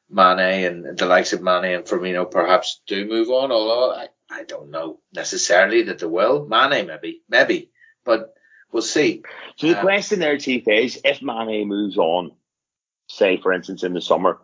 Mane 0.10 0.66
and 0.66 0.98
the 0.98 1.06
likes 1.06 1.34
of 1.34 1.42
Mane 1.42 1.76
and 1.76 1.86
Firmino 1.86 2.30
perhaps 2.30 2.82
do 2.88 3.08
move 3.08 3.30
on, 3.30 3.52
although 3.52 3.92
I, 3.92 4.08
I 4.34 4.44
don't 4.44 4.72
know 4.72 5.00
necessarily 5.14 5.84
that 5.84 6.00
they 6.00 6.08
will. 6.08 6.48
Mane 6.48 6.88
maybe, 6.88 7.22
maybe, 7.30 7.70
but 8.04 8.34
we'll 8.72 8.82
see. 8.82 9.22
So 9.58 9.68
the 9.68 9.78
um, 9.78 9.86
question 9.86 10.20
there, 10.20 10.38
Chief, 10.38 10.68
is 10.68 11.00
if 11.04 11.22
Mane 11.22 11.68
moves 11.68 11.98
on, 11.98 12.32
say 13.08 13.38
for 13.38 13.54
instance 13.54 13.84
in 13.84 13.94
the 13.94 14.02
summer, 14.02 14.40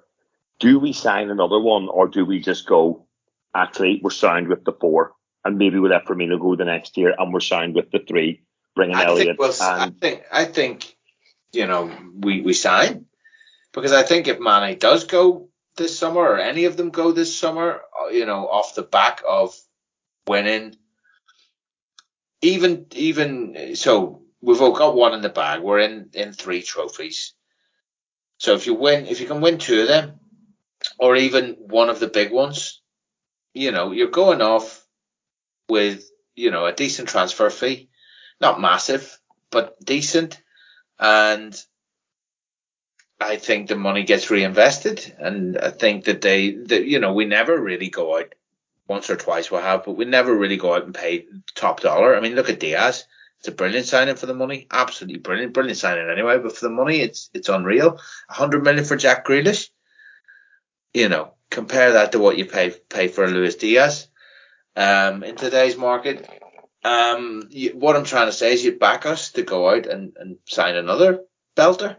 do 0.60 0.78
we 0.80 0.94
sign 0.94 1.30
another 1.30 1.60
one 1.60 1.90
or 1.90 2.08
do 2.08 2.24
we 2.26 2.40
just 2.40 2.68
go? 2.68 3.06
Actually, 3.56 4.00
we're 4.04 4.12
signed 4.12 4.48
with 4.48 4.64
the 4.64 4.74
four, 4.74 5.14
and 5.44 5.58
maybe 5.58 5.80
we 5.80 5.90
let 5.90 6.06
Firmino 6.06 6.40
go 6.40 6.56
the 6.56 6.66
next 6.66 6.96
year, 6.98 7.16
and 7.18 7.34
we're 7.34 7.40
signed 7.40 7.74
with 7.74 7.90
the 7.92 8.00
three, 8.08 8.44
bringing 8.76 8.96
I 8.96 9.06
Elliott. 9.06 9.28
Think 9.28 9.40
we'll, 9.40 9.50
and, 9.50 9.82
I 9.82 9.90
think 10.00 10.24
I 10.32 10.46
think 10.46 10.96
you 11.52 11.66
know 11.66 11.92
we 12.20 12.42
we 12.42 12.54
sign 12.54 13.06
because 13.74 13.92
I 13.92 14.04
think 14.04 14.28
if 14.28 14.40
Mane 14.40 14.78
does 14.78 15.06
go 15.06 15.50
this 15.78 15.98
summer 15.98 16.22
or 16.22 16.38
any 16.38 16.66
of 16.66 16.78
them 16.78 16.92
go 16.92 17.12
this 17.12 17.36
summer, 17.36 17.82
uh, 18.00 18.10
you 18.10 18.28
know, 18.28 18.48
off 18.48 18.76
the 18.76 18.84
back 18.84 19.24
of 19.28 19.56
winning. 20.30 20.76
Even 22.42 22.86
even 22.94 23.76
so, 23.76 24.22
we've 24.42 24.62
all 24.62 24.72
got 24.72 24.96
one 24.96 25.14
in 25.14 25.22
the 25.22 25.38
bag. 25.42 25.62
We're 25.62 25.80
in 25.80 26.12
in 26.14 26.32
three 26.32 26.62
trophies. 26.62 27.34
So 28.38 28.54
if 28.54 28.66
you 28.68 28.76
win, 28.76 29.08
if 29.08 29.20
you 29.20 29.28
can 29.28 29.42
win 29.42 29.58
two 29.58 29.82
of 29.82 29.90
them, 29.90 30.20
or 30.98 31.18
even 31.18 31.58
one 31.60 31.90
of 31.90 32.00
the 32.00 32.08
big 32.08 32.32
ones, 32.32 32.82
you 33.54 33.72
know, 33.72 33.92
you're 33.92 34.08
going 34.24 34.42
off 34.42 34.86
with 35.68 36.10
you 36.36 36.52
know 36.52 36.66
a 36.66 36.74
decent 36.74 37.10
transfer 37.10 37.50
fee, 37.50 37.90
not 38.40 38.62
massive, 38.62 39.20
but 39.52 39.84
decent, 39.84 40.42
and 40.98 41.62
I 43.20 43.36
think 43.36 43.68
the 43.68 43.76
money 43.76 44.04
gets 44.04 44.32
reinvested, 44.32 45.14
and 45.20 45.58
I 45.58 45.72
think 45.72 46.06
that 46.06 46.22
they, 46.22 46.52
that 46.52 46.86
you 46.86 47.00
know, 47.00 47.14
we 47.14 47.26
never 47.26 47.60
really 47.60 47.90
go 47.90 48.18
out 48.18 48.34
once 48.90 49.10
or 49.10 49.16
twice 49.16 49.52
we'll 49.52 49.62
have, 49.62 49.86
but 49.86 49.96
we 49.96 50.06
never 50.06 50.36
really 50.36 50.58
go 50.58 50.74
out 50.74 50.84
and 50.84 50.96
pay 50.96 51.28
top 51.56 51.82
dollar. 51.82 52.16
I 52.16 52.20
mean, 52.20 52.36
look 52.36 52.50
at 52.50 52.60
Diaz. 52.60 53.06
It's 53.38 53.48
a 53.48 53.52
brilliant 53.52 53.86
signing 53.86 54.16
for 54.16 54.26
the 54.26 54.34
money. 54.34 54.68
Absolutely 54.70 55.20
brilliant. 55.20 55.54
Brilliant 55.54 55.78
signing 55.78 56.10
anyway, 56.10 56.40
but 56.40 56.58
for 56.58 56.66
the 56.66 56.74
money, 56.74 57.00
it's 57.00 57.30
it's 57.34 57.48
unreal. 57.48 58.00
A 58.30 58.34
hundred 58.34 58.64
million 58.64 58.84
for 58.84 58.98
Jack 58.98 59.26
Grealish. 59.26 59.70
You 60.94 61.08
know, 61.08 61.36
compare 61.50 61.94
that 61.94 62.12
to 62.12 62.20
what 62.20 62.38
you 62.38 62.46
pay 62.46 62.72
pay 62.72 63.08
for 63.08 63.30
Luis 63.30 63.56
Diaz. 63.56 64.08
Um, 64.76 65.24
in 65.24 65.36
today's 65.36 65.78
market, 65.78 66.28
um, 66.84 67.48
you, 67.50 67.72
what 67.72 67.96
I'm 67.96 68.04
trying 68.04 68.28
to 68.28 68.34
say 68.34 68.54
is 68.54 68.64
you 68.64 68.78
back 68.78 69.06
us 69.06 69.32
to 69.34 69.44
go 69.44 69.70
out 69.70 69.86
and, 69.86 70.14
and 70.18 70.38
sign 70.46 70.76
another 70.76 71.22
belter. 71.56 71.98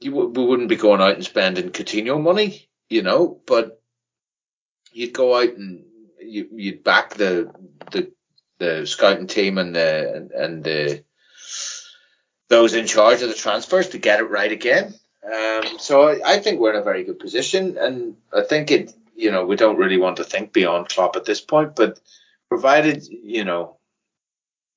You, 0.00 0.14
we 0.14 0.44
wouldn't 0.44 0.68
be 0.68 0.76
going 0.76 1.00
out 1.00 1.14
and 1.14 1.24
spending 1.24 1.70
Coutinho 1.70 2.22
money, 2.22 2.68
you 2.88 3.02
know, 3.02 3.40
but 3.46 3.80
you'd 4.98 5.14
go 5.14 5.36
out 5.36 5.54
and 5.54 5.84
you, 6.20 6.48
you'd 6.52 6.82
back 6.82 7.14
the 7.14 7.52
the 7.92 8.12
the 8.58 8.86
scouting 8.86 9.28
team 9.28 9.56
and 9.56 9.74
the 9.74 10.28
and 10.34 10.64
the 10.64 11.04
those 12.48 12.74
in 12.74 12.86
charge 12.86 13.22
of 13.22 13.28
the 13.28 13.34
transfers 13.34 13.90
to 13.90 13.98
get 13.98 14.20
it 14.20 14.24
right 14.24 14.50
again. 14.50 14.94
Um, 15.24 15.78
so 15.78 16.08
I, 16.08 16.20
I, 16.24 16.38
think 16.38 16.58
we're 16.58 16.72
in 16.72 16.80
a 16.80 16.84
very 16.84 17.04
good 17.04 17.18
position, 17.18 17.76
and 17.78 18.16
I 18.32 18.42
think 18.42 18.70
it. 18.70 18.92
You 19.14 19.32
know, 19.32 19.44
we 19.44 19.56
don't 19.56 19.78
really 19.78 19.98
want 19.98 20.18
to 20.18 20.24
think 20.24 20.52
beyond 20.52 20.88
Klopp 20.88 21.16
at 21.16 21.24
this 21.24 21.40
point, 21.40 21.74
but 21.74 22.00
provided 22.48 23.04
you 23.06 23.44
know 23.44 23.76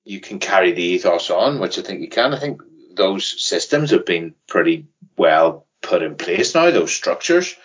you 0.03 0.19
can 0.19 0.39
carry 0.39 0.71
the 0.71 0.83
ethos 0.83 1.29
on, 1.29 1.59
which 1.59 1.77
I 1.77 1.83
think 1.83 2.01
you 2.01 2.09
can. 2.09 2.33
I 2.33 2.39
think 2.39 2.61
those 2.95 3.41
systems 3.41 3.91
have 3.91 4.05
been 4.05 4.33
pretty 4.47 4.87
well 5.15 5.67
put 5.81 6.01
in 6.03 6.15
place 6.15 6.53
now. 6.55 6.71
Those 6.71 6.91
structures. 6.91 7.55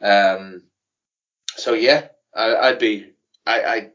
Um, 0.00 0.62
so 1.56 1.74
yeah, 1.74 2.08
I, 2.34 2.70
would 2.70 2.78
be. 2.78 3.12
I, 3.46 3.62
I 3.62 3.90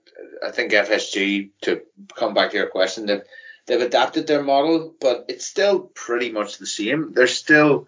I 0.46 0.52
think 0.52 0.72
FSG 0.72 1.52
to 1.64 1.82
come 2.16 2.34
back 2.34 2.52
to 2.52 2.58
your 2.58 2.68
question, 2.68 3.06
they've 3.06 3.24
they've 3.66 3.82
adapted 3.82 4.28
their 4.28 4.44
model, 4.44 4.94
but 5.00 5.26
it's 5.30 5.46
still 5.46 5.80
pretty 5.80 6.32
much 6.32 6.58
the 6.58 6.68
same. 6.68 7.14
They're 7.14 7.28
still 7.28 7.88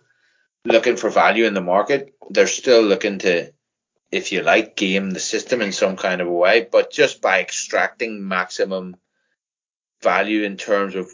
looking 0.65 0.95
for 0.95 1.09
value 1.09 1.45
in 1.45 1.53
the 1.53 1.61
market. 1.61 2.13
They're 2.29 2.47
still 2.47 2.83
looking 2.83 3.19
to, 3.19 3.51
if 4.11 4.31
you 4.31 4.41
like, 4.43 4.75
game 4.75 5.11
the 5.11 5.19
system 5.19 5.61
in 5.61 5.71
some 5.71 5.97
kind 5.97 6.21
of 6.21 6.27
a 6.27 6.31
way, 6.31 6.67
but 6.71 6.91
just 6.91 7.21
by 7.21 7.41
extracting 7.41 8.27
maximum 8.27 8.95
value 10.01 10.43
in 10.43 10.57
terms 10.57 10.95
of 10.95 11.11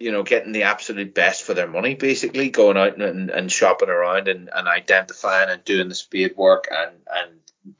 you 0.00 0.10
know, 0.10 0.22
getting 0.22 0.52
the 0.52 0.62
absolute 0.62 1.14
best 1.14 1.42
for 1.42 1.52
their 1.52 1.68
money, 1.68 1.94
basically 1.94 2.48
going 2.48 2.78
out 2.78 2.98
and, 2.98 3.28
and 3.30 3.52
shopping 3.52 3.90
around 3.90 4.28
and, 4.28 4.48
and 4.52 4.66
identifying 4.66 5.50
and 5.50 5.62
doing 5.64 5.88
the 5.88 5.94
spade 5.94 6.34
work 6.36 6.66
and, 6.72 6.96
and 7.12 7.30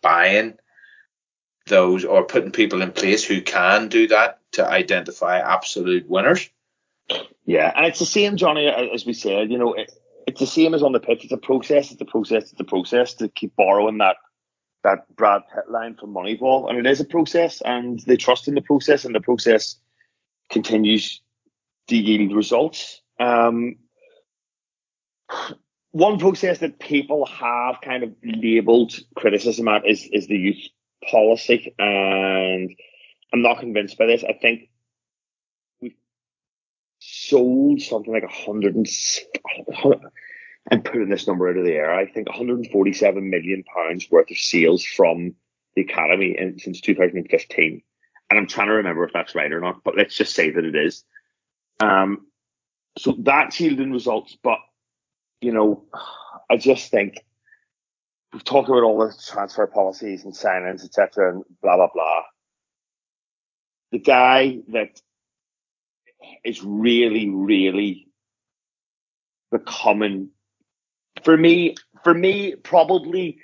buying 0.02 0.58
those 1.66 2.04
or 2.04 2.24
putting 2.24 2.52
people 2.52 2.82
in 2.82 2.92
place 2.92 3.24
who 3.24 3.40
can 3.40 3.88
do 3.88 4.06
that 4.08 4.38
to 4.52 4.68
identify 4.68 5.38
absolute 5.38 6.08
winners. 6.08 6.50
Yeah, 7.46 7.72
and 7.74 7.86
it's 7.86 7.98
the 7.98 8.06
same, 8.06 8.36
Johnny, 8.36 8.66
as 8.66 9.06
we 9.06 9.14
said. 9.14 9.50
You 9.50 9.56
know, 9.56 9.72
it, 9.72 9.90
it's 10.26 10.40
the 10.40 10.46
same 10.46 10.74
as 10.74 10.82
on 10.82 10.92
the 10.92 11.00
pitch. 11.00 11.24
It's 11.24 11.32
a 11.32 11.38
process. 11.38 11.90
It's 11.90 12.02
a 12.02 12.04
process. 12.04 12.52
It's 12.52 12.60
a 12.60 12.64
process 12.64 13.14
to 13.14 13.28
keep 13.28 13.56
borrowing 13.56 13.98
that 13.98 14.16
that 14.82 15.14
Brad 15.14 15.42
Pitt 15.54 15.70
line 15.70 15.94
from 15.94 16.14
Moneyball, 16.14 16.68
and 16.68 16.78
it 16.78 16.86
is 16.86 17.00
a 17.00 17.04
process, 17.04 17.60
and 17.62 18.00
they 18.00 18.16
trust 18.16 18.48
in 18.48 18.54
the 18.54 18.62
process, 18.62 19.04
and 19.04 19.14
the 19.14 19.20
process 19.20 19.76
continues 20.48 21.20
to 21.88 21.96
yield 21.96 22.34
results. 22.34 23.00
Um, 23.18 23.76
one 25.92 26.18
process 26.18 26.58
that 26.58 26.78
people 26.78 27.26
have 27.26 27.80
kind 27.82 28.04
of 28.04 28.14
labelled 28.22 28.98
criticism 29.16 29.68
at 29.68 29.86
is 29.86 30.08
is 30.12 30.26
the 30.26 30.36
youth 30.36 30.68
policy, 31.10 31.74
and 31.78 32.70
I'm 33.32 33.42
not 33.42 33.60
convinced 33.60 33.98
by 33.98 34.06
this. 34.06 34.24
I 34.24 34.34
think 34.34 34.70
we've 35.80 35.96
sold 36.98 37.82
something 37.82 38.12
like 38.12 38.24
a 38.24 38.28
hundred 38.28 38.76
and 38.76 38.86
I'm 40.70 40.82
putting 40.82 41.08
this 41.08 41.26
number 41.26 41.48
out 41.48 41.56
of 41.56 41.64
the 41.64 41.72
air. 41.72 41.92
I 41.92 42.06
think 42.06 42.28
147 42.28 43.30
million 43.30 43.64
pounds 43.64 44.10
worth 44.10 44.30
of 44.30 44.36
sales 44.36 44.84
from 44.84 45.34
the 45.74 45.82
academy 45.82 46.36
in, 46.38 46.58
since 46.58 46.80
2015, 46.80 47.82
and 48.30 48.38
I'm 48.38 48.46
trying 48.46 48.68
to 48.68 48.74
remember 48.74 49.04
if 49.04 49.12
that's 49.12 49.34
right 49.34 49.50
or 49.50 49.60
not. 49.60 49.82
But 49.82 49.96
let's 49.96 50.16
just 50.16 50.34
say 50.34 50.50
that 50.50 50.64
it 50.64 50.76
is. 50.76 51.04
Um, 51.80 52.26
so 52.98 53.16
that's 53.18 53.58
yielding 53.60 53.92
results, 53.92 54.36
but 54.42 54.58
you 55.40 55.52
know, 55.52 55.84
I 56.50 56.56
just 56.56 56.90
think 56.90 57.24
we've 58.32 58.44
talked 58.44 58.68
about 58.68 58.82
all 58.82 58.98
the 58.98 59.14
transfer 59.32 59.66
policies 59.66 60.24
and 60.24 60.34
signings, 60.34 60.84
etc., 60.84 61.32
and 61.32 61.44
blah 61.62 61.76
blah 61.76 61.88
blah. 61.92 62.22
The 63.92 63.98
guy 63.98 64.58
that 64.68 65.00
is 66.44 66.62
really, 66.62 67.28
really 67.30 68.08
becoming 69.50 70.30
for 71.24 71.36
me, 71.36 71.74
for 72.02 72.14
me, 72.14 72.54
probably 72.56 73.38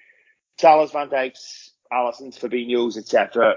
Salah's, 0.58 0.92
Van 0.92 1.08
Dijk's, 1.08 1.72
Alisson's, 1.92 2.38
Fabinho's, 2.38 2.96
etc. 2.96 3.56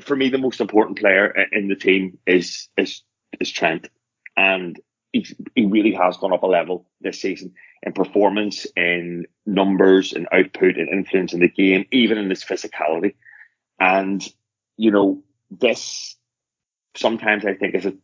For 0.00 0.16
me, 0.16 0.28
the 0.28 0.38
most 0.38 0.60
important 0.60 0.98
player 0.98 1.34
in 1.52 1.68
the 1.68 1.76
team 1.76 2.18
is 2.26 2.68
is 2.76 3.02
is 3.40 3.50
Trent, 3.50 3.88
and 4.36 4.80
he, 5.12 5.26
really 5.56 5.92
has 5.92 6.16
gone 6.16 6.32
up 6.32 6.42
a 6.42 6.46
level 6.46 6.86
this 7.00 7.20
season 7.20 7.52
in 7.82 7.92
performance, 7.92 8.66
in 8.76 9.26
numbers, 9.46 10.12
in 10.12 10.26
output, 10.32 10.76
in 10.76 10.88
influence 10.88 11.32
in 11.32 11.40
the 11.40 11.48
game, 11.48 11.84
even 11.90 12.18
in 12.18 12.30
his 12.30 12.44
physicality. 12.44 13.14
And 13.78 14.26
you 14.76 14.90
know, 14.90 15.22
this 15.50 16.16
sometimes 16.96 17.44
I 17.44 17.54
think 17.54 17.74
is 17.74 17.86
a 17.86 17.94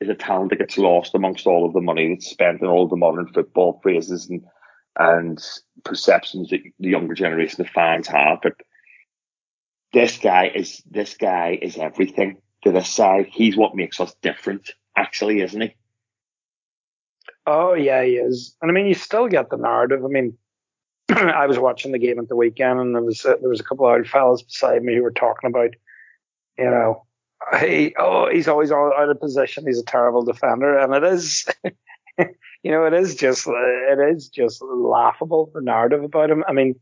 is 0.00 0.08
a 0.08 0.14
talent 0.14 0.50
that 0.50 0.58
gets 0.58 0.78
lost 0.78 1.14
amongst 1.14 1.46
all 1.46 1.64
of 1.64 1.72
the 1.72 1.80
money 1.80 2.08
that's 2.08 2.28
spent 2.28 2.60
in 2.60 2.66
all 2.66 2.88
the 2.88 2.96
modern 2.96 3.28
football 3.28 3.80
phrases 3.82 4.28
and 4.28 4.44
and 4.98 5.42
perceptions 5.84 6.50
that 6.50 6.60
the 6.78 6.88
younger 6.88 7.14
generation 7.14 7.60
of 7.60 7.68
fans 7.68 8.06
have. 8.06 8.38
But 8.42 8.54
this 9.92 10.18
guy 10.18 10.50
is 10.54 10.82
this 10.90 11.16
guy 11.16 11.58
is 11.60 11.76
everything 11.76 12.38
to 12.62 12.72
this 12.72 12.88
side. 12.88 13.26
He's 13.30 13.56
what 13.56 13.76
makes 13.76 14.00
us 14.00 14.14
different, 14.22 14.70
actually, 14.96 15.40
isn't 15.40 15.60
he? 15.60 15.74
Oh 17.46 17.74
yeah, 17.74 18.02
he 18.02 18.12
is. 18.12 18.56
And 18.62 18.70
I 18.70 18.74
mean, 18.74 18.86
you 18.86 18.94
still 18.94 19.28
get 19.28 19.50
the 19.50 19.56
narrative. 19.56 20.04
I 20.04 20.08
mean, 20.08 20.36
I 21.10 21.46
was 21.46 21.58
watching 21.58 21.92
the 21.92 21.98
game 21.98 22.18
at 22.18 22.28
the 22.28 22.36
weekend, 22.36 22.80
and 22.80 22.94
there 22.94 23.02
was 23.02 23.22
there 23.22 23.48
was 23.48 23.60
a 23.60 23.64
couple 23.64 23.86
of 23.86 23.92
old 23.92 24.08
fellas 24.08 24.42
beside 24.42 24.82
me 24.82 24.94
who 24.94 25.02
were 25.02 25.12
talking 25.12 25.50
about, 25.50 25.70
you 26.58 26.64
know, 26.64 27.04
he 27.60 27.94
oh 27.98 28.28
he's 28.30 28.48
always 28.48 28.72
out 28.72 29.08
of 29.08 29.20
position. 29.20 29.66
He's 29.66 29.80
a 29.80 29.84
terrible 29.84 30.24
defender, 30.24 30.78
and 30.78 30.94
it 30.94 31.04
is. 31.04 31.46
you 32.18 32.70
know, 32.70 32.86
it 32.86 32.94
is 32.94 33.14
just 33.14 33.46
it 33.46 34.14
is 34.14 34.28
just 34.28 34.62
laughable 34.62 35.50
the 35.52 35.60
narrative 35.60 36.02
about 36.02 36.30
him. 36.30 36.44
I 36.48 36.52
mean, 36.52 36.76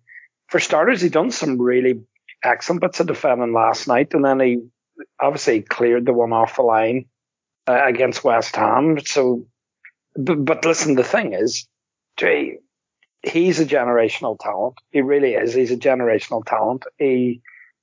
for 0.48 0.60
starters, 0.60 1.00
he 1.00 1.08
done 1.08 1.32
some 1.32 1.60
really 1.60 2.00
excellent 2.44 2.82
bits 2.82 3.00
of 3.00 3.08
defending 3.08 3.52
last 3.52 3.88
night, 3.88 4.14
and 4.14 4.24
then 4.24 4.38
he 4.38 4.60
obviously 5.20 5.62
cleared 5.62 6.06
the 6.06 6.12
one 6.12 6.32
off 6.32 6.56
the 6.56 6.62
line 6.62 7.06
uh, 7.66 7.80
against 7.84 8.24
West 8.24 8.56
Ham. 8.56 8.98
So, 9.04 9.46
but, 10.16 10.44
but 10.44 10.64
listen, 10.64 10.94
the 10.94 11.04
thing 11.04 11.32
is, 11.32 11.66
Jay, 12.16 12.58
he's 13.22 13.60
a 13.60 13.66
generational 13.66 14.38
talent. 14.38 14.74
He 14.90 15.00
really 15.00 15.34
is. 15.34 15.54
He's 15.54 15.70
a 15.70 15.76
generational 15.76 16.44
talent. 16.44 16.84
He 16.98 17.42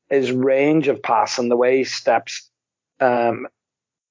his 0.09 0.31
range 0.31 0.87
of 0.87 1.03
passing, 1.03 1.49
the 1.49 1.57
way 1.57 1.77
he 1.77 1.83
steps, 1.83 2.49
um, 2.99 3.47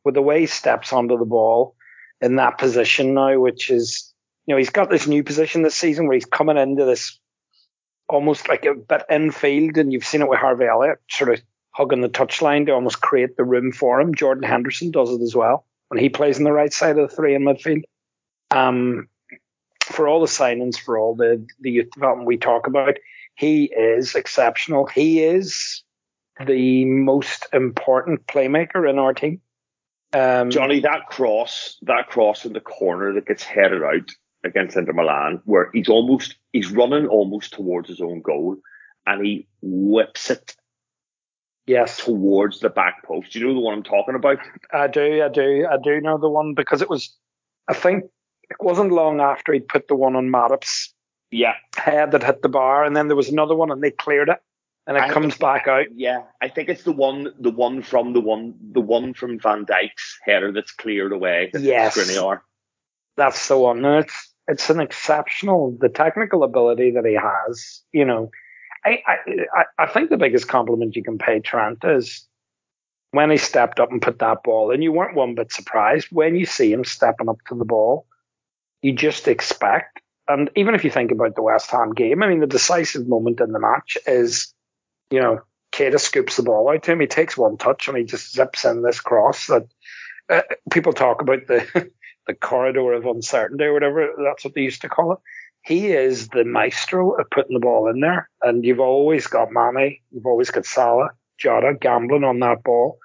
with 0.04 0.14
the 0.14 0.22
way 0.22 0.40
he 0.40 0.46
steps 0.46 0.92
onto 0.92 1.18
the 1.18 1.24
ball 1.24 1.74
in 2.20 2.36
that 2.36 2.58
position 2.58 3.14
now, 3.14 3.38
which 3.38 3.68
is, 3.68 4.12
you 4.46 4.54
know, 4.54 4.58
he's 4.58 4.70
got 4.70 4.90
this 4.90 5.06
new 5.06 5.24
position 5.24 5.62
this 5.62 5.74
season 5.74 6.06
where 6.06 6.14
he's 6.14 6.24
coming 6.24 6.56
into 6.56 6.84
this 6.84 7.18
almost 8.08 8.48
like 8.48 8.64
a 8.64 8.74
bit 8.74 9.02
infield, 9.10 9.76
and 9.76 9.92
you've 9.92 10.04
seen 10.04 10.22
it 10.22 10.28
with 10.28 10.38
Harvey 10.38 10.66
Elliott, 10.66 10.98
sort 11.10 11.34
of 11.34 11.42
hugging 11.78 12.00
the 12.00 12.08
touchline 12.08 12.66
to 12.66 12.72
almost 12.72 13.00
create 13.00 13.36
the 13.36 13.44
room 13.44 13.70
for 13.70 14.00
him. 14.00 14.12
Jordan 14.12 14.42
Henderson 14.42 14.90
does 14.90 15.10
it 15.10 15.22
as 15.22 15.36
well 15.36 15.64
when 15.86 16.00
he 16.00 16.08
plays 16.08 16.36
on 16.36 16.42
the 16.42 16.52
right 16.52 16.72
side 16.72 16.98
of 16.98 17.08
the 17.08 17.14
three 17.14 17.36
in 17.36 17.44
midfield. 17.44 17.84
Um, 18.50 19.08
for 19.82 20.08
all 20.08 20.20
the 20.20 20.26
signings, 20.26 20.76
for 20.76 20.98
all 20.98 21.14
the, 21.14 21.46
the 21.60 21.70
youth 21.70 21.90
development 21.92 22.26
we 22.26 22.36
talk 22.36 22.66
about, 22.66 22.96
he 23.36 23.66
is 23.66 24.16
exceptional. 24.16 24.86
He 24.86 25.22
is 25.22 25.84
the 26.44 26.84
most 26.84 27.46
important 27.52 28.26
playmaker 28.26 28.90
in 28.90 28.98
our 28.98 29.14
team. 29.14 29.40
Um, 30.12 30.50
Johnny, 30.50 30.80
that 30.80 31.06
cross, 31.06 31.78
that 31.82 32.08
cross 32.08 32.44
in 32.44 32.54
the 32.54 32.60
corner 32.60 33.12
that 33.12 33.26
gets 33.26 33.44
headed 33.44 33.84
out 33.84 34.10
against 34.42 34.76
Inter 34.76 34.94
Milan, 34.94 35.42
where 35.44 35.70
he's 35.72 35.88
almost, 35.88 36.34
he's 36.52 36.72
running 36.72 37.06
almost 37.06 37.52
towards 37.52 37.88
his 37.88 38.00
own 38.00 38.20
goal, 38.20 38.56
and 39.06 39.24
he 39.24 39.46
whips 39.62 40.28
it. 40.30 40.56
Yes. 41.68 41.98
Towards 41.98 42.60
the 42.60 42.70
back 42.70 43.04
post. 43.04 43.32
Do 43.32 43.38
you 43.38 43.46
know 43.46 43.54
the 43.54 43.60
one 43.60 43.74
I'm 43.74 43.82
talking 43.82 44.14
about? 44.14 44.38
I 44.72 44.88
do, 44.88 45.22
I 45.22 45.28
do, 45.28 45.66
I 45.70 45.76
do 45.82 46.00
know 46.00 46.18
the 46.18 46.28
one 46.28 46.54
because 46.54 46.82
it 46.82 46.90
was, 46.90 47.14
I 47.68 47.74
think 47.74 48.04
it 48.50 48.56
wasn't 48.60 48.92
long 48.92 49.20
after 49.20 49.52
he'd 49.52 49.68
put 49.68 49.86
the 49.86 49.94
one 49.94 50.16
on 50.16 50.28
Matip's 50.28 50.94
yeah. 51.30 51.54
head 51.76 52.12
that 52.12 52.24
hit 52.24 52.42
the 52.42 52.48
bar, 52.48 52.84
and 52.84 52.96
then 52.96 53.08
there 53.08 53.16
was 53.16 53.28
another 53.28 53.54
one 53.54 53.70
and 53.70 53.82
they 53.82 53.90
cleared 53.90 54.30
it 54.30 54.38
and 54.88 54.96
it 54.96 55.02
I 55.02 55.12
comes 55.12 55.36
back 55.36 55.68
out. 55.68 55.86
Yeah, 55.94 56.22
I 56.40 56.48
think 56.48 56.70
it's 56.70 56.82
the 56.82 56.92
one, 56.92 57.28
the 57.38 57.50
one 57.50 57.82
from 57.82 58.14
the 58.14 58.20
one, 58.20 58.54
the 58.72 58.80
one 58.80 59.12
from 59.12 59.38
Van 59.38 59.66
Dijk's 59.66 60.18
header 60.24 60.50
that's 60.50 60.72
cleared 60.72 61.12
away. 61.12 61.50
Yes, 61.52 61.96
Skriniar. 61.96 62.40
That's 63.16 63.46
the 63.48 63.58
one. 63.58 63.84
And 63.84 64.02
it's 64.04 64.32
it's 64.48 64.70
an 64.70 64.80
exceptional 64.80 65.76
the 65.78 65.90
technical 65.90 66.42
ability 66.42 66.92
that 66.92 67.04
he 67.04 67.14
has. 67.14 67.82
You 67.92 68.06
know, 68.06 68.30
I 68.84 69.02
I 69.06 69.64
I 69.78 69.86
think 69.86 70.10
the 70.10 70.16
biggest 70.16 70.48
compliment 70.48 70.96
you 70.96 71.02
can 71.02 71.18
pay 71.18 71.40
Trent 71.40 71.84
is 71.84 72.26
when 73.10 73.30
he 73.30 73.36
stepped 73.36 73.80
up 73.80 73.90
and 73.90 74.02
put 74.02 74.18
that 74.18 74.42
ball 74.42 74.70
and 74.70 74.82
you 74.82 74.92
weren't 74.92 75.16
one 75.16 75.34
bit 75.34 75.52
surprised 75.52 76.08
when 76.10 76.36
you 76.36 76.46
see 76.46 76.72
him 76.72 76.84
stepping 76.84 77.28
up 77.28 77.38
to 77.48 77.54
the 77.54 77.64
ball. 77.64 78.06
You 78.82 78.92
just 78.92 79.26
expect, 79.26 80.00
and 80.28 80.50
even 80.54 80.74
if 80.74 80.84
you 80.84 80.90
think 80.90 81.10
about 81.10 81.34
the 81.34 81.42
West 81.42 81.70
Ham 81.70 81.94
game, 81.94 82.22
I 82.22 82.28
mean, 82.28 82.40
the 82.40 82.46
decisive 82.46 83.08
moment 83.08 83.40
in 83.40 83.50
the 83.50 83.58
match 83.58 83.98
is 84.06 84.54
you 85.10 85.20
know, 85.20 85.40
Keita 85.72 86.00
scoops 86.00 86.36
the 86.36 86.42
ball 86.42 86.70
out 86.70 86.82
to 86.84 86.92
him. 86.92 87.00
He 87.00 87.06
takes 87.06 87.36
one 87.36 87.56
touch 87.56 87.88
and 87.88 87.96
he 87.96 88.04
just 88.04 88.32
zips 88.32 88.64
in 88.64 88.82
this 88.82 89.00
cross 89.00 89.46
that 89.46 89.66
uh, 90.28 90.42
people 90.70 90.92
talk 90.92 91.22
about 91.22 91.46
the 91.46 91.90
the 92.26 92.34
corridor 92.34 92.92
of 92.92 93.06
uncertainty 93.06 93.64
or 93.64 93.72
whatever. 93.72 94.10
That's 94.22 94.44
what 94.44 94.54
they 94.54 94.62
used 94.62 94.82
to 94.82 94.88
call 94.88 95.12
it. 95.12 95.18
He 95.68 95.88
is 95.88 96.28
the 96.28 96.44
maestro 96.44 97.20
of 97.20 97.28
putting 97.28 97.52
the 97.52 97.60
ball 97.60 97.90
in 97.90 98.00
there, 98.00 98.30
and 98.40 98.64
you've 98.64 98.80
always 98.80 99.26
got 99.26 99.52
Mane, 99.52 99.98
you've 100.10 100.24
always 100.24 100.50
got 100.50 100.64
Salah, 100.64 101.10
Jota 101.36 101.76
gambling 101.78 102.24
on 102.24 102.40
that 102.40 102.64
ball. 102.64 102.98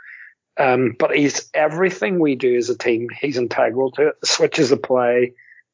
Um, 0.58 0.96
but 0.98 1.14
he's 1.14 1.50
everything 1.54 2.20
we 2.20 2.36
do 2.36 2.56
as 2.56 2.70
a 2.70 2.78
team. 2.78 3.10
He's 3.20 3.36
integral 3.36 3.92
to 3.92 4.08
it. 4.08 4.22
The 4.22 4.28
switches 4.28 4.72
of 4.72 4.82
play, 4.82 5.34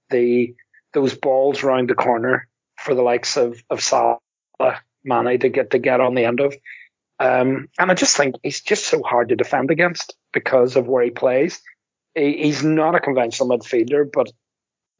the 0.09 0.55
those 0.93 1.13
balls 1.13 1.61
around 1.61 1.91
the 1.91 1.93
corner 1.93 2.47
for 2.75 2.95
the 2.95 3.03
likes 3.03 3.37
of 3.37 3.61
of 3.69 3.83
Salah 3.83 4.17
Mane 5.03 5.39
to 5.41 5.49
get 5.49 5.69
to 5.71 5.77
get 5.77 6.01
on 6.01 6.15
the 6.15 6.25
end 6.25 6.39
of. 6.39 6.55
Um, 7.19 7.67
and 7.77 7.91
I 7.91 7.93
just 7.93 8.17
think 8.17 8.33
he's 8.41 8.61
just 8.61 8.87
so 8.87 9.03
hard 9.03 9.29
to 9.29 9.35
defend 9.35 9.69
against 9.69 10.15
because 10.33 10.75
of 10.75 10.87
where 10.87 11.03
he 11.03 11.11
plays. 11.11 11.61
He, 12.15 12.37
he's 12.43 12.63
not 12.63 12.95
a 12.95 12.99
conventional 12.99 13.49
midfielder, 13.49 14.09
but 14.11 14.31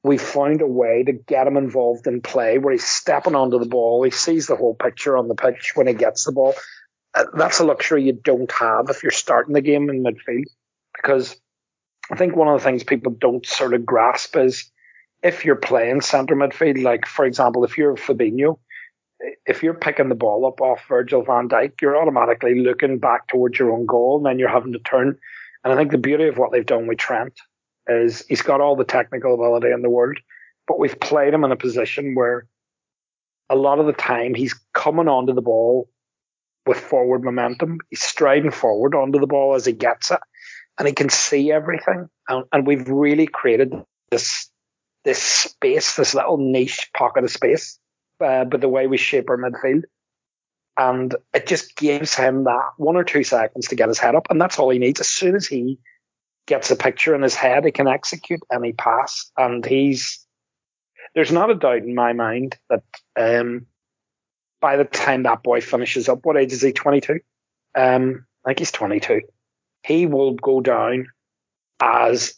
we 0.03 0.17
found 0.17 0.61
a 0.61 0.67
way 0.67 1.03
to 1.03 1.11
get 1.11 1.47
him 1.47 1.57
involved 1.57 2.07
in 2.07 2.21
play 2.21 2.57
where 2.57 2.71
he's 2.71 2.85
stepping 2.85 3.35
onto 3.35 3.59
the 3.59 3.65
ball. 3.65 4.03
He 4.03 4.11
sees 4.11 4.47
the 4.47 4.55
whole 4.55 4.73
picture 4.73 5.17
on 5.17 5.27
the 5.27 5.35
pitch 5.35 5.73
when 5.75 5.87
he 5.87 5.93
gets 5.93 6.23
the 6.23 6.31
ball. 6.31 6.55
Uh, 7.13 7.25
that's 7.35 7.59
a 7.59 7.65
luxury 7.65 8.03
you 8.03 8.13
don't 8.13 8.51
have 8.51 8.89
if 8.89 9.03
you're 9.03 9.11
starting 9.11 9.53
the 9.53 9.61
game 9.61 9.89
in 9.89 10.03
midfield 10.03 10.45
because 10.95 11.35
I 12.11 12.15
think 12.15 12.35
one 12.35 12.47
of 12.47 12.59
the 12.59 12.63
things 12.63 12.83
people 12.83 13.11
don't 13.19 13.45
sort 13.45 13.73
of 13.73 13.85
grasp 13.85 14.37
is 14.37 14.71
if 15.21 15.43
you're 15.43 15.55
playing 15.55 16.01
centre 16.01 16.35
midfield, 16.35 16.81
like 16.81 17.05
for 17.05 17.25
example, 17.25 17.65
if 17.65 17.77
you're 17.77 17.95
Fabinho, 17.95 18.59
if 19.45 19.63
you're 19.63 19.73
picking 19.73 20.07
the 20.07 20.15
ball 20.15 20.45
up 20.45 20.61
off 20.61 20.87
Virgil 20.87 21.23
van 21.23 21.49
Dijk, 21.49 21.81
you're 21.81 21.97
automatically 21.97 22.61
looking 22.61 22.99
back 22.99 23.27
towards 23.27 23.59
your 23.59 23.71
own 23.71 23.85
goal 23.85 24.17
and 24.17 24.25
then 24.25 24.39
you're 24.39 24.49
having 24.49 24.73
to 24.73 24.79
turn. 24.79 25.17
And 25.63 25.73
I 25.73 25.75
think 25.75 25.91
the 25.91 25.97
beauty 25.97 26.27
of 26.27 26.37
what 26.37 26.51
they've 26.51 26.65
done 26.65 26.87
with 26.87 26.99
Trent 26.99 27.33
is 27.89 28.23
he's 28.27 28.41
got 28.41 28.61
all 28.61 28.75
the 28.75 28.83
technical 28.83 29.33
ability 29.33 29.71
in 29.71 29.81
the 29.81 29.89
world, 29.89 30.17
but 30.67 30.79
we've 30.79 30.99
played 30.99 31.33
him 31.33 31.43
in 31.43 31.51
a 31.51 31.57
position 31.57 32.15
where 32.15 32.47
a 33.49 33.55
lot 33.55 33.79
of 33.79 33.87
the 33.87 33.93
time 33.93 34.35
he's 34.35 34.53
coming 34.73 35.07
onto 35.07 35.33
the 35.33 35.41
ball 35.41 35.89
with 36.65 36.79
forward 36.79 37.23
momentum. 37.23 37.79
He's 37.89 38.03
striding 38.03 38.51
forward 38.51 38.93
onto 38.93 39.19
the 39.19 39.27
ball 39.27 39.55
as 39.55 39.65
he 39.65 39.73
gets 39.73 40.11
it, 40.11 40.19
and 40.77 40.87
he 40.87 40.93
can 40.93 41.09
see 41.09 41.51
everything. 41.51 42.07
And, 42.27 42.45
and 42.51 42.67
we've 42.67 42.87
really 42.87 43.27
created 43.27 43.73
this 44.11 44.49
this 45.05 45.21
space, 45.21 45.95
this 45.95 46.13
little 46.13 46.37
niche 46.37 46.89
pocket 46.95 47.23
of 47.23 47.31
space, 47.31 47.79
uh, 48.23 48.45
by 48.45 48.57
the 48.57 48.69
way 48.69 48.85
we 48.85 48.97
shape 48.97 49.29
our 49.29 49.37
midfield. 49.37 49.83
And 50.77 51.15
it 51.33 51.47
just 51.47 51.75
gives 51.75 52.13
him 52.13 52.43
that 52.43 52.71
one 52.77 52.95
or 52.95 53.03
two 53.03 53.23
seconds 53.23 53.69
to 53.69 53.75
get 53.75 53.89
his 53.89 53.99
head 53.99 54.15
up, 54.15 54.27
and 54.29 54.39
that's 54.39 54.59
all 54.59 54.69
he 54.69 54.79
needs. 54.79 54.99
As 54.99 55.07
soon 55.07 55.35
as 55.35 55.47
he 55.47 55.79
gets 56.49 56.71
a 56.71 56.75
picture 56.75 57.15
in 57.15 57.21
his 57.21 57.35
head, 57.35 57.63
he 57.63 57.71
can 57.71 57.87
execute 57.87 58.41
any 58.51 58.73
pass, 58.73 59.31
and 59.37 59.65
he's 59.65 60.25
there's 61.15 61.31
not 61.31 61.49
a 61.49 61.55
doubt 61.55 61.83
in 61.83 61.95
my 61.95 62.13
mind 62.13 62.57
that 62.69 62.83
um, 63.15 63.65
by 64.59 64.75
the 64.75 64.83
time 64.83 65.23
that 65.23 65.43
boy 65.43 65.61
finishes 65.61 66.09
up, 66.09 66.25
what 66.25 66.37
age 66.37 66.51
is 66.51 66.61
he? 66.61 66.71
22. 66.71 67.19
Um, 67.75 68.25
I 68.45 68.49
think 68.49 68.59
he's 68.59 68.71
22. 68.71 69.21
He 69.83 70.05
will 70.05 70.33
go 70.33 70.59
down 70.61 71.07
as 71.79 72.35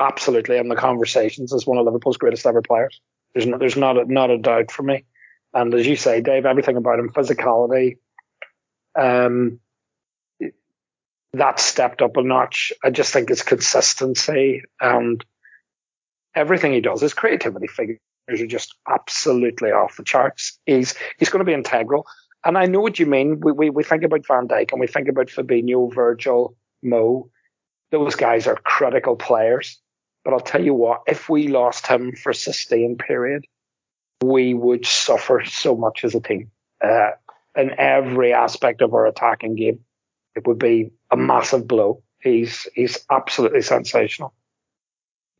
absolutely 0.00 0.58
in 0.58 0.68
the 0.68 0.76
conversations 0.76 1.54
as 1.54 1.66
one 1.66 1.78
of 1.78 1.84
Liverpool's 1.84 2.16
greatest 2.16 2.46
ever 2.46 2.62
players. 2.62 3.00
There's 3.32 3.46
no, 3.46 3.58
there's 3.58 3.76
not 3.76 3.96
a, 3.96 4.12
not 4.12 4.30
a 4.30 4.38
doubt 4.38 4.70
for 4.70 4.82
me. 4.82 5.04
And 5.54 5.72
as 5.72 5.86
you 5.86 5.96
say, 5.96 6.20
Dave, 6.20 6.44
everything 6.44 6.76
about 6.76 6.98
him, 6.98 7.10
physicality, 7.10 7.96
um, 8.98 9.60
that 11.38 11.60
stepped 11.60 12.02
up 12.02 12.16
a 12.16 12.22
notch. 12.22 12.72
I 12.84 12.90
just 12.90 13.12
think 13.12 13.28
his 13.28 13.42
consistency 13.42 14.62
and 14.80 15.24
everything 16.34 16.72
he 16.72 16.80
does, 16.80 17.00
his 17.00 17.14
creativity 17.14 17.66
figures 17.66 17.98
are 18.28 18.46
just 18.46 18.74
absolutely 18.88 19.70
off 19.70 19.96
the 19.96 20.04
charts. 20.04 20.58
He's 20.66 20.94
he's 21.18 21.30
going 21.30 21.40
to 21.40 21.48
be 21.48 21.54
integral. 21.54 22.06
And 22.44 22.56
I 22.56 22.66
know 22.66 22.80
what 22.80 22.98
you 22.98 23.06
mean. 23.06 23.40
We, 23.40 23.52
we, 23.52 23.70
we 23.70 23.82
think 23.82 24.04
about 24.04 24.26
Van 24.26 24.46
Dijk 24.46 24.70
and 24.70 24.80
we 24.80 24.86
think 24.86 25.08
about 25.08 25.28
Fabinho, 25.28 25.92
Virgil, 25.92 26.56
Mo. 26.82 27.30
Those 27.90 28.14
guys 28.14 28.46
are 28.46 28.56
critical 28.56 29.16
players. 29.16 29.80
But 30.24 30.32
I'll 30.32 30.40
tell 30.40 30.64
you 30.64 30.74
what, 30.74 31.02
if 31.06 31.28
we 31.28 31.48
lost 31.48 31.86
him 31.86 32.12
for 32.14 32.30
a 32.30 32.34
sustained 32.34 32.98
period, 32.98 33.44
we 34.22 34.54
would 34.54 34.86
suffer 34.86 35.44
so 35.44 35.76
much 35.76 36.04
as 36.04 36.14
a 36.14 36.20
team. 36.20 36.50
Uh, 36.82 37.10
in 37.56 37.70
every 37.78 38.32
aspect 38.32 38.82
of 38.82 38.92
our 38.94 39.06
attacking 39.06 39.56
game, 39.56 39.80
it 40.34 40.46
would 40.46 40.58
be 40.58 40.90
a 41.10 41.16
massive 41.16 41.66
blow. 41.66 42.02
He's 42.20 42.68
he's 42.74 43.04
absolutely 43.10 43.62
sensational. 43.62 44.34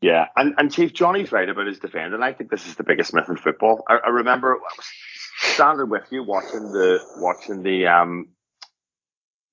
Yeah, 0.02 0.26
and, 0.36 0.54
and 0.58 0.72
Chief 0.72 0.92
Johnny's 0.92 1.32
right 1.32 1.48
about 1.48 1.66
his 1.66 1.78
defending. 1.78 2.22
I 2.22 2.32
think 2.32 2.50
this 2.50 2.66
is 2.66 2.76
the 2.76 2.84
biggest 2.84 3.14
myth 3.14 3.28
in 3.28 3.36
football. 3.36 3.82
I, 3.88 3.98
I 4.04 4.08
remember 4.10 4.54
I 4.54 4.58
was 4.76 4.86
standing 5.38 5.88
with 5.88 6.04
you 6.10 6.22
watching 6.22 6.70
the 6.72 7.00
watching 7.16 7.62
the 7.62 7.86
um 7.86 8.28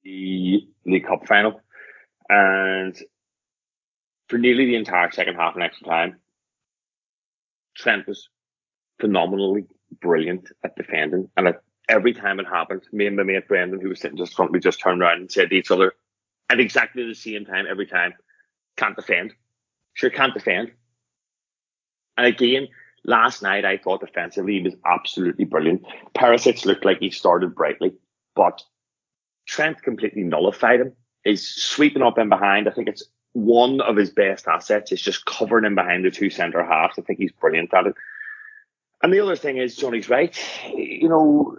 the 0.03 0.67
League 0.85 1.07
Cup 1.07 1.25
final, 1.27 1.61
and 2.29 2.95
for 4.27 4.37
nearly 4.37 4.65
the 4.65 4.75
entire 4.75 5.11
second 5.11 5.35
half 5.35 5.55
and 5.55 5.63
extra 5.63 5.87
time, 5.87 6.19
Trent 7.77 8.05
was 8.05 8.27
phenomenally 8.99 9.65
brilliant 10.01 10.49
at 10.63 10.75
defending, 10.75 11.29
and 11.37 11.47
at 11.47 11.61
every 11.87 12.13
time 12.13 12.39
it 12.39 12.47
happened, 12.47 12.83
me 12.91 13.07
and 13.07 13.15
my 13.15 13.23
mate 13.23 13.47
Brendan, 13.47 13.79
who 13.79 13.89
was 13.89 14.01
sitting 14.01 14.17
just 14.17 14.35
front, 14.35 14.51
we 14.51 14.59
just 14.59 14.81
turned 14.81 15.01
around 15.01 15.21
and 15.21 15.31
said 15.31 15.49
to 15.49 15.55
each 15.55 15.71
other 15.71 15.93
at 16.53 16.59
exactly 16.59 17.05
the 17.05 17.15
same 17.15 17.45
time 17.45 17.65
every 17.69 17.87
time, 17.87 18.13
can't 18.77 18.95
defend 18.95 19.33
sure 19.93 20.09
can't 20.09 20.33
defend. 20.33 20.71
And 22.17 22.27
again, 22.27 22.67
last 23.05 23.41
night 23.41 23.65
I 23.65 23.77
thought 23.77 24.01
defensively 24.01 24.53
he 24.53 24.63
was 24.63 24.75
absolutely 24.85 25.45
brilliant. 25.45 25.83
Perisic 26.15 26.65
looked 26.65 26.85
like 26.85 26.99
he 26.99 27.09
started 27.09 27.55
brightly, 27.55 27.93
but 28.35 28.61
Trent 29.47 29.81
completely 29.81 30.23
nullified 30.23 30.81
him. 30.81 30.93
He's 31.23 31.47
sweeping 31.47 32.01
up 32.01 32.17
in 32.17 32.29
behind. 32.29 32.67
I 32.67 32.71
think 32.71 32.87
it's 32.87 33.03
one 33.33 33.81
of 33.81 33.95
his 33.95 34.11
best 34.11 34.47
assets 34.47 34.91
is 34.91 35.01
just 35.01 35.25
covering 35.25 35.65
him 35.65 35.75
behind 35.75 36.05
the 36.05 36.11
two 36.11 36.29
centre 36.29 36.63
halves. 36.63 36.99
I 36.99 37.01
think 37.01 37.19
he's 37.19 37.31
brilliant 37.31 37.73
at 37.73 37.87
it. 37.87 37.95
And 39.01 39.11
the 39.11 39.19
other 39.19 39.35
thing 39.35 39.57
is, 39.57 39.75
Johnny's 39.75 40.09
right. 40.09 40.37
You 40.73 41.09
know, 41.09 41.57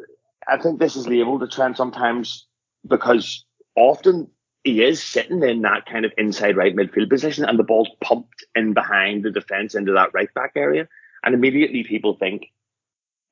I 0.48 0.58
think 0.58 0.78
this 0.78 0.96
is 0.96 1.08
labelled 1.08 1.40
the 1.40 1.48
Trent 1.48 1.76
sometimes 1.76 2.46
because 2.86 3.44
often 3.76 4.30
he 4.64 4.82
is 4.82 5.02
sitting 5.02 5.42
in 5.42 5.60
that 5.62 5.84
kind 5.84 6.06
of 6.06 6.12
inside 6.16 6.56
right 6.56 6.74
midfield 6.74 7.10
position 7.10 7.44
and 7.44 7.58
the 7.58 7.64
ball's 7.64 7.90
pumped 8.00 8.44
in 8.54 8.72
behind 8.72 9.22
the 9.22 9.30
defence 9.30 9.74
into 9.74 9.92
that 9.92 10.14
right 10.14 10.32
back 10.34 10.52
area. 10.56 10.88
And 11.22 11.34
immediately 11.34 11.84
people 11.84 12.16
think 12.16 12.46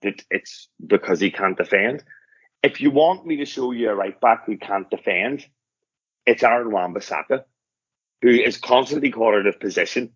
that 0.02 0.22
it's 0.30 0.68
because 0.86 1.20
he 1.20 1.30
can't 1.30 1.56
defend. 1.56 2.04
If 2.62 2.80
you 2.80 2.90
want 2.90 3.26
me 3.26 3.36
to 3.36 3.46
show 3.46 3.72
you 3.72 3.90
a 3.90 3.94
right 3.94 4.20
back 4.20 4.44
who 4.44 4.58
can't 4.58 4.88
defend, 4.90 5.46
it's 6.26 6.42
Aaron 6.42 6.70
Wan-Bissaka, 6.70 7.44
who 8.20 8.28
is 8.28 8.58
constantly 8.58 9.10
caught 9.10 9.34
out 9.34 9.46
of 9.46 9.58
position, 9.58 10.12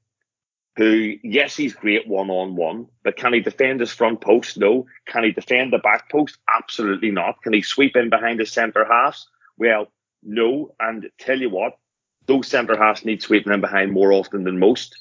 who, 0.77 1.14
yes, 1.23 1.57
he's 1.57 1.75
great 1.75 2.07
one 2.07 2.29
on 2.29 2.57
one, 2.57 2.89
but 3.03 3.17
can 3.17 3.33
he 3.33 3.41
defend 3.41 3.81
his 3.81 3.93
front 3.93 4.21
post? 4.21 4.59
No. 4.59 4.87
Can 5.07 5.25
he 5.25 5.33
defend 5.33 5.73
the 5.73 5.79
back 5.79 6.11
post? 6.11 6.37
Absolutely 6.55 7.11
not. 7.11 7.43
Can 7.43 7.55
he 7.55 7.62
sweep 7.62 7.97
in 7.97 8.11
behind 8.11 8.39
his 8.39 8.53
centre 8.53 8.85
halves? 8.85 9.27
Well, 9.57 9.91
no. 10.27 10.74
And 10.81 11.09
tell 11.18 11.39
you 11.39 11.51
what, 11.51 11.79
those 12.27 12.49
centre 12.49 12.77
halves 12.77 13.05
need 13.05 13.22
sweeping 13.22 13.53
in 13.53 13.61
behind 13.61 13.93
more 13.93 14.12
often 14.12 14.45
than 14.45 14.59
most. 14.59 14.97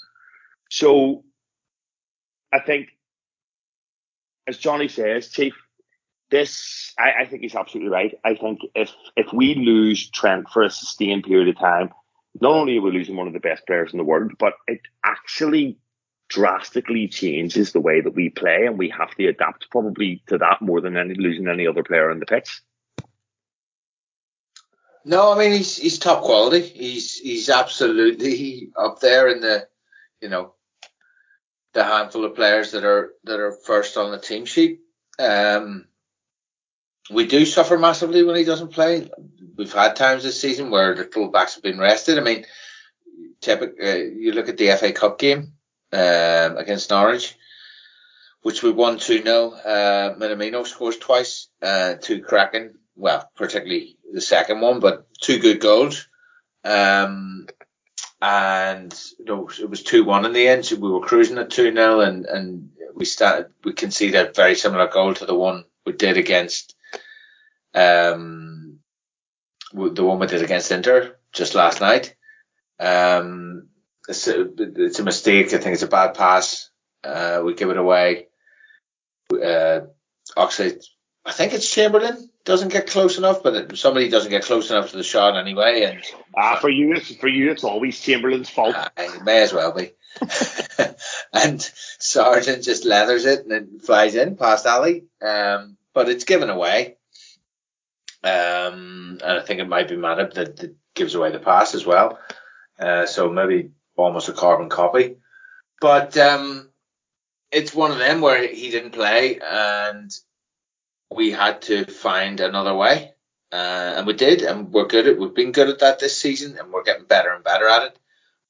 So 0.69 1.23
I 2.53 2.59
think, 2.59 2.89
as 4.47 4.57
Johnny 4.57 4.87
says, 4.87 5.29
Chief, 5.29 5.53
this 6.31 6.93
I, 6.97 7.23
I, 7.23 7.25
think 7.25 7.41
he's 7.43 7.55
absolutely 7.55 7.91
right. 7.91 8.15
I 8.23 8.35
think 8.35 8.59
if 8.73 8.91
if 9.15 9.31
we 9.31 9.55
lose 9.55 10.09
Trent 10.09 10.49
for 10.49 10.63
a 10.63 10.69
sustained 10.69 11.23
period 11.23 11.49
of 11.49 11.59
time, 11.59 11.89
not 12.41 12.51
only 12.51 12.77
are 12.77 12.81
we 12.81 12.91
losing 12.91 13.15
one 13.15 13.27
of 13.27 13.33
the 13.33 13.39
best 13.39 13.65
players 13.67 13.91
in 13.91 13.97
the 13.97 14.03
world, 14.03 14.33
but 14.39 14.53
it 14.67 14.81
actually 15.03 15.77
drastically 16.27 17.07
changes 17.07 17.71
the 17.71 17.79
way 17.79 18.01
that 18.01 18.15
we 18.15 18.29
play, 18.29 18.65
and 18.65 18.77
we 18.77 18.89
have 18.89 19.13
to 19.15 19.27
adapt 19.27 19.69
probably 19.69 20.23
to 20.27 20.37
that 20.39 20.61
more 20.61 20.81
than 20.81 20.97
any 20.97 21.13
losing 21.13 21.47
any 21.47 21.67
other 21.67 21.83
player 21.83 22.09
on 22.09 22.19
the 22.19 22.25
pitch. 22.25 22.61
No, 25.07 25.31
I 25.31 25.37
mean 25.37 25.51
he's 25.51 25.77
he's 25.77 25.99
top 25.99 26.23
quality. 26.23 26.61
He's 26.61 27.15
he's 27.19 27.49
absolutely 27.49 28.71
up 28.75 28.99
there 28.99 29.29
in 29.29 29.39
the 29.39 29.67
you 30.19 30.29
know 30.29 30.55
the 31.73 31.83
handful 31.83 32.25
of 32.25 32.33
players 32.33 32.71
that 32.71 32.83
are 32.83 33.11
that 33.23 33.39
are 33.39 33.51
first 33.51 33.97
on 33.97 34.11
the 34.11 34.17
team 34.17 34.45
sheet. 34.45 34.79
Um, 35.19 35.85
we 37.11 37.27
do 37.27 37.45
suffer 37.45 37.77
massively 37.77 38.23
when 38.23 38.35
he 38.35 38.43
doesn't 38.43 38.73
play. 38.73 39.07
We've 39.55 39.71
had 39.71 39.95
times 39.95 40.23
this 40.23 40.41
season 40.41 40.71
where 40.71 40.95
the 40.95 41.05
fullbacks 41.05 41.53
have 41.53 41.63
been 41.63 41.77
rested. 41.77 42.17
I 42.17 42.21
mean, 42.21 42.45
typical, 43.41 43.87
uh, 43.87 43.93
you 43.93 44.31
look 44.31 44.49
at 44.49 44.57
the 44.57 44.71
FA 44.71 44.91
Cup 44.91 45.19
game 45.19 45.53
um, 45.93 46.57
against 46.57 46.89
Norwich, 46.89 47.37
which 48.41 48.63
we 48.63 48.71
won 48.71 48.97
2 48.97 49.21
0. 49.21 49.51
Uh, 49.51 50.15
Minamino 50.15 50.65
scores 50.65 50.97
twice, 50.97 51.47
uh, 51.61 51.93
two 52.01 52.23
cracking 52.23 52.73
well, 52.95 53.29
particularly 53.35 53.97
the 54.11 54.21
second 54.21 54.61
one, 54.61 54.79
but 54.79 55.07
two 55.19 55.39
good 55.39 55.59
goals. 55.59 56.07
Um, 56.63 57.47
and 58.21 58.99
you 59.19 59.25
know, 59.25 59.49
it 59.59 59.69
was 59.69 59.83
two 59.83 60.03
one 60.03 60.25
in 60.25 60.33
the 60.33 60.47
end. 60.47 60.65
So 60.65 60.77
we 60.77 60.89
were 60.89 61.01
cruising 61.01 61.37
at 61.37 61.51
two 61.51 61.71
0 61.73 61.99
and 61.99 62.25
and 62.25 62.69
we 62.95 63.05
started 63.05 63.51
we 63.63 63.73
conceded 63.73 64.29
a 64.29 64.33
very 64.33 64.55
similar 64.55 64.87
goal 64.87 65.13
to 65.13 65.25
the 65.25 65.35
one 65.35 65.65
we 65.85 65.93
did 65.93 66.17
against 66.17 66.75
um 67.73 68.79
the 69.73 70.03
one 70.03 70.19
we 70.19 70.27
did 70.27 70.41
against 70.41 70.71
Inter 70.71 71.17
just 71.33 71.55
last 71.55 71.81
night. 71.81 72.15
Um, 72.79 73.67
it's 74.07 74.27
a, 74.27 74.47
it's 74.57 74.99
a 74.99 75.03
mistake. 75.03 75.47
I 75.47 75.57
think 75.57 75.73
it's 75.73 75.83
a 75.83 75.87
bad 75.87 76.13
pass. 76.13 76.69
Uh, 77.03 77.41
we 77.43 77.55
give 77.55 77.69
it 77.69 77.77
away. 77.77 78.27
Uh, 79.31 79.81
Oxlade, 80.37 80.83
I 81.25 81.31
think 81.31 81.53
it's 81.53 81.69
Chamberlain 81.69 82.29
doesn't 82.45 82.71
get 82.71 82.87
close 82.87 83.17
enough, 83.17 83.41
but 83.43 83.75
somebody 83.77 84.07
doesn't 84.07 84.29
get 84.29 84.43
close 84.43 84.69
enough 84.69 84.91
to 84.91 84.97
the 84.97 85.03
shot 85.03 85.35
anyway. 85.35 85.83
And 85.83 86.03
ah, 86.37 86.57
for 86.61 86.69
you, 86.69 86.93
it's 86.93 87.13
for 87.15 87.27
you, 87.27 87.51
it's 87.51 87.63
always 87.63 87.99
Chamberlain's 87.99 88.49
fault. 88.49 88.75
Uh, 88.75 88.89
it 88.97 89.23
may 89.23 89.41
as 89.41 89.51
well 89.51 89.73
be. 89.73 89.91
and 91.33 91.61
Sargent 91.99 92.63
just 92.63 92.85
leathers 92.85 93.25
it 93.25 93.41
and 93.41 93.51
then 93.51 93.79
flies 93.79 94.15
in 94.15 94.37
past 94.37 94.67
Ali. 94.67 95.05
Um, 95.21 95.75
but 95.93 96.07
it's 96.07 96.23
given 96.23 96.49
away. 96.49 96.97
Um, 98.23 99.19
and 99.23 99.39
I 99.39 99.41
think 99.41 99.59
it 99.59 99.67
might 99.67 99.89
be 99.89 99.95
Matip 99.95 100.33
that, 100.35 100.57
that 100.57 100.75
gives 100.93 101.15
away 101.15 101.31
the 101.31 101.39
pass 101.39 101.73
as 101.73 101.85
well. 101.85 102.19
Uh, 102.79 103.07
so 103.07 103.29
maybe 103.29 103.71
almost 103.95 104.29
a 104.29 104.33
carbon 104.33 104.69
copy. 104.69 105.17
But 105.81 106.15
um, 106.17 106.69
it's 107.51 107.73
one 107.73 107.91
of 107.91 107.97
them 107.97 108.21
where 108.21 108.47
he 108.47 108.69
didn't 108.69 108.91
play 108.91 109.39
and 109.39 110.11
we 111.11 111.31
had 111.31 111.61
to 111.63 111.85
find 111.85 112.39
another 112.39 112.75
way. 112.75 113.11
Uh, 113.51 113.93
and 113.97 114.07
we 114.07 114.13
did, 114.13 114.41
and 114.41 114.73
we're 114.73 114.87
good 114.87 115.07
at, 115.07 115.17
we've 115.17 115.33
been 115.33 115.51
good 115.51 115.69
at 115.69 115.79
that 115.79 115.99
this 115.99 116.17
season, 116.19 116.57
and 116.57 116.73
we're 116.73 116.83
getting 116.83 117.05
better 117.05 117.31
and 117.33 117.43
better 117.43 117.67
at 117.67 117.83
it. 117.83 117.99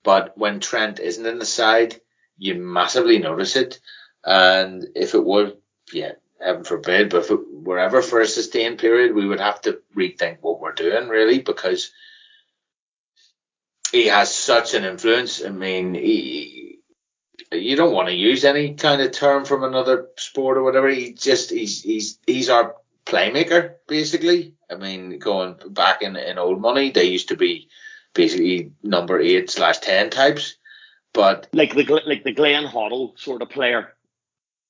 But 0.04 0.38
when 0.38 0.60
Trent 0.60 1.00
isn't 1.00 1.26
in 1.26 1.38
the 1.40 1.46
side, 1.46 2.00
you 2.38 2.56
massively 2.56 3.20
notice 3.20 3.56
it. 3.56 3.80
And 4.24 4.88
if 4.96 5.14
it 5.14 5.24
were, 5.24 5.54
yeah, 5.94 6.14
heaven 6.40 6.64
forbid, 6.64 7.10
but 7.10 7.24
if 7.24 7.32
it 7.32 7.40
were 7.52 7.80
ever 7.80 8.02
for 8.02 8.22
a 8.22 8.28
sustained 8.28 8.80
period, 8.80 9.14
we 9.14 9.28
would 9.28 9.40
have 9.40 9.62
to 9.62 9.80
rethink 9.96 10.38
what 10.42 10.60
we're 10.60 10.74
doing 10.74 11.08
really 11.08 11.40
because 11.40 11.92
he 13.92 14.08
has 14.08 14.34
such 14.34 14.74
an 14.74 14.86
influence. 14.86 15.44
I 15.44 15.50
mean, 15.50 15.94
he, 15.94 16.75
you 17.52 17.76
don't 17.76 17.94
want 17.94 18.08
to 18.08 18.14
use 18.14 18.44
any 18.44 18.74
kind 18.74 19.02
of 19.02 19.12
term 19.12 19.46
from 19.46 19.64
another 19.64 20.08
sport 20.18 20.58
or 20.58 20.64
whatever. 20.64 20.90
He 20.90 21.14
just 21.14 21.52
he's 21.52 21.82
he's 21.82 22.20
he's 22.26 22.50
our 22.50 22.76
playmaker 23.06 23.76
basically. 23.88 24.54
I 24.70 24.76
mean, 24.76 25.20
going 25.20 25.56
back 25.70 26.02
in 26.02 26.16
in 26.16 26.38
old 26.38 26.62
money, 26.62 26.92
they 26.92 27.06
used 27.06 27.30
to 27.30 27.38
be 27.38 27.70
basically 28.14 28.72
number 28.82 29.20
eight 29.20 29.50
slash 29.50 29.80
ten 29.80 30.10
types, 30.10 30.56
but 31.14 31.48
like 31.54 31.76
the 31.76 32.02
like 32.06 32.24
the 32.24 32.34
Glenn 32.34 32.66
Hoddle 32.66 33.18
sort 33.20 33.42
of 33.42 33.50
player. 33.50 33.94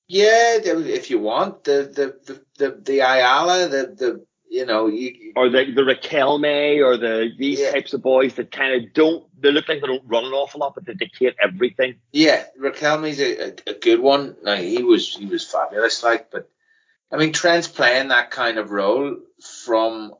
Yeah, 0.07 0.57
if 0.61 1.09
you 1.09 1.19
want 1.19 1.63
the 1.63 1.89
the 1.93 2.33
the 2.33 2.45
the, 2.57 2.81
the 2.81 2.99
Ayala, 2.99 3.67
the 3.67 3.95
the 3.97 4.25
you 4.49 4.65
know, 4.65 4.87
you, 4.87 5.33
or 5.35 5.49
the 5.49 5.65
the 5.73 6.37
May, 6.39 6.79
or 6.81 6.97
the 6.97 7.29
these 7.37 7.59
yeah. 7.59 7.71
types 7.71 7.93
of 7.93 8.01
boys 8.01 8.35
that 8.35 8.51
kind 8.51 8.83
of 8.83 8.93
don't 8.93 9.25
they 9.39 9.51
look 9.51 9.67
like 9.67 9.81
they 9.81 9.87
don't 9.87 10.07
run 10.07 10.25
an 10.25 10.31
awful 10.31 10.61
lot, 10.61 10.75
but 10.75 10.85
they 10.85 10.93
dictate 10.93 11.35
everything. 11.41 11.95
Yeah, 12.11 12.43
Riquelme's 12.59 13.19
a, 13.19 13.49
a, 13.49 13.53
a 13.67 13.73
good 13.73 13.99
one. 13.99 14.35
Now 14.43 14.55
he 14.55 14.83
was 14.83 15.15
he 15.15 15.25
was 15.25 15.45
fabulous, 15.45 16.03
like, 16.03 16.31
but 16.31 16.49
I 17.11 17.17
mean 17.17 17.33
Trent's 17.33 17.67
playing 17.67 18.09
that 18.09 18.31
kind 18.31 18.57
of 18.57 18.71
role 18.71 19.17
from 19.65 20.13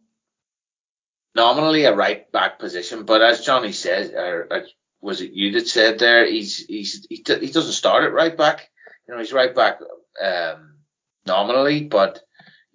nominally 1.36 1.86
a 1.86 1.96
right 1.96 2.32
back 2.32 2.60
position, 2.60 3.04
but 3.04 3.22
as 3.22 3.46
Johnny 3.46 3.72
says, 3.72 4.12
or, 4.12 4.48
or 4.50 4.66
was 5.02 5.22
it 5.22 5.32
you 5.32 5.52
that 5.54 5.68
said 5.68 6.00
there, 6.00 6.26
he's 6.26 6.58
he's 6.66 7.06
he, 7.10 7.18
he 7.18 7.52
doesn't 7.52 7.74
start 7.74 8.04
at 8.04 8.14
right 8.14 8.36
back. 8.36 8.70
You 9.08 9.14
know, 9.14 9.20
he's 9.20 9.34
right 9.34 9.54
back 9.54 9.80
um, 10.22 10.78
nominally, 11.28 11.84
but 11.84 12.25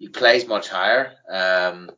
he 0.01 0.09
plays 0.09 0.47
much 0.47 0.67
higher, 0.67 1.13
um, 1.29 1.91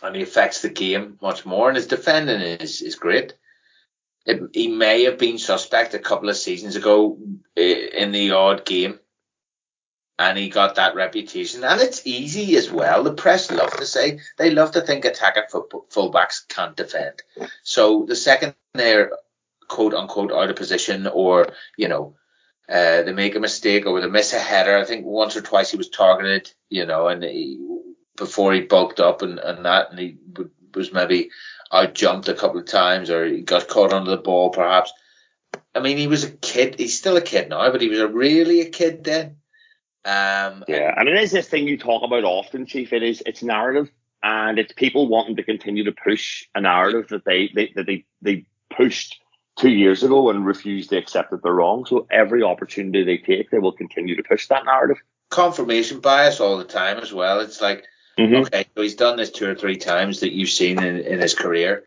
and 0.00 0.14
he 0.14 0.22
affects 0.22 0.62
the 0.62 0.68
game 0.68 1.18
much 1.20 1.44
more. 1.44 1.68
And 1.68 1.76
his 1.76 1.88
defending 1.88 2.40
is 2.40 2.80
is 2.80 2.94
great. 2.94 3.34
It, 4.24 4.40
he 4.52 4.68
may 4.68 5.02
have 5.02 5.18
been 5.18 5.38
suspect 5.38 5.94
a 5.94 5.98
couple 5.98 6.28
of 6.28 6.36
seasons 6.36 6.76
ago 6.76 7.18
in 7.56 8.12
the 8.12 8.30
odd 8.30 8.64
game, 8.64 9.00
and 10.16 10.38
he 10.38 10.48
got 10.48 10.76
that 10.76 10.94
reputation. 10.94 11.64
And 11.64 11.80
it's 11.80 12.06
easy 12.06 12.54
as 12.56 12.70
well. 12.70 13.02
The 13.02 13.14
press 13.14 13.50
love 13.50 13.76
to 13.78 13.84
say 13.84 14.20
they 14.38 14.50
love 14.50 14.70
to 14.72 14.80
think 14.80 15.04
attacking 15.04 15.42
fullbacks 15.90 16.46
can't 16.48 16.76
defend. 16.76 17.20
So 17.64 18.04
the 18.06 18.16
second 18.16 18.54
they're 18.74 19.10
quote 19.66 19.92
unquote 19.94 20.30
out 20.30 20.50
of 20.50 20.56
position 20.56 21.08
or 21.08 21.48
you 21.76 21.88
know 21.88 22.14
uh, 22.68 23.02
they 23.02 23.12
make 23.12 23.34
a 23.34 23.40
mistake 23.40 23.86
or 23.86 24.00
they 24.00 24.06
miss 24.06 24.32
a 24.32 24.38
header. 24.38 24.76
I 24.78 24.84
think 24.84 25.04
once 25.04 25.36
or 25.36 25.42
twice 25.42 25.70
he 25.70 25.76
was 25.76 25.90
targeted, 25.90 26.52
you 26.74 26.84
know, 26.86 27.06
and 27.06 27.22
he, 27.22 27.64
before 28.16 28.52
he 28.52 28.60
bulked 28.60 28.98
up 28.98 29.22
and, 29.22 29.38
and 29.38 29.64
that, 29.64 29.90
and 29.90 29.98
he 29.98 30.16
was 30.74 30.92
maybe 30.92 31.30
out 31.72 31.94
jumped 31.94 32.28
a 32.28 32.34
couple 32.34 32.58
of 32.58 32.66
times 32.66 33.10
or 33.10 33.24
he 33.24 33.42
got 33.42 33.68
caught 33.68 33.92
under 33.92 34.10
the 34.10 34.16
ball 34.16 34.50
perhaps. 34.50 34.92
I 35.72 35.80
mean, 35.80 35.98
he 35.98 36.08
was 36.08 36.24
a 36.24 36.30
kid. 36.30 36.74
He's 36.78 36.98
still 36.98 37.16
a 37.16 37.20
kid 37.20 37.48
now, 37.48 37.70
but 37.70 37.80
he 37.80 37.88
was 37.88 38.00
a 38.00 38.08
really 38.08 38.60
a 38.60 38.68
kid 38.68 39.04
then. 39.04 39.36
Um, 40.04 40.64
yeah, 40.68 40.92
and 40.96 41.08
it's 41.08 41.32
this 41.32 41.48
thing 41.48 41.68
you 41.68 41.78
talk 41.78 42.02
about 42.02 42.24
often, 42.24 42.66
Chief. 42.66 42.92
It 42.92 43.02
is 43.02 43.22
it's 43.24 43.42
narrative, 43.42 43.90
and 44.22 44.58
it's 44.58 44.72
people 44.72 45.08
wanting 45.08 45.36
to 45.36 45.42
continue 45.42 45.84
to 45.84 45.92
push 45.92 46.44
a 46.54 46.60
narrative 46.60 47.08
that 47.08 47.24
they, 47.24 47.50
they 47.54 47.72
that 47.76 47.86
they 47.86 48.04
they 48.20 48.44
pushed 48.76 49.20
two 49.56 49.70
years 49.70 50.02
ago 50.02 50.28
and 50.28 50.44
refused 50.44 50.90
to 50.90 50.98
accept 50.98 51.30
that 51.30 51.42
they're 51.42 51.54
wrong. 51.54 51.86
So 51.86 52.06
every 52.10 52.42
opportunity 52.42 53.02
they 53.04 53.18
take, 53.18 53.50
they 53.50 53.58
will 53.58 53.72
continue 53.72 54.16
to 54.16 54.22
push 54.22 54.48
that 54.48 54.66
narrative. 54.66 54.98
Confirmation 55.34 55.98
bias 55.98 56.38
all 56.38 56.58
the 56.58 56.64
time 56.64 56.98
as 56.98 57.12
well. 57.12 57.40
It's 57.40 57.60
like, 57.60 57.84
mm-hmm. 58.16 58.42
okay, 58.42 58.66
so 58.72 58.82
he's 58.82 58.94
done 58.94 59.16
this 59.16 59.32
two 59.32 59.48
or 59.48 59.56
three 59.56 59.76
times 59.76 60.20
that 60.20 60.32
you've 60.32 60.48
seen 60.48 60.80
in, 60.80 61.00
in 61.00 61.18
his 61.18 61.34
career 61.34 61.86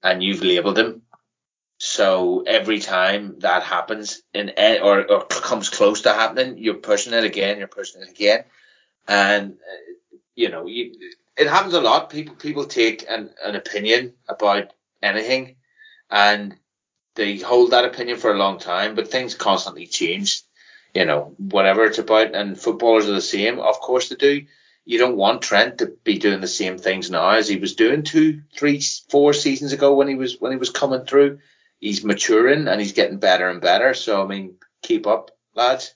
and 0.00 0.22
you've 0.22 0.44
labeled 0.44 0.78
him. 0.78 1.02
So 1.78 2.44
every 2.46 2.78
time 2.78 3.40
that 3.40 3.64
happens 3.64 4.22
in 4.32 4.52
or, 4.80 5.10
or 5.10 5.24
comes 5.26 5.70
close 5.70 6.02
to 6.02 6.12
happening, 6.12 6.58
you're 6.58 6.74
pushing 6.74 7.14
it 7.14 7.24
again, 7.24 7.58
you're 7.58 7.66
pushing 7.66 8.02
it 8.02 8.10
again. 8.10 8.44
And, 9.08 9.54
uh, 9.54 10.16
you 10.36 10.50
know, 10.50 10.66
you, 10.66 10.94
it 11.36 11.48
happens 11.48 11.74
a 11.74 11.80
lot. 11.80 12.10
People, 12.10 12.36
people 12.36 12.64
take 12.66 13.04
an, 13.10 13.30
an 13.44 13.56
opinion 13.56 14.12
about 14.28 14.72
anything 15.02 15.56
and 16.08 16.54
they 17.16 17.38
hold 17.38 17.72
that 17.72 17.84
opinion 17.84 18.18
for 18.18 18.30
a 18.30 18.38
long 18.38 18.60
time, 18.60 18.94
but 18.94 19.10
things 19.10 19.34
constantly 19.34 19.88
change. 19.88 20.43
You 20.94 21.04
know, 21.04 21.34
whatever 21.38 21.84
it's 21.84 21.98
about, 21.98 22.34
and 22.34 22.58
footballers 22.58 23.08
are 23.08 23.12
the 23.12 23.20
same. 23.20 23.58
Of 23.58 23.80
course 23.80 24.08
they 24.08 24.16
do. 24.16 24.46
You 24.84 24.98
don't 24.98 25.16
want 25.16 25.42
Trent 25.42 25.78
to 25.78 25.86
be 26.04 26.18
doing 26.18 26.40
the 26.40 26.46
same 26.46 26.78
things 26.78 27.10
now 27.10 27.30
as 27.30 27.48
he 27.48 27.56
was 27.56 27.74
doing 27.74 28.02
two, 28.02 28.42
three, 28.56 28.80
four 29.08 29.32
seasons 29.32 29.72
ago 29.72 29.94
when 29.94 30.08
he 30.08 30.14
was 30.14 30.40
when 30.40 30.52
he 30.52 30.58
was 30.58 30.70
coming 30.70 31.04
through. 31.04 31.38
He's 31.80 32.04
maturing 32.04 32.68
and 32.68 32.80
he's 32.80 32.92
getting 32.92 33.18
better 33.18 33.48
and 33.48 33.60
better. 33.60 33.94
So 33.94 34.22
I 34.22 34.26
mean, 34.26 34.56
keep 34.82 35.06
up, 35.06 35.30
lads. 35.54 35.94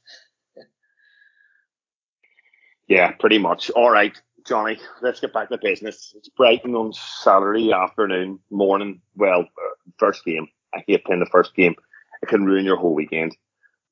Yeah, 2.89 3.13
pretty 3.13 3.39
much. 3.39 3.71
All 3.71 3.91
right, 3.91 4.21
Johnny, 4.47 4.79
let's 5.03 5.21
get 5.21 5.35
back 5.35 5.51
to 5.51 5.59
business. 5.59 6.15
It's 6.17 6.31
Brighton 6.31 6.75
on 6.75 6.95
Saturday 6.95 7.71
afternoon, 7.71 8.41
morning. 8.51 9.03
Well, 9.15 9.41
uh, 9.43 9.91
first 9.99 10.25
game. 10.25 10.49
I 10.75 10.83
hate 10.87 11.05
playing 11.05 11.21
the 11.21 11.27
first 11.27 11.55
game. 11.55 11.75
It 12.23 12.31
can 12.31 12.47
ruin 12.47 12.65
your 12.65 12.77
whole 12.77 12.95
weekend. 12.95 13.37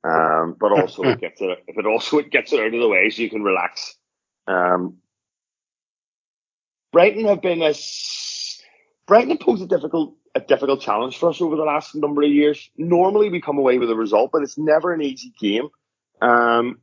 Um, 0.06 0.56
but 0.58 0.72
also 0.80 1.02
it 1.02 1.20
gets 1.20 1.40
it, 1.40 1.64
if 1.66 1.76
it 1.76 1.86
also 1.86 2.18
it 2.18 2.30
gets 2.30 2.52
it 2.52 2.60
out 2.60 2.74
of 2.74 2.80
the 2.80 2.88
way 2.88 3.10
so 3.10 3.22
you 3.22 3.30
can 3.30 3.42
relax. 3.42 3.96
Um, 4.46 4.98
Brighton 6.92 7.24
have 7.26 7.42
been 7.42 7.62
a 7.62 7.74
Brighton 9.06 9.30
have 9.30 9.40
posed 9.40 9.62
a 9.62 9.66
difficult 9.66 10.14
a 10.34 10.40
difficult 10.40 10.80
challenge 10.80 11.18
for 11.18 11.30
us 11.30 11.40
over 11.40 11.56
the 11.56 11.62
last 11.62 11.94
number 11.94 12.22
of 12.22 12.30
years. 12.30 12.70
Normally 12.76 13.30
we 13.30 13.40
come 13.40 13.58
away 13.58 13.78
with 13.78 13.90
a 13.90 13.96
result, 13.96 14.30
but 14.32 14.42
it's 14.42 14.58
never 14.58 14.92
an 14.92 15.00
easy 15.00 15.32
game. 15.40 15.68
Um, 16.20 16.80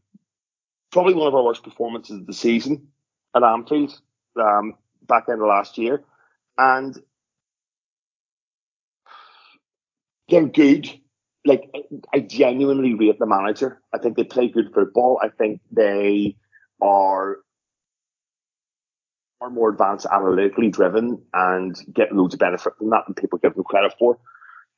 probably 0.91 1.13
one 1.13 1.27
of 1.27 1.35
our 1.35 1.43
worst 1.43 1.63
performances 1.63 2.19
of 2.19 2.27
the 2.27 2.33
season 2.33 2.87
at 3.35 3.43
Anfield 3.43 3.99
um, 4.39 4.73
back 5.07 5.25
end 5.29 5.41
of 5.41 5.47
last 5.47 5.77
year, 5.77 6.03
and 6.57 6.97
they're 10.29 10.47
good. 10.47 10.89
Like 11.45 11.69
I 12.13 12.19
genuinely 12.19 12.93
rate 12.93 13.19
the 13.19 13.25
manager. 13.25 13.81
I 13.93 13.97
think 13.97 14.15
they 14.15 14.23
play 14.23 14.47
good 14.47 14.73
football. 14.73 15.19
I 15.21 15.29
think 15.29 15.59
they 15.71 16.37
are 16.81 17.37
are 19.43 19.49
more 19.49 19.69
advanced, 19.69 20.07
analytically 20.11 20.69
driven, 20.69 21.21
and 21.33 21.75
get 21.93 22.15
loads 22.15 22.33
of 22.33 22.39
benefit 22.39 22.73
from 22.77 22.89
that 22.89 23.03
than 23.05 23.13
people 23.13 23.37
give 23.39 23.53
them 23.53 23.63
credit 23.65 23.93
for. 23.99 24.17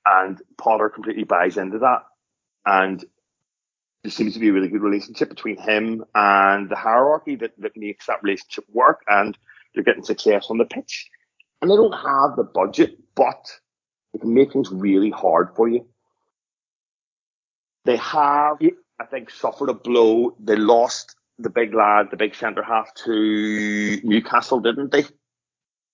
And 0.05 0.41
Potter 0.57 0.89
completely 0.89 1.23
buys 1.23 1.57
into 1.57 1.79
that. 1.79 2.01
And 2.65 3.03
there 4.03 4.11
seems 4.11 4.33
to 4.33 4.39
be 4.39 4.49
a 4.49 4.53
really 4.53 4.67
good 4.67 4.81
relationship 4.81 5.29
between 5.29 5.57
him 5.57 6.03
and 6.13 6.69
the 6.69 6.75
hierarchy 6.75 7.35
that, 7.37 7.51
that 7.59 7.77
makes 7.77 8.07
that 8.07 8.23
relationship 8.23 8.65
work. 8.71 9.01
And 9.07 9.37
they're 9.73 9.83
getting 9.83 10.03
success 10.03 10.47
on 10.49 10.57
the 10.57 10.65
pitch. 10.65 11.09
And 11.61 11.69
they 11.69 11.75
don't 11.75 11.91
have 11.91 12.35
the 12.35 12.43
budget, 12.43 12.97
but 13.15 13.45
it 14.13 14.21
can 14.21 14.33
make 14.33 14.53
things 14.53 14.69
really 14.71 15.11
hard 15.11 15.49
for 15.55 15.67
you. 15.67 15.87
They 17.85 17.97
have, 17.97 18.57
I 18.99 19.05
think, 19.05 19.29
suffered 19.29 19.69
a 19.69 19.73
blow. 19.73 20.35
They 20.39 20.55
lost 20.55 21.15
the 21.37 21.49
big 21.49 21.73
lad, 21.73 22.07
the 22.11 22.17
big 22.17 22.35
centre 22.35 22.63
half 22.63 22.93
to 23.05 23.99
Newcastle, 24.03 24.59
didn't 24.59 24.91
they? 24.91 25.03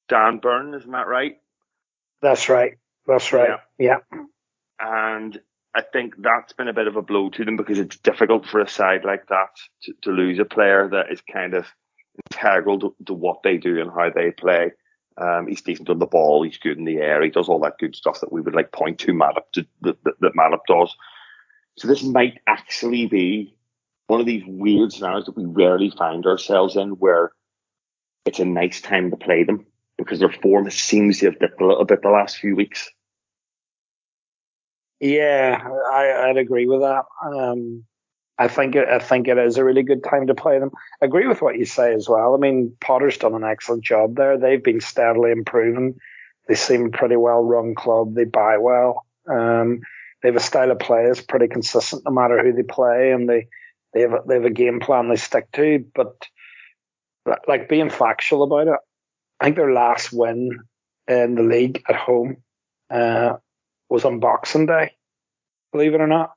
Dan 0.07 0.37
Burn, 0.37 0.73
isn't 0.73 0.91
that 0.91 1.07
right? 1.07 1.37
That's 2.21 2.49
right. 2.49 2.77
That's 3.07 3.33
right. 3.33 3.59
Yeah. 3.79 3.97
yeah. 4.11 4.23
And 4.79 5.39
I 5.73 5.81
think 5.81 6.15
that's 6.19 6.53
been 6.53 6.67
a 6.67 6.73
bit 6.73 6.87
of 6.87 6.95
a 6.95 7.01
blow 7.01 7.29
to 7.29 7.45
them 7.45 7.55
because 7.55 7.79
it's 7.79 7.97
difficult 7.97 8.45
for 8.45 8.59
a 8.59 8.67
side 8.67 9.05
like 9.05 9.27
that 9.27 9.49
to, 9.83 9.93
to 10.03 10.11
lose 10.11 10.39
a 10.39 10.45
player 10.45 10.89
that 10.89 11.11
is 11.11 11.21
kind 11.21 11.53
of 11.53 11.67
integral 12.31 12.79
to, 12.79 12.95
to, 13.05 13.13
what 13.13 13.41
they 13.43 13.57
do 13.57 13.79
and 13.79 13.91
how 13.91 14.09
they 14.09 14.31
play. 14.31 14.71
Um, 15.17 15.47
he's 15.47 15.61
decent 15.61 15.89
on 15.89 15.99
the 15.99 16.05
ball. 16.05 16.43
He's 16.43 16.57
good 16.57 16.77
in 16.77 16.85
the 16.85 16.97
air. 16.97 17.21
He 17.21 17.29
does 17.29 17.47
all 17.47 17.59
that 17.61 17.77
good 17.79 17.95
stuff 17.95 18.19
that 18.21 18.31
we 18.31 18.41
would 18.41 18.55
like 18.55 18.71
point 18.71 18.99
to 18.99 19.13
Matip 19.13 19.51
to, 19.53 19.65
that, 19.81 20.03
that, 20.03 20.19
that 20.19 20.35
Matip 20.35 20.65
does. 20.67 20.95
So 21.77 21.87
this 21.87 22.03
might 22.03 22.39
actually 22.47 23.07
be 23.07 23.55
one 24.07 24.19
of 24.19 24.25
these 24.25 24.43
weird 24.45 24.91
scenarios 24.91 25.25
that 25.25 25.37
we 25.37 25.45
rarely 25.45 25.91
find 25.97 26.25
ourselves 26.25 26.75
in 26.75 26.89
where 26.91 27.31
it's 28.25 28.39
a 28.39 28.45
nice 28.45 28.81
time 28.81 29.09
to 29.11 29.17
play 29.17 29.43
them 29.43 29.65
because 29.97 30.19
their 30.19 30.31
form 30.31 30.69
seems 30.69 31.19
to 31.19 31.27
have 31.27 31.39
dipped 31.39 31.61
a 31.61 31.65
little 31.65 31.85
bit 31.85 32.01
the 32.01 32.09
last 32.09 32.37
few 32.37 32.55
weeks. 32.55 32.89
Yeah, 34.99 35.59
I, 35.91 36.27
would 36.27 36.37
agree 36.37 36.67
with 36.67 36.81
that. 36.81 37.05
Um, 37.25 37.85
I 38.37 38.47
think 38.47 38.75
it, 38.75 38.87
I 38.87 38.99
think 38.99 39.27
it 39.27 39.37
is 39.37 39.57
a 39.57 39.63
really 39.63 39.83
good 39.83 40.03
time 40.03 40.27
to 40.27 40.35
play 40.35 40.59
them. 40.59 40.71
I 41.01 41.05
agree 41.05 41.27
with 41.27 41.41
what 41.41 41.57
you 41.57 41.65
say 41.65 41.93
as 41.93 42.07
well. 42.07 42.35
I 42.35 42.37
mean, 42.37 42.75
Potter's 42.81 43.17
done 43.17 43.33
an 43.33 43.43
excellent 43.43 43.83
job 43.83 44.15
there. 44.15 44.37
They've 44.37 44.63
been 44.63 44.81
steadily 44.81 45.31
improving. 45.31 45.99
They 46.47 46.55
seem 46.55 46.87
a 46.87 46.89
pretty 46.89 47.15
well 47.15 47.43
run 47.43 47.75
club. 47.75 48.13
They 48.13 48.25
buy 48.25 48.57
well. 48.57 49.05
Um, 49.27 49.81
they 50.21 50.29
have 50.29 50.35
a 50.35 50.39
style 50.39 50.71
of 50.71 50.79
play 50.79 51.05
that's 51.07 51.21
pretty 51.21 51.47
consistent 51.47 52.03
no 52.05 52.11
matter 52.11 52.41
who 52.43 52.53
they 52.53 52.63
play, 52.63 53.11
and 53.11 53.27
they 53.29 53.47
they 53.93 54.01
have 54.01 54.13
a, 54.13 54.19
they 54.27 54.35
have 54.35 54.45
a 54.45 54.49
game 54.49 54.79
plan 54.79 55.09
they 55.09 55.15
stick 55.15 55.51
to. 55.53 55.85
But 55.93 56.27
like 57.47 57.69
being 57.69 57.89
factual 57.89 58.43
about 58.43 58.67
it, 58.67 58.79
I 59.39 59.45
think 59.45 59.55
their 59.55 59.73
last 59.73 60.11
win 60.13 60.59
in 61.07 61.35
the 61.35 61.43
league 61.43 61.83
at 61.89 61.95
home 61.95 62.37
uh, 62.89 63.37
was 63.89 64.05
on 64.05 64.19
Boxing 64.19 64.65
Day, 64.65 64.91
believe 65.71 65.93
it 65.93 66.01
or 66.01 66.07
not, 66.07 66.33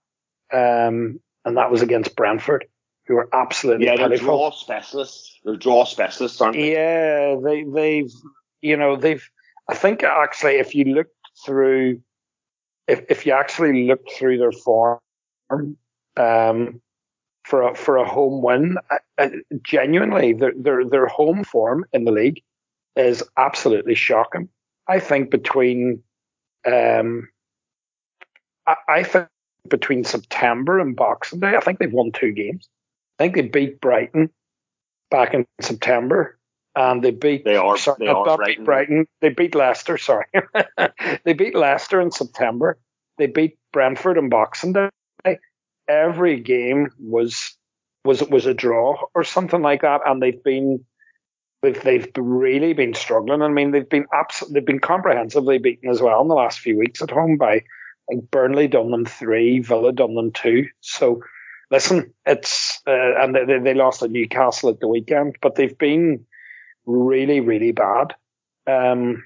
um, 0.53 1.21
and 1.45 1.57
that 1.57 1.71
was 1.71 1.83
against 1.83 2.17
Brentford, 2.17 2.67
who 3.07 3.15
were 3.15 3.29
absolutely 3.33 3.87
yeah, 3.87 3.97
they're 3.97 4.09
pitiful. 4.09 4.27
draw 4.27 4.51
specialists. 4.51 5.39
They're 5.45 5.57
draw 5.57 5.85
specialists, 5.85 6.41
aren't 6.41 6.57
they? 6.57 6.73
Yeah, 6.73 7.37
they 7.43 7.65
they've 7.65 8.13
you 8.61 8.77
know 8.77 8.97
they've. 8.97 9.27
I 9.69 9.75
think 9.75 10.03
actually, 10.03 10.57
if 10.57 10.75
you 10.75 10.85
look 10.85 11.09
through, 11.45 12.01
if 12.87 13.05
if 13.09 13.27
you 13.27 13.33
actually 13.33 13.87
look 13.87 14.01
through 14.11 14.39
their 14.39 14.53
form, 14.53 15.01
um, 16.17 16.81
for 17.45 17.63
a 17.63 17.75
for 17.75 17.97
a 17.97 18.09
home 18.09 18.43
win, 18.43 18.77
uh, 19.19 19.29
genuinely 19.63 20.33
their 20.33 20.53
their 20.57 20.85
their 20.85 21.07
home 21.07 21.45
form 21.45 21.85
in 21.93 22.05
the 22.05 22.13
league 22.13 22.43
is 22.97 23.23
absolutely 23.37 23.95
shocking. 23.95 24.49
I 24.87 25.01
think 25.01 25.31
between, 25.31 26.03
um, 26.67 27.29
I, 28.67 28.77
I 28.89 29.03
think 29.03 29.29
between 29.69 30.05
September 30.05 30.79
and 30.79 30.95
Boxing 30.95 31.41
Day, 31.41 31.57
I 31.57 31.61
think 31.61 31.79
they've 31.79 31.93
won 31.93 32.13
two 32.13 32.33
games. 32.33 32.69
I 33.19 33.25
think 33.25 33.35
they 33.35 33.43
beat 33.43 33.81
Brighton 33.81 34.31
back 35.11 35.35
in 35.35 35.47
September, 35.61 36.39
and 36.77 37.03
they 37.03 37.11
beat. 37.11 37.45
They 37.45 37.57
are. 37.57 37.77
Sorry, 37.77 37.97
they 38.01 38.07
are 38.07 38.37
Brighton. 38.37 38.65
Brighton. 38.65 39.07
They 39.21 39.31
beat 39.31 39.55
Leicester. 39.55 39.99
Sorry, 39.99 40.27
they 41.25 41.33
beat 41.33 41.55
Leicester 41.55 42.01
in 42.01 42.11
September. 42.11 42.79
They 43.19 43.27
beat 43.27 43.59
Brentford 43.73 44.19
in 44.19 44.29
Boxing 44.29 44.73
Day. 44.73 44.89
Every 45.89 46.41
game 46.41 46.91
was 46.99 47.57
was 48.05 48.23
was 48.23 48.47
a 48.47 48.55
draw 48.55 48.97
or 49.15 49.25
something 49.25 49.63
like 49.63 49.83
that, 49.83 50.01
and 50.07 50.23
they've 50.23 50.43
been 50.43 50.85
they've 51.63 51.83
they've 51.83 52.09
really 52.17 52.73
been 52.73 52.95
struggling. 52.95 53.43
I 53.43 53.49
mean, 53.49 53.71
they've 53.71 53.89
been 53.89 54.07
abs- 54.13 54.45
they've 54.51 54.65
been 54.65 54.81
comprehensively 54.81 55.59
beaten 55.59 55.91
as 55.91 56.01
well 56.01 56.23
in 56.23 56.29
the 56.29 56.35
last 56.35 56.61
few 56.61 56.79
weeks 56.79 57.03
at 57.03 57.11
home 57.11 57.37
by 57.37 57.63
like 58.11 58.31
Burnley 58.31 58.69
done 58.69 58.91
them 58.91 59.05
three, 59.07 59.61
Villa 59.61 59.93
done 59.93 60.15
them 60.15 60.33
two. 60.33 60.69
So 60.81 61.23
listen, 61.71 62.13
it's 62.27 62.81
uh, 62.87 63.23
and 63.23 63.35
they, 63.35 63.59
they 63.59 63.75
lost 63.75 64.03
at 64.03 64.11
Newcastle 64.11 64.71
at 64.71 64.81
the 64.81 64.89
weekend, 64.89 65.37
but 65.41 65.55
they've 65.55 65.77
been 65.77 66.27
really 66.87 67.41
really 67.41 67.73
bad. 67.73 68.15
Um, 68.67 69.25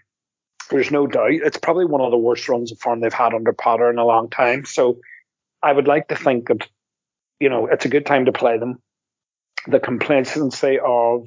there's 0.70 0.90
no 0.90 1.06
doubt 1.06 1.30
it's 1.32 1.58
probably 1.58 1.86
one 1.86 2.00
of 2.00 2.10
the 2.10 2.18
worst 2.18 2.48
runs 2.48 2.72
of 2.72 2.78
form 2.78 3.00
they've 3.00 3.12
had 3.12 3.34
under 3.34 3.52
Potter 3.52 3.90
in 3.90 3.98
a 3.98 4.04
long 4.04 4.28
time. 4.28 4.64
So 4.64 4.98
I 5.62 5.72
would 5.72 5.88
like 5.88 6.08
to 6.08 6.16
think 6.16 6.48
that 6.48 6.68
you 7.40 7.48
know 7.48 7.66
it's 7.66 7.84
a 7.84 7.88
good 7.90 8.06
time 8.06 8.26
to 8.26 8.32
play 8.32 8.58
them. 8.58 8.80
The 9.66 9.80
complacency 9.80 10.78
of 10.84 11.26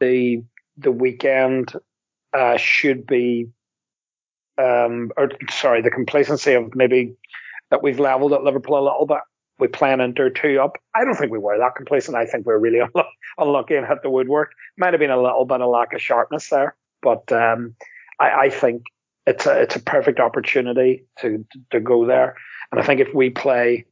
the 0.00 0.42
the 0.76 0.92
weekend 0.92 1.72
uh, 2.32 2.56
should 2.56 3.06
be, 3.06 3.48
um, 4.58 5.12
or 5.16 5.30
sorry, 5.50 5.82
the 5.82 5.90
complacency 5.90 6.54
of 6.54 6.74
maybe 6.74 7.14
that 7.70 7.82
we've 7.82 8.00
levelled 8.00 8.32
at 8.32 8.42
Liverpool 8.42 8.78
a 8.78 8.84
little 8.84 9.06
bit. 9.06 9.18
We 9.62 9.68
plan 9.68 10.00
Inter 10.00 10.28
two 10.28 10.60
up. 10.60 10.76
I 10.92 11.04
don't 11.04 11.14
think 11.14 11.30
we 11.30 11.38
were 11.38 11.56
that 11.56 11.76
complacent. 11.76 12.16
I 12.16 12.26
think 12.26 12.44
we're 12.44 12.58
really 12.58 12.80
unlu- 12.96 13.04
unlucky 13.38 13.76
and 13.76 13.86
hit 13.86 14.02
the 14.02 14.10
woodwork. 14.10 14.54
Might 14.76 14.92
have 14.92 14.98
been 14.98 15.12
a 15.12 15.22
little 15.22 15.44
bit 15.44 15.60
of 15.60 15.70
lack 15.70 15.92
of 15.92 16.02
sharpness 16.02 16.48
there, 16.48 16.74
but 17.00 17.30
um, 17.30 17.76
I, 18.18 18.30
I 18.30 18.50
think 18.50 18.82
it's 19.24 19.46
a 19.46 19.62
it's 19.62 19.76
a 19.76 19.80
perfect 19.80 20.18
opportunity 20.18 21.04
to 21.20 21.46
to 21.70 21.78
go 21.78 22.04
there. 22.04 22.34
And 22.72 22.80
I 22.80 22.84
think 22.84 23.00
if 23.00 23.14
we 23.14 23.30
play 23.30 23.86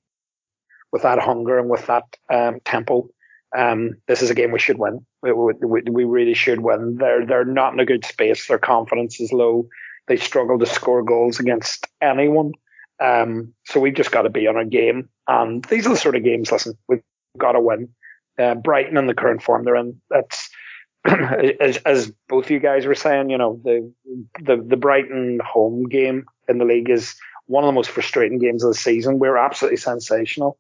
with 0.91 1.03
that 1.03 1.21
hunger 1.21 1.61
and 1.61 1.71
with 1.71 1.87
that 1.87 2.16
um, 2.35 2.59
tempo, 2.64 3.09
um, 3.57 3.93
this 4.09 4.23
is 4.23 4.31
a 4.31 4.35
game 4.35 4.51
we 4.51 4.59
should 4.59 4.79
win. 4.79 5.07
We, 5.23 5.33
we, 5.33 5.83
we 5.89 6.05
really 6.05 6.35
should 6.35 6.62
win. 6.62 6.97
They're 6.99 7.25
they're 7.25 7.45
not 7.45 7.75
in 7.75 7.79
a 7.79 7.87
good 7.87 8.05
space. 8.05 8.49
Their 8.49 8.59
confidence 8.59 9.21
is 9.21 9.33
low. 9.33 9.68
They 10.09 10.16
struggle 10.16 10.59
to 10.59 10.66
score 10.66 11.05
goals 11.05 11.39
against 11.39 11.87
anyone. 12.03 12.55
Um, 13.01 13.55
so 13.66 13.79
we've 13.79 13.95
just 13.95 14.11
got 14.11 14.23
to 14.23 14.31
be 14.31 14.49
on 14.49 14.57
our 14.57 14.64
game. 14.64 15.09
And 15.31 15.64
these 15.66 15.87
are 15.87 15.91
the 15.91 15.97
sort 15.97 16.16
of 16.16 16.24
games. 16.24 16.51
Listen, 16.51 16.76
we've 16.89 17.03
got 17.39 17.53
to 17.53 17.61
win. 17.61 17.91
Uh, 18.37 18.57
Brighton 18.57 18.97
in 18.97 19.07
the 19.07 19.14
current 19.14 19.43
form 19.43 19.64
they're 19.64 19.76
in. 19.76 20.01
That's 20.11 20.51
as, 21.05 21.76
as 21.78 22.12
both 22.28 22.51
you 22.51 22.59
guys 22.59 22.85
were 22.85 22.97
saying. 22.97 23.31
You 23.31 23.39
know 23.39 23.61
the 23.62 23.93
the 24.41 24.57
the 24.57 24.76
Brighton 24.76 25.39
home 25.45 25.85
game 25.89 26.24
in 26.49 26.59
the 26.59 26.64
league 26.64 26.91
is 26.91 27.14
one 27.47 27.62
of 27.62 27.68
the 27.68 27.72
most 27.72 27.91
frustrating 27.91 28.39
games 28.39 28.64
of 28.64 28.70
the 28.70 28.78
season. 28.78 29.20
We 29.20 29.28
were 29.28 29.39
absolutely 29.39 29.76
sensational 29.76 30.59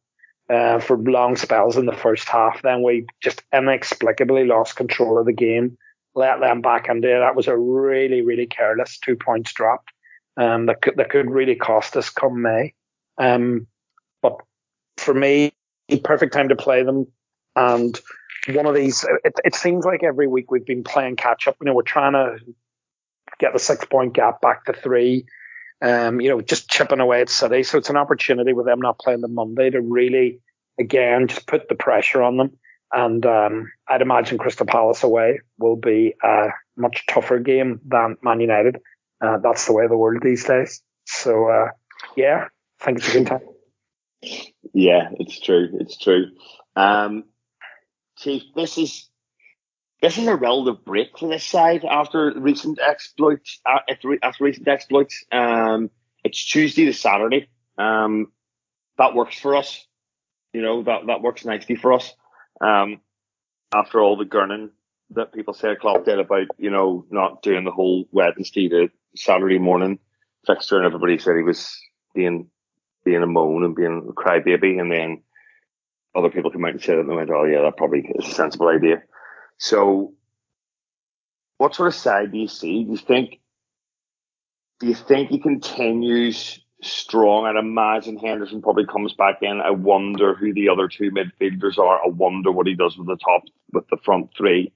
uh, 0.48 0.78
for 0.78 0.96
long 0.96 1.34
spells 1.34 1.76
in 1.76 1.86
the 1.86 1.92
first 1.92 2.28
half. 2.28 2.62
Then 2.62 2.82
we 2.84 3.06
just 3.20 3.42
inexplicably 3.52 4.44
lost 4.44 4.76
control 4.76 5.18
of 5.18 5.26
the 5.26 5.32
game, 5.32 5.78
let 6.14 6.38
them 6.38 6.60
back 6.60 6.88
into 6.88 7.08
it. 7.08 7.20
That 7.20 7.36
was 7.36 7.48
a 7.48 7.56
really, 7.56 8.22
really 8.22 8.46
careless 8.46 8.98
two 8.98 9.16
points 9.16 9.52
drop 9.52 9.84
um, 10.36 10.66
that, 10.66 10.82
could, 10.82 10.96
that 10.96 11.10
could 11.10 11.30
really 11.30 11.56
cost 11.56 11.96
us 11.96 12.10
come 12.10 12.42
May. 12.42 12.74
Um, 13.18 13.66
for 15.00 15.14
me, 15.14 15.52
perfect 16.04 16.32
time 16.32 16.48
to 16.48 16.56
play 16.56 16.82
them. 16.82 17.06
And 17.56 17.98
one 18.50 18.66
of 18.66 18.74
these, 18.74 19.04
it, 19.24 19.34
it 19.44 19.54
seems 19.54 19.84
like 19.84 20.02
every 20.02 20.26
week 20.26 20.50
we've 20.50 20.64
been 20.64 20.84
playing 20.84 21.16
catch 21.16 21.48
up. 21.48 21.56
You 21.60 21.66
know, 21.66 21.74
we're 21.74 21.82
trying 21.82 22.12
to 22.12 22.38
get 23.38 23.52
the 23.52 23.58
six 23.58 23.84
point 23.84 24.14
gap 24.14 24.40
back 24.40 24.64
to 24.66 24.72
three 24.72 25.26
um, 25.82 26.20
you 26.20 26.28
know, 26.28 26.40
just 26.40 26.68
chipping 26.68 27.00
away 27.00 27.20
at 27.20 27.28
City. 27.28 27.62
So 27.62 27.78
it's 27.78 27.90
an 27.90 27.96
opportunity 27.96 28.52
with 28.52 28.66
them 28.66 28.80
not 28.80 28.98
playing 28.98 29.22
the 29.22 29.28
Monday 29.28 29.70
to 29.70 29.80
really, 29.80 30.40
again, 30.78 31.28
just 31.28 31.46
put 31.46 31.68
the 31.68 31.74
pressure 31.74 32.22
on 32.22 32.36
them. 32.36 32.58
And 32.92 33.24
um, 33.24 33.70
I'd 33.88 34.02
imagine 34.02 34.38
Crystal 34.38 34.66
Palace 34.66 35.02
away 35.02 35.40
will 35.58 35.76
be 35.76 36.14
a 36.22 36.48
much 36.76 37.06
tougher 37.06 37.38
game 37.38 37.80
than 37.86 38.16
Man 38.22 38.40
United. 38.40 38.78
Uh, 39.20 39.38
that's 39.38 39.66
the 39.66 39.72
way 39.72 39.84
of 39.84 39.90
the 39.90 39.96
world 39.96 40.22
these 40.22 40.44
days. 40.44 40.82
So 41.06 41.48
uh, 41.48 41.68
yeah, 42.16 42.46
I 42.80 42.84
think 42.84 42.98
it's 42.98 43.08
a 43.08 43.12
good 43.12 43.26
time. 43.26 43.40
Yeah, 44.72 45.08
it's 45.18 45.40
true. 45.40 45.68
It's 45.80 45.98
true. 45.98 46.26
Um, 46.76 47.24
Chief, 48.18 48.42
this 48.54 48.78
is 48.78 49.08
this 50.02 50.18
is 50.18 50.26
a 50.26 50.36
relative 50.36 50.84
break 50.84 51.18
for 51.18 51.28
this 51.28 51.44
side 51.44 51.84
after 51.84 52.32
recent 52.36 52.78
exploits. 52.80 53.60
Uh, 53.66 53.80
after 54.22 54.44
recent 54.44 54.68
exploits, 54.68 55.24
um, 55.32 55.90
it's 56.24 56.42
Tuesday 56.44 56.86
to 56.86 56.92
Saturday. 56.92 57.48
Um, 57.78 58.32
that 58.98 59.14
works 59.14 59.38
for 59.38 59.56
us. 59.56 59.86
You 60.52 60.62
know 60.62 60.82
that 60.82 61.06
that 61.06 61.22
works 61.22 61.44
nicely 61.44 61.76
for 61.76 61.92
us. 61.92 62.12
Um, 62.60 63.00
after 63.74 64.00
all 64.00 64.16
the 64.16 64.24
gurning 64.24 64.70
that 65.10 65.32
people 65.32 65.54
say 65.54 65.74
Klopp 65.76 66.04
did 66.04 66.18
about 66.18 66.46
you 66.58 66.70
know 66.70 67.06
not 67.10 67.42
doing 67.42 67.64
the 67.64 67.70
whole 67.70 68.06
Wednesday 68.12 68.68
to 68.68 68.88
Saturday 69.16 69.58
morning 69.58 69.98
fixture, 70.46 70.76
and 70.76 70.86
everybody 70.86 71.18
said 71.18 71.36
he 71.36 71.42
was 71.42 71.78
being 72.14 72.50
being 73.04 73.22
a 73.22 73.26
moan 73.26 73.64
and 73.64 73.74
being 73.74 74.08
a 74.08 74.12
crybaby, 74.12 74.80
and 74.80 74.90
then 74.90 75.22
other 76.14 76.30
people 76.30 76.50
come 76.50 76.64
out 76.64 76.72
and 76.72 76.82
say 76.82 76.94
that 76.94 77.00
and 77.00 77.14
went, 77.14 77.30
"Oh 77.30 77.44
yeah, 77.44 77.62
that 77.62 77.76
probably 77.76 78.00
is 78.00 78.28
a 78.28 78.34
sensible 78.34 78.68
idea." 78.68 79.02
So, 79.58 80.14
what 81.58 81.74
sort 81.74 81.88
of 81.88 81.94
side 81.94 82.32
do 82.32 82.38
you 82.38 82.48
see? 82.48 82.84
Do 82.84 82.92
you 82.92 82.96
think? 82.96 83.40
Do 84.80 84.86
you 84.86 84.94
think 84.94 85.28
he 85.28 85.38
continues 85.38 86.60
strong? 86.82 87.44
I'd 87.44 87.56
imagine 87.56 88.16
Henderson 88.16 88.62
probably 88.62 88.86
comes 88.86 89.12
back 89.12 89.42
in. 89.42 89.60
I 89.60 89.70
wonder 89.70 90.34
who 90.34 90.54
the 90.54 90.70
other 90.70 90.88
two 90.88 91.10
midfielders 91.10 91.78
are. 91.78 92.02
I 92.02 92.08
wonder 92.08 92.50
what 92.50 92.66
he 92.66 92.74
does 92.74 92.96
with 92.96 93.06
the 93.06 93.16
top, 93.16 93.42
with 93.72 93.86
the 93.88 93.98
front 93.98 94.30
three. 94.36 94.72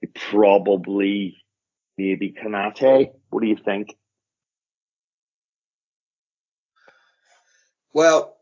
He 0.00 0.08
probably 0.08 1.38
maybe 1.96 2.32
Konate. 2.32 3.12
What 3.30 3.40
do 3.40 3.48
you 3.48 3.56
think? 3.56 3.96
Well, 7.96 8.36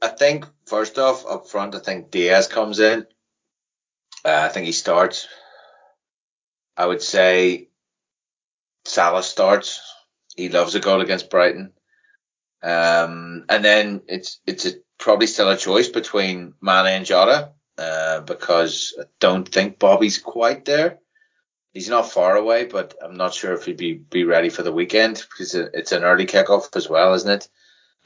I 0.00 0.08
think 0.08 0.46
first 0.64 0.98
off 0.98 1.26
up 1.26 1.48
front, 1.48 1.74
I 1.74 1.80
think 1.80 2.10
Diaz 2.10 2.48
comes 2.48 2.80
in. 2.80 3.06
Uh, 4.24 4.40
I 4.44 4.48
think 4.48 4.64
he 4.64 4.72
starts. 4.72 5.28
I 6.74 6.86
would 6.86 7.02
say 7.02 7.68
Salah 8.86 9.22
starts. 9.22 9.82
He 10.34 10.48
loves 10.48 10.74
a 10.74 10.80
goal 10.80 11.02
against 11.02 11.28
Brighton. 11.28 11.74
Um, 12.62 13.44
and 13.50 13.62
then 13.62 14.00
it's 14.08 14.40
it's 14.46 14.64
a, 14.64 14.70
probably 14.96 15.26
still 15.26 15.50
a 15.50 15.58
choice 15.58 15.88
between 15.88 16.54
Mane 16.62 16.86
and 16.86 17.04
Jota 17.04 17.52
uh, 17.76 18.20
because 18.22 18.94
I 18.98 19.04
don't 19.20 19.46
think 19.46 19.78
Bobby's 19.78 20.16
quite 20.16 20.64
there. 20.64 21.00
He's 21.74 21.90
not 21.90 22.10
far 22.10 22.34
away, 22.34 22.64
but 22.64 22.94
I'm 23.04 23.18
not 23.18 23.34
sure 23.34 23.52
if 23.52 23.66
he'd 23.66 23.76
be, 23.76 23.92
be 23.92 24.24
ready 24.24 24.48
for 24.48 24.62
the 24.62 24.72
weekend 24.72 25.16
because 25.16 25.54
it's 25.54 25.92
an 25.92 26.02
early 26.02 26.24
kickoff 26.24 26.74
as 26.76 26.88
well, 26.88 27.12
isn't 27.12 27.30
it? 27.30 27.48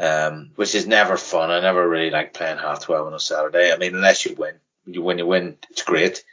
Um, 0.01 0.53
which 0.55 0.75
is 0.77 0.87
never 0.87 1.17
fun. 1.17 1.51
I 1.51 1.61
never 1.61 1.89
really 1.89 2.11
like 2.11 2.33
playing 2.33 2.59
half 2.59 2.83
twelve 2.85 3.07
on 3.09 3.15
a 3.15 3.19
Saturday. 3.21 3.73
I 3.73 3.77
mean, 3.79 3.95
unless 3.97 4.25
you 4.25 4.35
win 4.37 4.55
you 4.87 5.03
when 5.03 5.19
you 5.19 5.27
win, 5.27 5.57
it's 5.71 5.83
great, 5.83 6.25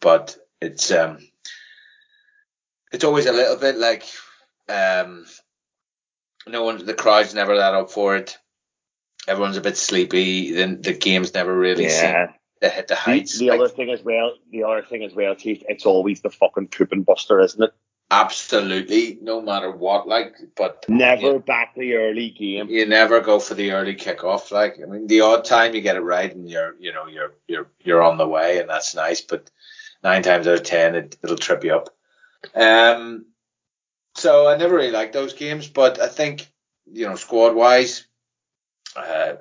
but 0.00 0.36
it's 0.60 0.90
um, 0.92 1.18
it's 2.92 3.04
always 3.04 3.26
a 3.26 3.32
little 3.32 3.56
bit 3.56 3.76
like 3.76 4.04
um, 4.68 5.24
no 6.46 6.64
one, 6.64 6.84
the 6.84 6.94
crowd's 6.94 7.34
never 7.34 7.56
that 7.56 7.74
up 7.74 7.90
for 7.90 8.16
it. 8.16 8.36
everyone's 9.26 9.56
a 9.56 9.62
bit 9.62 9.76
sleepy. 9.78 10.52
Then 10.52 10.82
the 10.82 10.92
game's 10.92 11.32
never 11.34 11.56
really 11.56 11.84
Yeah. 11.84 12.26
seen 12.26 12.34
to 12.60 12.68
hit 12.68 12.88
the 12.88 12.94
The, 12.94 13.00
heights. 13.00 13.38
the 13.38 13.50
Like, 13.50 13.60
other 13.60 13.68
thing 13.70 13.90
as 13.90 14.02
well, 14.02 14.34
the 14.50 14.64
other 14.64 14.82
thing 14.82 15.02
as 15.02 15.14
well, 15.14 15.34
Chief, 15.34 15.62
it's 15.68 15.86
always 15.86 16.20
the 16.20 16.30
fucking 16.30 16.68
pooping 16.68 17.02
buster, 17.04 17.40
isn't 17.40 17.62
it? 17.62 17.72
Absolutely, 18.22 19.18
no 19.20 19.40
matter 19.40 19.70
what. 19.70 20.06
Like, 20.08 20.34
but 20.56 20.84
Never 20.88 21.34
you, 21.34 21.38
back 21.40 21.74
the 21.74 21.94
early 21.94 22.30
game. 22.30 22.68
you 22.68 22.86
never 22.86 23.20
go 23.20 23.38
for 23.38 23.54
the 23.54 23.72
early 23.72 23.94
kickoff. 23.94 24.50
Like, 24.50 24.76
I 24.82 24.86
mean, 24.86 25.06
the 25.06 25.20
odd 25.22 25.44
time 25.44 25.74
you 25.74 25.80
get 25.80 25.96
it 25.96 26.00
right 26.00 26.34
and 26.34 26.48
you're, 26.48 26.76
you 26.78 26.92
know, 26.92 27.06
you're 27.06 27.34
you're 27.48 27.68
you're 27.80 28.02
on 28.02 28.18
the 28.18 28.28
way, 28.28 28.58
and 28.58 28.68
that's 28.68 28.94
nice. 28.94 29.20
But 29.20 29.50
nine 30.02 30.22
times 30.22 30.46
out 30.46 30.54
of 30.54 30.62
ten, 30.62 30.94
it, 30.94 31.16
it'll 31.22 31.36
trip 31.36 31.64
you 31.64 31.74
up. 31.74 31.88
Um, 32.54 33.26
so 34.14 34.48
I 34.48 34.56
never 34.56 34.76
really 34.76 34.90
liked 34.90 35.12
those 35.12 35.32
games, 35.34 35.68
but 35.68 36.00
I 36.00 36.08
think 36.08 36.46
you 36.92 37.06
know, 37.06 37.16
squad 37.16 37.54
wise, 37.54 38.06
uh, 38.96 39.34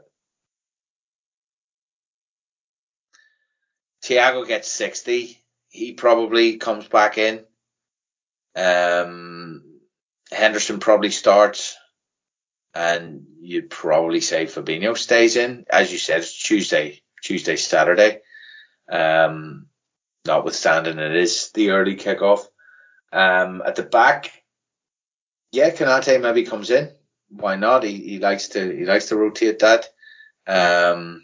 Thiago 4.03 4.47
gets 4.47 4.69
sixty. 4.71 5.43
He 5.69 5.93
probably 5.93 6.57
comes 6.57 6.87
back 6.87 7.17
in. 7.17 7.45
Um, 8.55 9.63
Henderson 10.31 10.79
probably 10.79 11.11
starts, 11.11 11.75
and 12.73 13.25
you'd 13.41 13.69
probably 13.69 14.21
say 14.21 14.45
Fabinho 14.45 14.97
stays 14.97 15.35
in. 15.35 15.65
As 15.69 15.91
you 15.91 15.97
said, 15.97 16.19
it's 16.19 16.41
Tuesday, 16.41 17.01
Tuesday, 17.21 17.55
Saturday. 17.55 18.21
Um, 18.89 19.67
notwithstanding 20.25 20.99
it 20.99 21.15
is 21.15 21.51
the 21.53 21.71
early 21.71 21.95
kickoff. 21.95 22.45
Um, 23.11 23.61
at 23.65 23.75
the 23.75 23.83
back, 23.83 24.31
yeah, 25.51 25.69
Konaté 25.69 26.19
maybe 26.19 26.43
comes 26.43 26.71
in. 26.71 26.91
Why 27.29 27.55
not? 27.55 27.83
He, 27.83 27.97
he 27.97 28.19
likes 28.19 28.49
to 28.49 28.75
he 28.75 28.85
likes 28.85 29.07
to 29.07 29.15
rotate 29.15 29.59
that. 29.59 29.87
Um, 30.47 31.23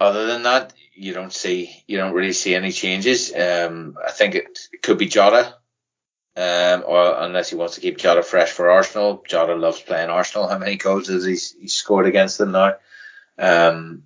other 0.00 0.26
than 0.26 0.44
that, 0.44 0.72
you 0.94 1.12
don't 1.12 1.32
see 1.32 1.84
you 1.86 1.98
don't 1.98 2.14
really 2.14 2.32
see 2.32 2.54
any 2.54 2.72
changes. 2.72 3.32
Um, 3.34 3.96
I 4.04 4.10
think 4.10 4.34
it, 4.34 4.58
it 4.72 4.82
could 4.82 4.98
be 4.98 5.06
Jota, 5.06 5.54
um, 6.36 6.84
or 6.86 7.16
unless 7.18 7.50
he 7.50 7.56
wants 7.56 7.74
to 7.74 7.80
keep 7.80 7.98
Jota 7.98 8.22
fresh 8.22 8.50
for 8.50 8.70
Arsenal. 8.70 9.22
Jota 9.26 9.54
loves 9.54 9.80
playing 9.80 10.10
Arsenal. 10.10 10.48
How 10.48 10.58
many 10.58 10.76
goals 10.76 11.08
has 11.08 11.24
he 11.24 11.32
he's 11.60 11.74
scored 11.74 12.06
against 12.06 12.38
them 12.38 12.52
now? 12.52 12.74
Um, 13.38 14.04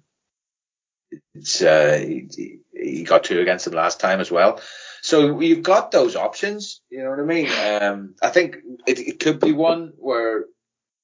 it's 1.35 1.63
uh, 1.63 1.99
he, 1.99 2.61
he 2.73 3.05
got 3.05 3.25
two 3.25 3.41
against 3.41 3.65
them 3.65 3.75
last 3.75 4.01
time 4.01 4.21
as 4.21 4.31
well. 4.31 4.61
So 5.03 5.41
you've 5.41 5.63
got 5.63 5.91
those 5.91 6.17
options. 6.17 6.81
You 6.91 7.05
know 7.05 7.11
what 7.11 7.21
I 7.21 7.23
mean? 7.23 7.49
Um, 7.51 8.15
I 8.21 8.31
think 8.31 8.57
it, 8.87 8.99
it 8.99 9.21
could 9.21 9.41
be 9.41 9.53
one 9.53 9.93
where 9.97 10.47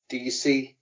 do 0.09 0.17
you 0.17 0.31
see 0.31 0.77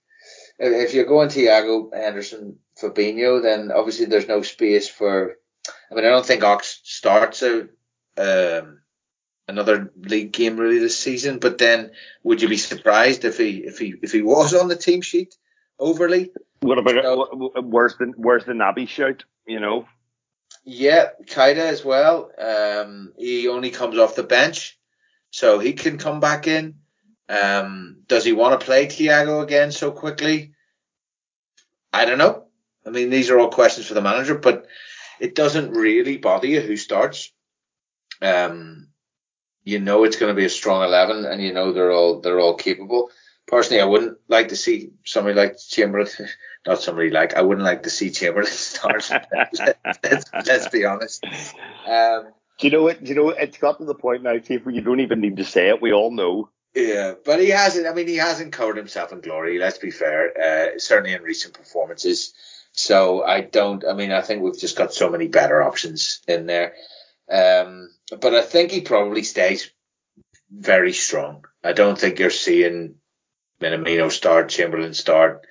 if 0.59 0.95
you're 0.95 1.05
going 1.05 1.29
Thiago 1.29 1.93
Henderson 1.95 2.59
Fabinho, 2.81 3.43
then 3.43 3.71
obviously 3.73 4.07
there's 4.07 4.29
no 4.29 4.43
space 4.43 4.89
for. 4.89 5.37
I 5.91 5.95
mean, 5.95 6.05
I 6.05 6.09
don't 6.09 6.27
think 6.27 6.43
Ox 6.43 6.81
starts 6.85 7.43
a 7.43 7.69
um, 8.17 8.81
another 9.49 9.93
league 9.97 10.33
game 10.33 10.57
really 10.57 10.79
this 10.79 10.99
season. 10.99 11.39
But 11.39 11.59
then, 11.59 11.93
would 12.23 12.43
you 12.43 12.49
be 12.49 12.57
surprised 12.57 13.25
if 13.25 13.39
he 13.39 13.59
if 13.59 13.79
he 13.79 13.95
if 14.03 14.13
he 14.13 14.23
was 14.23 14.55
on 14.55 14.69
the 14.69 14.77
team 14.77 15.03
sheet 15.03 15.35
overly? 15.79 16.33
What 16.61 16.79
about? 16.79 17.03
So- 17.03 17.53
wh- 17.55 17.65
Where's 17.65 17.97
the 17.97 18.13
where's 18.17 18.45
Naby 18.45 18.89
shout? 18.89 19.25
You 19.47 19.61
know, 19.61 19.87
Yeah, 20.65 21.11
Keita 21.27 21.57
as 21.57 21.85
well. 21.85 22.31
Um, 22.39 23.13
he 23.19 23.49
only 23.49 23.71
comes 23.71 23.99
off 23.99 24.15
the 24.15 24.23
bench, 24.23 24.79
so 25.31 25.59
he 25.59 25.73
can 25.73 25.99
come 25.99 26.21
back 26.21 26.47
in. 26.47 26.77
Um, 27.29 28.03
does 28.07 28.25
he 28.25 28.33
want 28.33 28.59
to 28.61 28.65
play 28.65 28.87
Thiago 28.87 29.43
again 29.43 29.73
so 29.73 29.91
quickly? 29.91 30.55
I 31.93 32.05
don't 32.05 32.19
know. 32.19 32.42
I 32.87 32.91
mean, 32.91 33.11
these 33.11 33.31
are 33.31 33.39
all 33.39 33.51
questions 33.51 33.87
for 33.87 33.95
the 33.95 34.03
manager, 34.03 34.37
but 34.37 34.67
it 35.21 35.35
doesn't 35.35 35.73
really 35.73 36.17
bother 36.17 36.47
you 36.47 36.61
who 36.61 36.77
starts. 36.77 37.33
Um, 38.21 38.89
you 39.65 39.79
know 39.79 40.05
it's 40.05 40.17
going 40.17 40.31
to 40.31 40.39
be 40.39 40.45
a 40.45 40.51
strong 40.51 40.83
eleven, 40.83 41.25
and 41.25 41.41
you 41.41 41.53
know 41.53 41.73
they're 41.73 41.93
all 41.93 42.21
they're 42.21 42.41
all 42.41 42.55
capable. 42.55 43.11
Personally, 43.47 43.83
I 43.83 43.87
wouldn't 43.87 44.19
like 44.29 44.49
to 44.49 44.57
see 44.57 44.91
somebody 45.05 45.35
like 45.35 45.59
Chamberlain, 45.59 46.09
not 46.67 46.81
somebody 46.81 47.11
like 47.11 47.35
I 47.35 47.43
wouldn't 47.43 47.65
like 47.65 47.85
to 47.85 47.91
see 47.91 48.11
Chamberlain 48.11 48.47
start. 48.51 49.11
let's, 50.03 50.31
let's 50.33 50.69
be 50.69 50.85
honest. 50.85 51.25
Um, 51.87 52.33
do 52.59 52.67
you 52.67 52.71
know 52.71 52.89
it? 52.89 53.03
Do 53.03 53.09
you 53.09 53.15
know 53.15 53.31
it? 53.31 53.39
It's 53.41 53.59
got 53.59 53.79
to 53.79 53.85
the 53.85 53.95
point 53.95 54.23
now, 54.23 54.39
Chief, 54.39 54.65
where 54.65 54.75
you 54.75 54.81
don't 54.81 55.01
even 55.01 55.21
need 55.21 55.37
to 55.37 55.45
say 55.45 55.69
it. 55.69 55.83
We 55.83 55.93
all 55.93 56.11
know. 56.11 56.49
yeah, 56.75 57.15
but 57.25 57.41
he 57.41 57.51
hasn't. 57.51 57.87
I 57.87 57.95
mean, 57.95 58.09
he 58.09 58.17
hasn't 58.17 58.53
covered 58.53 58.77
himself 58.77 59.13
in 59.13 59.21
glory. 59.21 59.59
Let's 59.59 59.79
be 59.79 59.91
fair. 59.91 60.33
Uh, 60.37 60.79
certainly 60.79 61.15
in 61.15 61.23
recent 61.23 61.55
performances. 61.55 62.35
So 62.73 63.23
I 63.23 63.43
don't. 63.43 63.85
I 63.87 63.93
mean, 63.93 64.13
I 64.13 64.23
think 64.23 64.43
we've 64.43 64.59
just 64.59 64.77
got 64.77 64.95
so 64.95 65.11
many 65.11 65.29
better 65.29 65.63
options 65.63 66.21
in 66.27 66.47
there. 66.47 66.75
Um, 67.31 67.91
but 68.21 68.35
I 68.35 68.43
think 68.43 68.71
he 68.71 68.81
probably 68.81 69.23
stays 69.23 69.71
very 70.51 70.93
strong. 70.93 71.45
I 71.63 71.73
don't 71.73 71.99
think 71.99 72.19
you're 72.19 72.31
seeing 72.31 72.97
Minamino 73.61 74.11
start, 74.11 74.49
Chamberlain 74.49 74.95
start, 74.95 75.47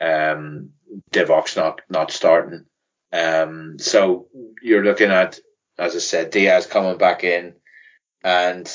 um, 0.00 0.70
Divock's 1.12 1.56
not 1.56 1.80
not 1.88 2.10
starting. 2.10 2.66
Um, 3.12 3.78
so 3.78 4.26
you're 4.60 4.84
looking 4.84 5.10
at, 5.10 5.38
as 5.78 5.94
I 5.94 6.00
said, 6.00 6.30
Diaz 6.30 6.66
coming 6.66 6.98
back 6.98 7.24
in, 7.24 7.54
and 8.22 8.68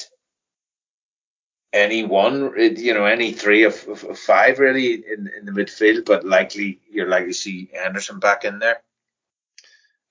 any 1.72 2.04
one, 2.04 2.54
you 2.58 2.94
know, 2.94 3.06
any 3.06 3.32
three 3.32 3.64
of, 3.64 3.88
of, 3.88 4.04
of 4.04 4.18
five 4.18 4.60
really 4.60 4.94
in, 4.94 5.30
in 5.38 5.46
the 5.46 5.52
midfield, 5.52 6.06
but 6.06 6.26
likely 6.26 6.80
you're 6.90 7.08
likely 7.08 7.30
to 7.30 7.34
see 7.34 7.70
Anderson 7.76 8.20
back 8.20 8.44
in 8.44 8.60
there. 8.60 8.82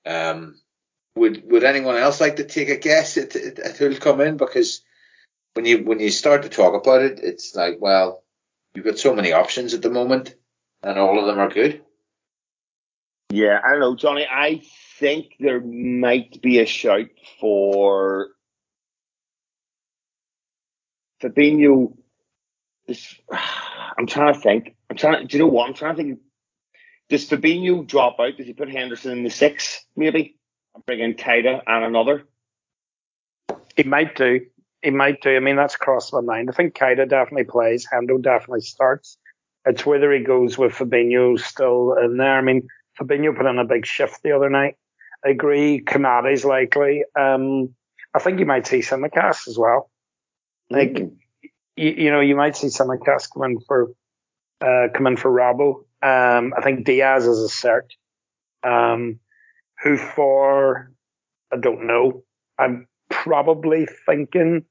Um, 0.07 0.57
would 1.17 1.43
would 1.51 1.65
anyone 1.65 1.97
else 1.97 2.21
like 2.21 2.37
to 2.37 2.45
take 2.45 2.69
a 2.69 2.77
guess 2.77 3.17
at, 3.17 3.35
at, 3.35 3.59
at 3.59 3.77
who'll 3.77 3.97
come 3.97 4.21
in? 4.21 4.37
Because 4.37 4.83
when 5.55 5.67
you 5.67 5.83
when 5.85 5.99
you 5.99 6.11
start 6.11 6.43
to 6.43 6.49
talk 6.49 6.81
about 6.81 7.03
it, 7.03 7.19
it's 7.21 7.55
like, 7.55 7.79
well, 7.81 8.23
you've 8.75 8.85
got 8.85 8.99
so 8.99 9.15
many 9.15 9.33
options 9.33 9.75
at 9.75 9.83
the 9.83 9.91
moment, 9.91 10.37
and 10.83 10.99
all 10.99 11.19
of 11.19 11.27
them 11.27 11.39
are 11.39 11.51
good. 11.51 11.83
Yeah, 13.31 13.61
I 13.63 13.73
don't 13.73 13.81
know, 13.81 13.97
Johnny. 13.97 14.27
I 14.31 14.63
think 14.99 15.35
there 15.39 15.61
might 15.61 16.41
be 16.41 16.61
a 16.61 16.67
shout 16.67 17.09
for 17.41 18.29
Fabinho. 21.23 21.97
This, 22.87 23.15
I'm 23.99 24.07
trying 24.07 24.35
to 24.35 24.41
think. 24.41 24.77
I'm 24.91 24.97
trying. 24.97 25.27
Do 25.27 25.37
you 25.37 25.45
know 25.45 25.51
what? 25.51 25.69
I'm 25.69 25.75
trying 25.75 25.97
to 25.97 26.03
think. 26.03 26.19
Does 27.09 27.29
Fabinho 27.29 27.87
drop 27.87 28.21
out? 28.21 28.37
Does 28.37 28.47
he 28.47 28.53
put 28.53 28.71
Henderson 28.71 29.13
in 29.13 29.25
the 29.25 29.31
six, 29.31 29.85
maybe? 29.97 30.37
And 30.75 30.85
bring 30.85 31.01
in 31.01 31.15
Keita 31.15 31.63
and 31.67 31.85
another. 31.85 32.25
He 33.77 33.85
might 33.85 34.15
do. 34.15 34.41
He 34.83 34.91
might 34.91 35.23
do. 35.23 35.35
I 35.35 35.41
mean, 35.41 35.57
that's 35.57 35.77
crossed 35.77 36.13
my 36.13 36.21
mind. 36.21 36.51
I 36.51 36.53
think 36.53 36.75
Keita 36.75 37.09
definitely 37.09 37.45
plays. 37.45 37.87
Hendo 37.91 38.21
definitely 38.23 38.61
starts. 38.61 39.17
It's 39.65 39.87
whether 39.87 40.13
he 40.13 40.21
goes 40.21 40.57
with 40.57 40.73
Fabinho 40.73 41.39
still 41.41 41.95
in 41.95 42.17
there. 42.17 42.39
I 42.39 42.43
mean, 42.43 42.69
Fabinho 42.99 43.37
put 43.37 43.47
in 43.47 43.59
a 43.59 43.65
big 43.65 43.87
shift 43.87 44.23
the 44.23 44.33
other 44.33 44.51
night. 44.51 44.77
I 45.25 45.31
agree. 45.31 45.83
Konaté's 45.85 46.45
likely. 46.45 47.05
Um, 47.19 47.75
I 48.15 48.19
think 48.19 48.39
you 48.39 48.47
might 48.47 48.67
see 48.67 48.79
Tsimikas 48.79 49.49
as 49.49 49.59
well. 49.59 49.91
Like, 50.71 50.93
Mm. 50.93 51.17
you, 51.77 51.91
you 51.91 52.11
know, 52.11 52.21
you 52.21 52.37
might 52.37 52.57
see 52.57 52.69
Tsimikas 52.69 53.33
come 53.33 53.45
in 53.45 53.61
for, 53.61 53.93
uh, 54.61 54.89
come 54.95 55.07
in 55.07 55.17
for 55.17 55.31
Robbo. 55.31 55.85
Um, 56.03 56.53
I 56.57 56.63
think 56.63 56.85
Diaz 56.85 57.27
is 57.27 57.43
a 57.45 57.49
cert. 57.49 57.91
Um, 58.63 59.21
who 59.83 59.97
for? 59.97 60.93
I 61.53 61.57
don't 61.57 61.87
know. 61.87 62.25
I'm 62.59 62.87
probably 63.09 63.87
thinking 64.07 64.65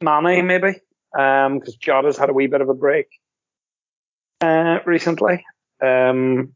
Mane 0.00 0.46
maybe, 0.46 0.80
um, 1.16 1.58
because 1.58 1.76
Jota's 1.76 2.18
had 2.18 2.30
a 2.30 2.32
wee 2.32 2.48
bit 2.48 2.60
of 2.60 2.68
a 2.68 2.74
break 2.74 3.06
uh, 4.40 4.80
recently. 4.84 5.44
Um, 5.82 6.54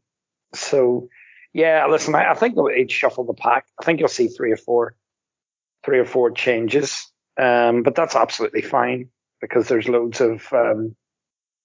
so 0.53 1.07
yeah, 1.53 1.87
listen, 1.87 2.15
I, 2.15 2.31
I 2.31 2.33
think 2.33 2.55
he'd 2.75 2.91
shuffle 2.91 3.23
the 3.23 3.33
pack. 3.33 3.65
I 3.79 3.85
think 3.85 3.99
you'll 3.99 4.09
see 4.09 4.27
three 4.27 4.51
or 4.51 4.57
four, 4.57 4.95
three 5.85 5.99
or 5.99 6.05
four 6.05 6.31
changes. 6.31 7.11
Um, 7.37 7.83
but 7.83 7.95
that's 7.95 8.15
absolutely 8.15 8.61
fine 8.61 9.09
because 9.39 9.67
there's 9.67 9.87
loads 9.87 10.21
of, 10.21 10.45
um, 10.51 10.95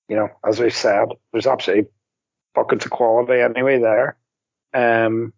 you 0.08 0.16
know, 0.16 0.28
as 0.46 0.60
we've 0.60 0.74
said, 0.74 1.08
there's 1.32 1.46
absolutely 1.46 1.90
buckets 2.54 2.84
of 2.84 2.90
quality 2.90 3.40
anyway 3.40 3.78
there. 3.78 4.16
Um, 4.72 5.32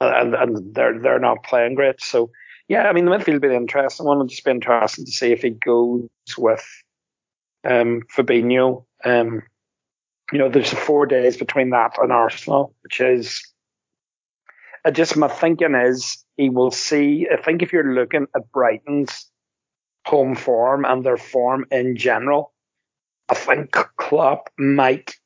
and, 0.00 0.34
and 0.34 0.74
they're, 0.74 0.98
they're 0.98 1.18
not 1.18 1.44
playing 1.44 1.74
great. 1.74 2.02
So 2.02 2.30
yeah, 2.68 2.88
I 2.88 2.92
mean, 2.92 3.04
the 3.04 3.10
midfield 3.10 3.34
will 3.34 3.50
be 3.50 3.54
interesting 3.54 4.06
one. 4.06 4.16
It'll 4.16 4.26
just 4.26 4.44
be 4.44 4.50
interesting 4.50 5.04
to 5.04 5.12
see 5.12 5.32
if 5.32 5.42
he 5.42 5.50
goes 5.50 6.08
with, 6.38 6.64
um, 7.64 8.02
Fabinho. 8.16 8.84
Um, 9.04 9.42
you 10.32 10.38
know, 10.38 10.48
there's 10.48 10.72
four 10.72 11.06
days 11.06 11.36
between 11.36 11.70
that 11.70 11.98
and 11.98 12.12
Arsenal, 12.12 12.74
which 12.82 13.00
is, 13.00 13.42
I 14.84 14.90
just, 14.92 15.16
my 15.16 15.28
thinking 15.28 15.74
is 15.74 16.24
he 16.36 16.48
will 16.48 16.70
see, 16.70 17.28
I 17.30 17.40
think 17.42 17.62
if 17.62 17.72
you're 17.72 17.92
looking 17.92 18.26
at 18.34 18.50
Brighton's 18.52 19.30
home 20.04 20.34
form 20.34 20.84
and 20.84 21.04
their 21.04 21.16
form 21.16 21.66
in 21.70 21.96
general, 21.96 22.52
I 23.28 23.34
think 23.34 23.70
Klopp 23.70 24.50
might, 24.58 25.16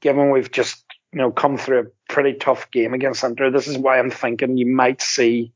given 0.00 0.30
we've 0.30 0.50
just 0.50 0.84
you 1.12 1.18
know 1.18 1.30
come 1.30 1.56
through 1.56 1.80
a 1.80 2.12
pretty 2.12 2.34
tough 2.34 2.70
game 2.70 2.94
against 2.94 3.24
Inter. 3.24 3.50
This 3.50 3.68
is 3.68 3.78
why 3.78 3.98
I'm 3.98 4.10
thinking 4.10 4.56
you 4.56 4.66
might 4.66 5.02
see 5.02 5.52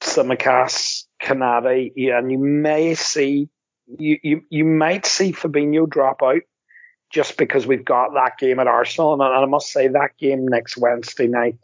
Tsimikas, 0.00 1.04
Konaté, 1.22 1.92
yeah, 1.96 2.18
and 2.18 2.30
you 2.30 2.38
may 2.38 2.94
see 2.94 3.48
you, 3.98 4.18
you 4.22 4.42
you 4.50 4.64
might 4.64 5.06
see 5.06 5.32
Fabinho 5.32 5.88
drop 5.88 6.22
out 6.22 6.42
just 7.10 7.36
because 7.36 7.66
we've 7.66 7.84
got 7.84 8.14
that 8.14 8.38
game 8.38 8.58
at 8.58 8.66
Arsenal, 8.66 9.14
and 9.14 9.22
I 9.22 9.44
must 9.46 9.70
say 9.70 9.88
that 9.88 10.16
game 10.18 10.46
next 10.48 10.76
Wednesday 10.76 11.28
night 11.28 11.58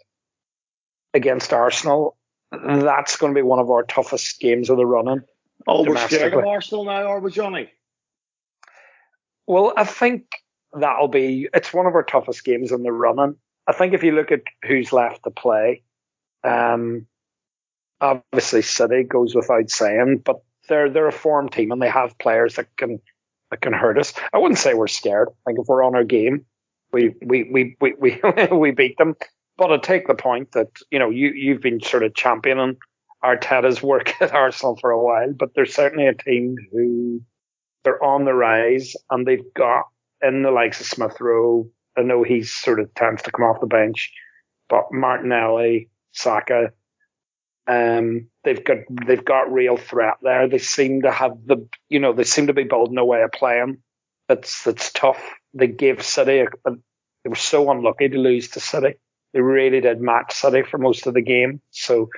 against 1.12 1.52
Arsenal, 1.52 2.16
that's 2.52 3.16
going 3.16 3.34
to 3.34 3.38
be 3.38 3.42
one 3.42 3.58
of 3.58 3.70
our 3.70 3.82
toughest 3.82 4.40
games 4.40 4.70
of 4.70 4.76
the 4.76 4.86
running. 4.86 5.22
Oh, 5.66 5.84
we're 5.84 5.96
scared 5.96 6.34
of 6.34 6.44
Arsenal 6.44 6.84
now, 6.84 7.06
are 7.06 7.20
we, 7.20 7.30
Johnny? 7.30 7.70
Well, 9.46 9.72
I 9.76 9.84
think 9.84 10.24
that'll 10.72 11.08
be 11.08 11.48
it's 11.52 11.74
one 11.74 11.86
of 11.86 11.94
our 11.94 12.02
toughest 12.02 12.44
games 12.44 12.72
in 12.72 12.82
the 12.82 12.92
running. 12.92 13.36
I 13.66 13.72
think 13.72 13.94
if 13.94 14.02
you 14.02 14.12
look 14.12 14.32
at 14.32 14.42
who's 14.64 14.92
left 14.92 15.24
to 15.24 15.30
play, 15.30 15.82
um, 16.44 17.06
obviously 18.00 18.62
City 18.62 19.02
goes 19.02 19.34
without 19.34 19.70
saying, 19.70 20.22
but 20.24 20.42
they're 20.68 20.88
they're 20.88 21.08
a 21.08 21.12
form 21.12 21.48
team 21.48 21.72
and 21.72 21.82
they 21.82 21.90
have 21.90 22.18
players 22.18 22.56
that 22.56 22.76
can 22.76 23.00
that 23.50 23.60
can 23.60 23.72
hurt 23.72 23.98
us. 23.98 24.12
I 24.32 24.38
wouldn't 24.38 24.58
say 24.58 24.74
we're 24.74 24.86
scared. 24.86 25.28
I 25.28 25.50
think 25.50 25.58
if 25.60 25.66
we're 25.68 25.84
on 25.84 25.94
our 25.94 26.04
game, 26.04 26.44
we 26.92 27.14
we 27.20 27.44
we 27.50 27.76
we 27.80 27.94
we, 27.98 28.20
we 28.52 28.70
beat 28.70 28.98
them. 28.98 29.16
But 29.56 29.72
I 29.72 29.76
take 29.76 30.06
the 30.06 30.14
point 30.14 30.52
that 30.52 30.68
you 30.90 30.98
know 30.98 31.10
you 31.10 31.30
you've 31.30 31.60
been 31.60 31.80
sort 31.80 32.02
of 32.02 32.14
championing 32.14 32.76
Arteta's 33.24 33.82
work 33.82 34.14
at 34.20 34.32
Arsenal 34.32 34.76
for 34.76 34.90
a 34.90 35.02
while, 35.02 35.32
but 35.32 35.54
they're 35.54 35.66
certainly 35.66 36.06
a 36.06 36.14
team 36.14 36.56
who 36.72 37.22
they're 37.84 38.02
on 38.02 38.24
the 38.24 38.34
rise 38.34 38.94
and 39.10 39.26
they've 39.26 39.54
got 39.54 39.84
in 40.22 40.42
the 40.42 40.50
likes 40.50 40.80
of 40.80 40.86
Smith 40.86 41.20
Rowe. 41.20 41.70
I 41.96 42.02
know 42.02 42.22
he's 42.22 42.52
sort 42.52 42.80
of 42.80 42.94
tends 42.94 43.22
to 43.22 43.32
come 43.32 43.44
off 43.44 43.60
the 43.60 43.66
bench, 43.66 44.12
but 44.68 44.92
Martinelli, 44.92 45.88
Saka, 46.12 46.72
um, 47.66 48.28
they've 48.44 48.64
got 48.64 48.78
they've 49.06 49.24
got 49.24 49.52
real 49.52 49.76
threat 49.76 50.14
there. 50.22 50.48
They 50.48 50.58
seem 50.58 51.02
to 51.02 51.10
have 51.10 51.32
the 51.44 51.68
you 51.88 52.00
know 52.00 52.12
they 52.12 52.24
seem 52.24 52.46
to 52.46 52.52
be 52.52 52.64
building 52.64 52.98
a 52.98 53.04
way 53.04 53.22
of 53.22 53.32
playing 53.32 53.78
that's 54.30 54.62
that's 54.62 54.92
tough. 54.92 55.20
They 55.54 55.66
gave 55.66 56.04
City 56.04 56.38
a, 56.38 56.44
a, 56.64 56.76
they 57.24 57.28
were 57.28 57.34
so 57.34 57.68
unlucky 57.68 58.08
to 58.08 58.16
lose 58.16 58.48
to 58.50 58.60
City. 58.60 58.94
They 59.34 59.40
really 59.40 59.80
did 59.80 60.00
match 60.00 60.34
City 60.34 60.62
for 60.62 60.78
most 60.78 61.08
of 61.08 61.14
the 61.14 61.20
game. 61.20 61.60
So 61.70 62.08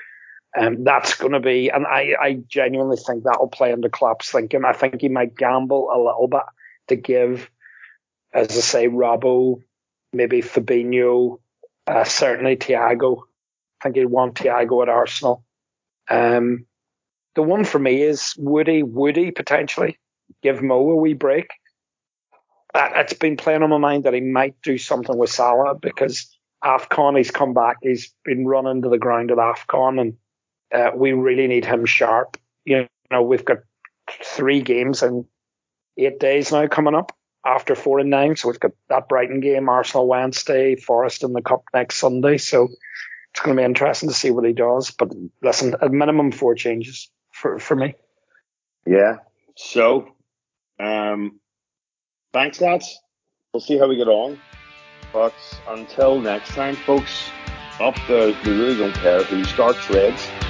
um, 0.56 0.84
that's 0.84 1.14
going 1.14 1.32
to 1.32 1.40
be, 1.40 1.70
and 1.70 1.86
I, 1.86 2.14
I 2.20 2.34
genuinely 2.46 2.98
think 2.98 3.24
that 3.24 3.38
will 3.40 3.48
play 3.48 3.72
into 3.72 3.88
Klopp's 3.88 4.30
thinking. 4.30 4.64
I 4.64 4.72
think 4.72 5.00
he 5.00 5.08
might 5.08 5.36
gamble 5.36 5.90
a 5.90 5.96
little 5.96 6.28
bit 6.28 6.42
to 6.88 6.96
give, 6.96 7.50
as 8.34 8.48
I 8.48 8.60
say, 8.60 8.88
Robbo, 8.88 9.62
maybe 10.12 10.42
Fabinho, 10.42 11.38
uh, 11.86 12.04
certainly 12.04 12.56
Thiago. 12.56 13.22
I 13.22 13.84
think 13.84 13.96
he'd 13.96 14.06
want 14.06 14.34
Thiago 14.34 14.82
at 14.82 14.90
Arsenal. 14.90 15.42
Um, 16.10 16.66
the 17.34 17.42
one 17.42 17.64
for 17.64 17.78
me 17.78 18.02
is 18.02 18.34
Woody, 18.36 18.82
Woody 18.82 19.30
potentially 19.30 19.98
give 20.42 20.62
Mo 20.62 20.90
a 20.90 20.96
wee 20.96 21.14
break. 21.14 21.48
That, 22.74 22.92
it's 22.96 23.14
been 23.14 23.38
playing 23.38 23.62
on 23.62 23.70
my 23.70 23.78
mind 23.78 24.04
that 24.04 24.14
he 24.14 24.20
might 24.20 24.60
do 24.62 24.76
something 24.76 25.16
with 25.16 25.30
Salah 25.30 25.74
because 25.74 26.36
AFCON, 26.62 27.16
he's 27.16 27.30
come 27.30 27.54
back, 27.54 27.78
he's 27.82 28.12
been 28.24 28.46
running 28.46 28.82
to 28.82 28.90
the 28.90 28.98
ground 28.98 29.30
at 29.30 29.38
AFCON 29.38 30.00
and 30.00 30.16
uh, 30.72 30.90
we 30.94 31.12
really 31.12 31.46
need 31.46 31.64
him 31.64 31.84
sharp. 31.84 32.36
You 32.64 32.86
know, 33.10 33.22
we've 33.22 33.44
got 33.44 33.58
three 34.24 34.62
games 34.62 35.02
in 35.02 35.26
eight 35.96 36.18
days 36.18 36.52
now 36.52 36.66
coming 36.66 36.94
up 36.94 37.16
after 37.44 37.74
four 37.74 37.98
and 37.98 38.10
nine. 38.10 38.36
So 38.36 38.48
we've 38.48 38.60
got 38.60 38.72
that 38.88 39.08
Brighton 39.08 39.40
game, 39.40 39.68
Arsenal 39.68 40.06
Wednesday, 40.06 40.76
Forest 40.76 41.22
in 41.22 41.32
the 41.32 41.42
Cup 41.42 41.64
next 41.74 41.98
Sunday. 41.98 42.38
So 42.38 42.68
it's 43.32 43.40
going 43.40 43.56
to 43.56 43.60
be 43.60 43.64
interesting 43.64 44.08
to 44.08 44.14
see 44.14 44.30
what 44.30 44.44
he 44.44 44.52
does. 44.52 44.90
But 44.90 45.10
listen, 45.42 45.74
a 45.80 45.88
minimum 45.88 46.32
four 46.32 46.54
changes 46.54 47.10
for, 47.30 47.58
for 47.58 47.76
me. 47.76 47.94
Yeah. 48.86 49.16
So, 49.56 50.14
um, 50.78 51.40
thanks, 52.32 52.60
lads. 52.60 52.98
We'll 53.52 53.60
see 53.60 53.78
how 53.78 53.88
we 53.88 53.96
get 53.96 54.08
on. 54.08 54.38
But 55.12 55.34
until 55.68 56.20
next 56.20 56.54
time, 56.54 56.74
folks, 56.74 57.30
up 57.80 57.94
the, 58.06 58.36
we 58.44 58.52
really 58.52 58.78
don't 58.78 58.94
care 58.94 59.22
who 59.24 59.44
starts 59.44 59.90
Reds. 59.90 60.41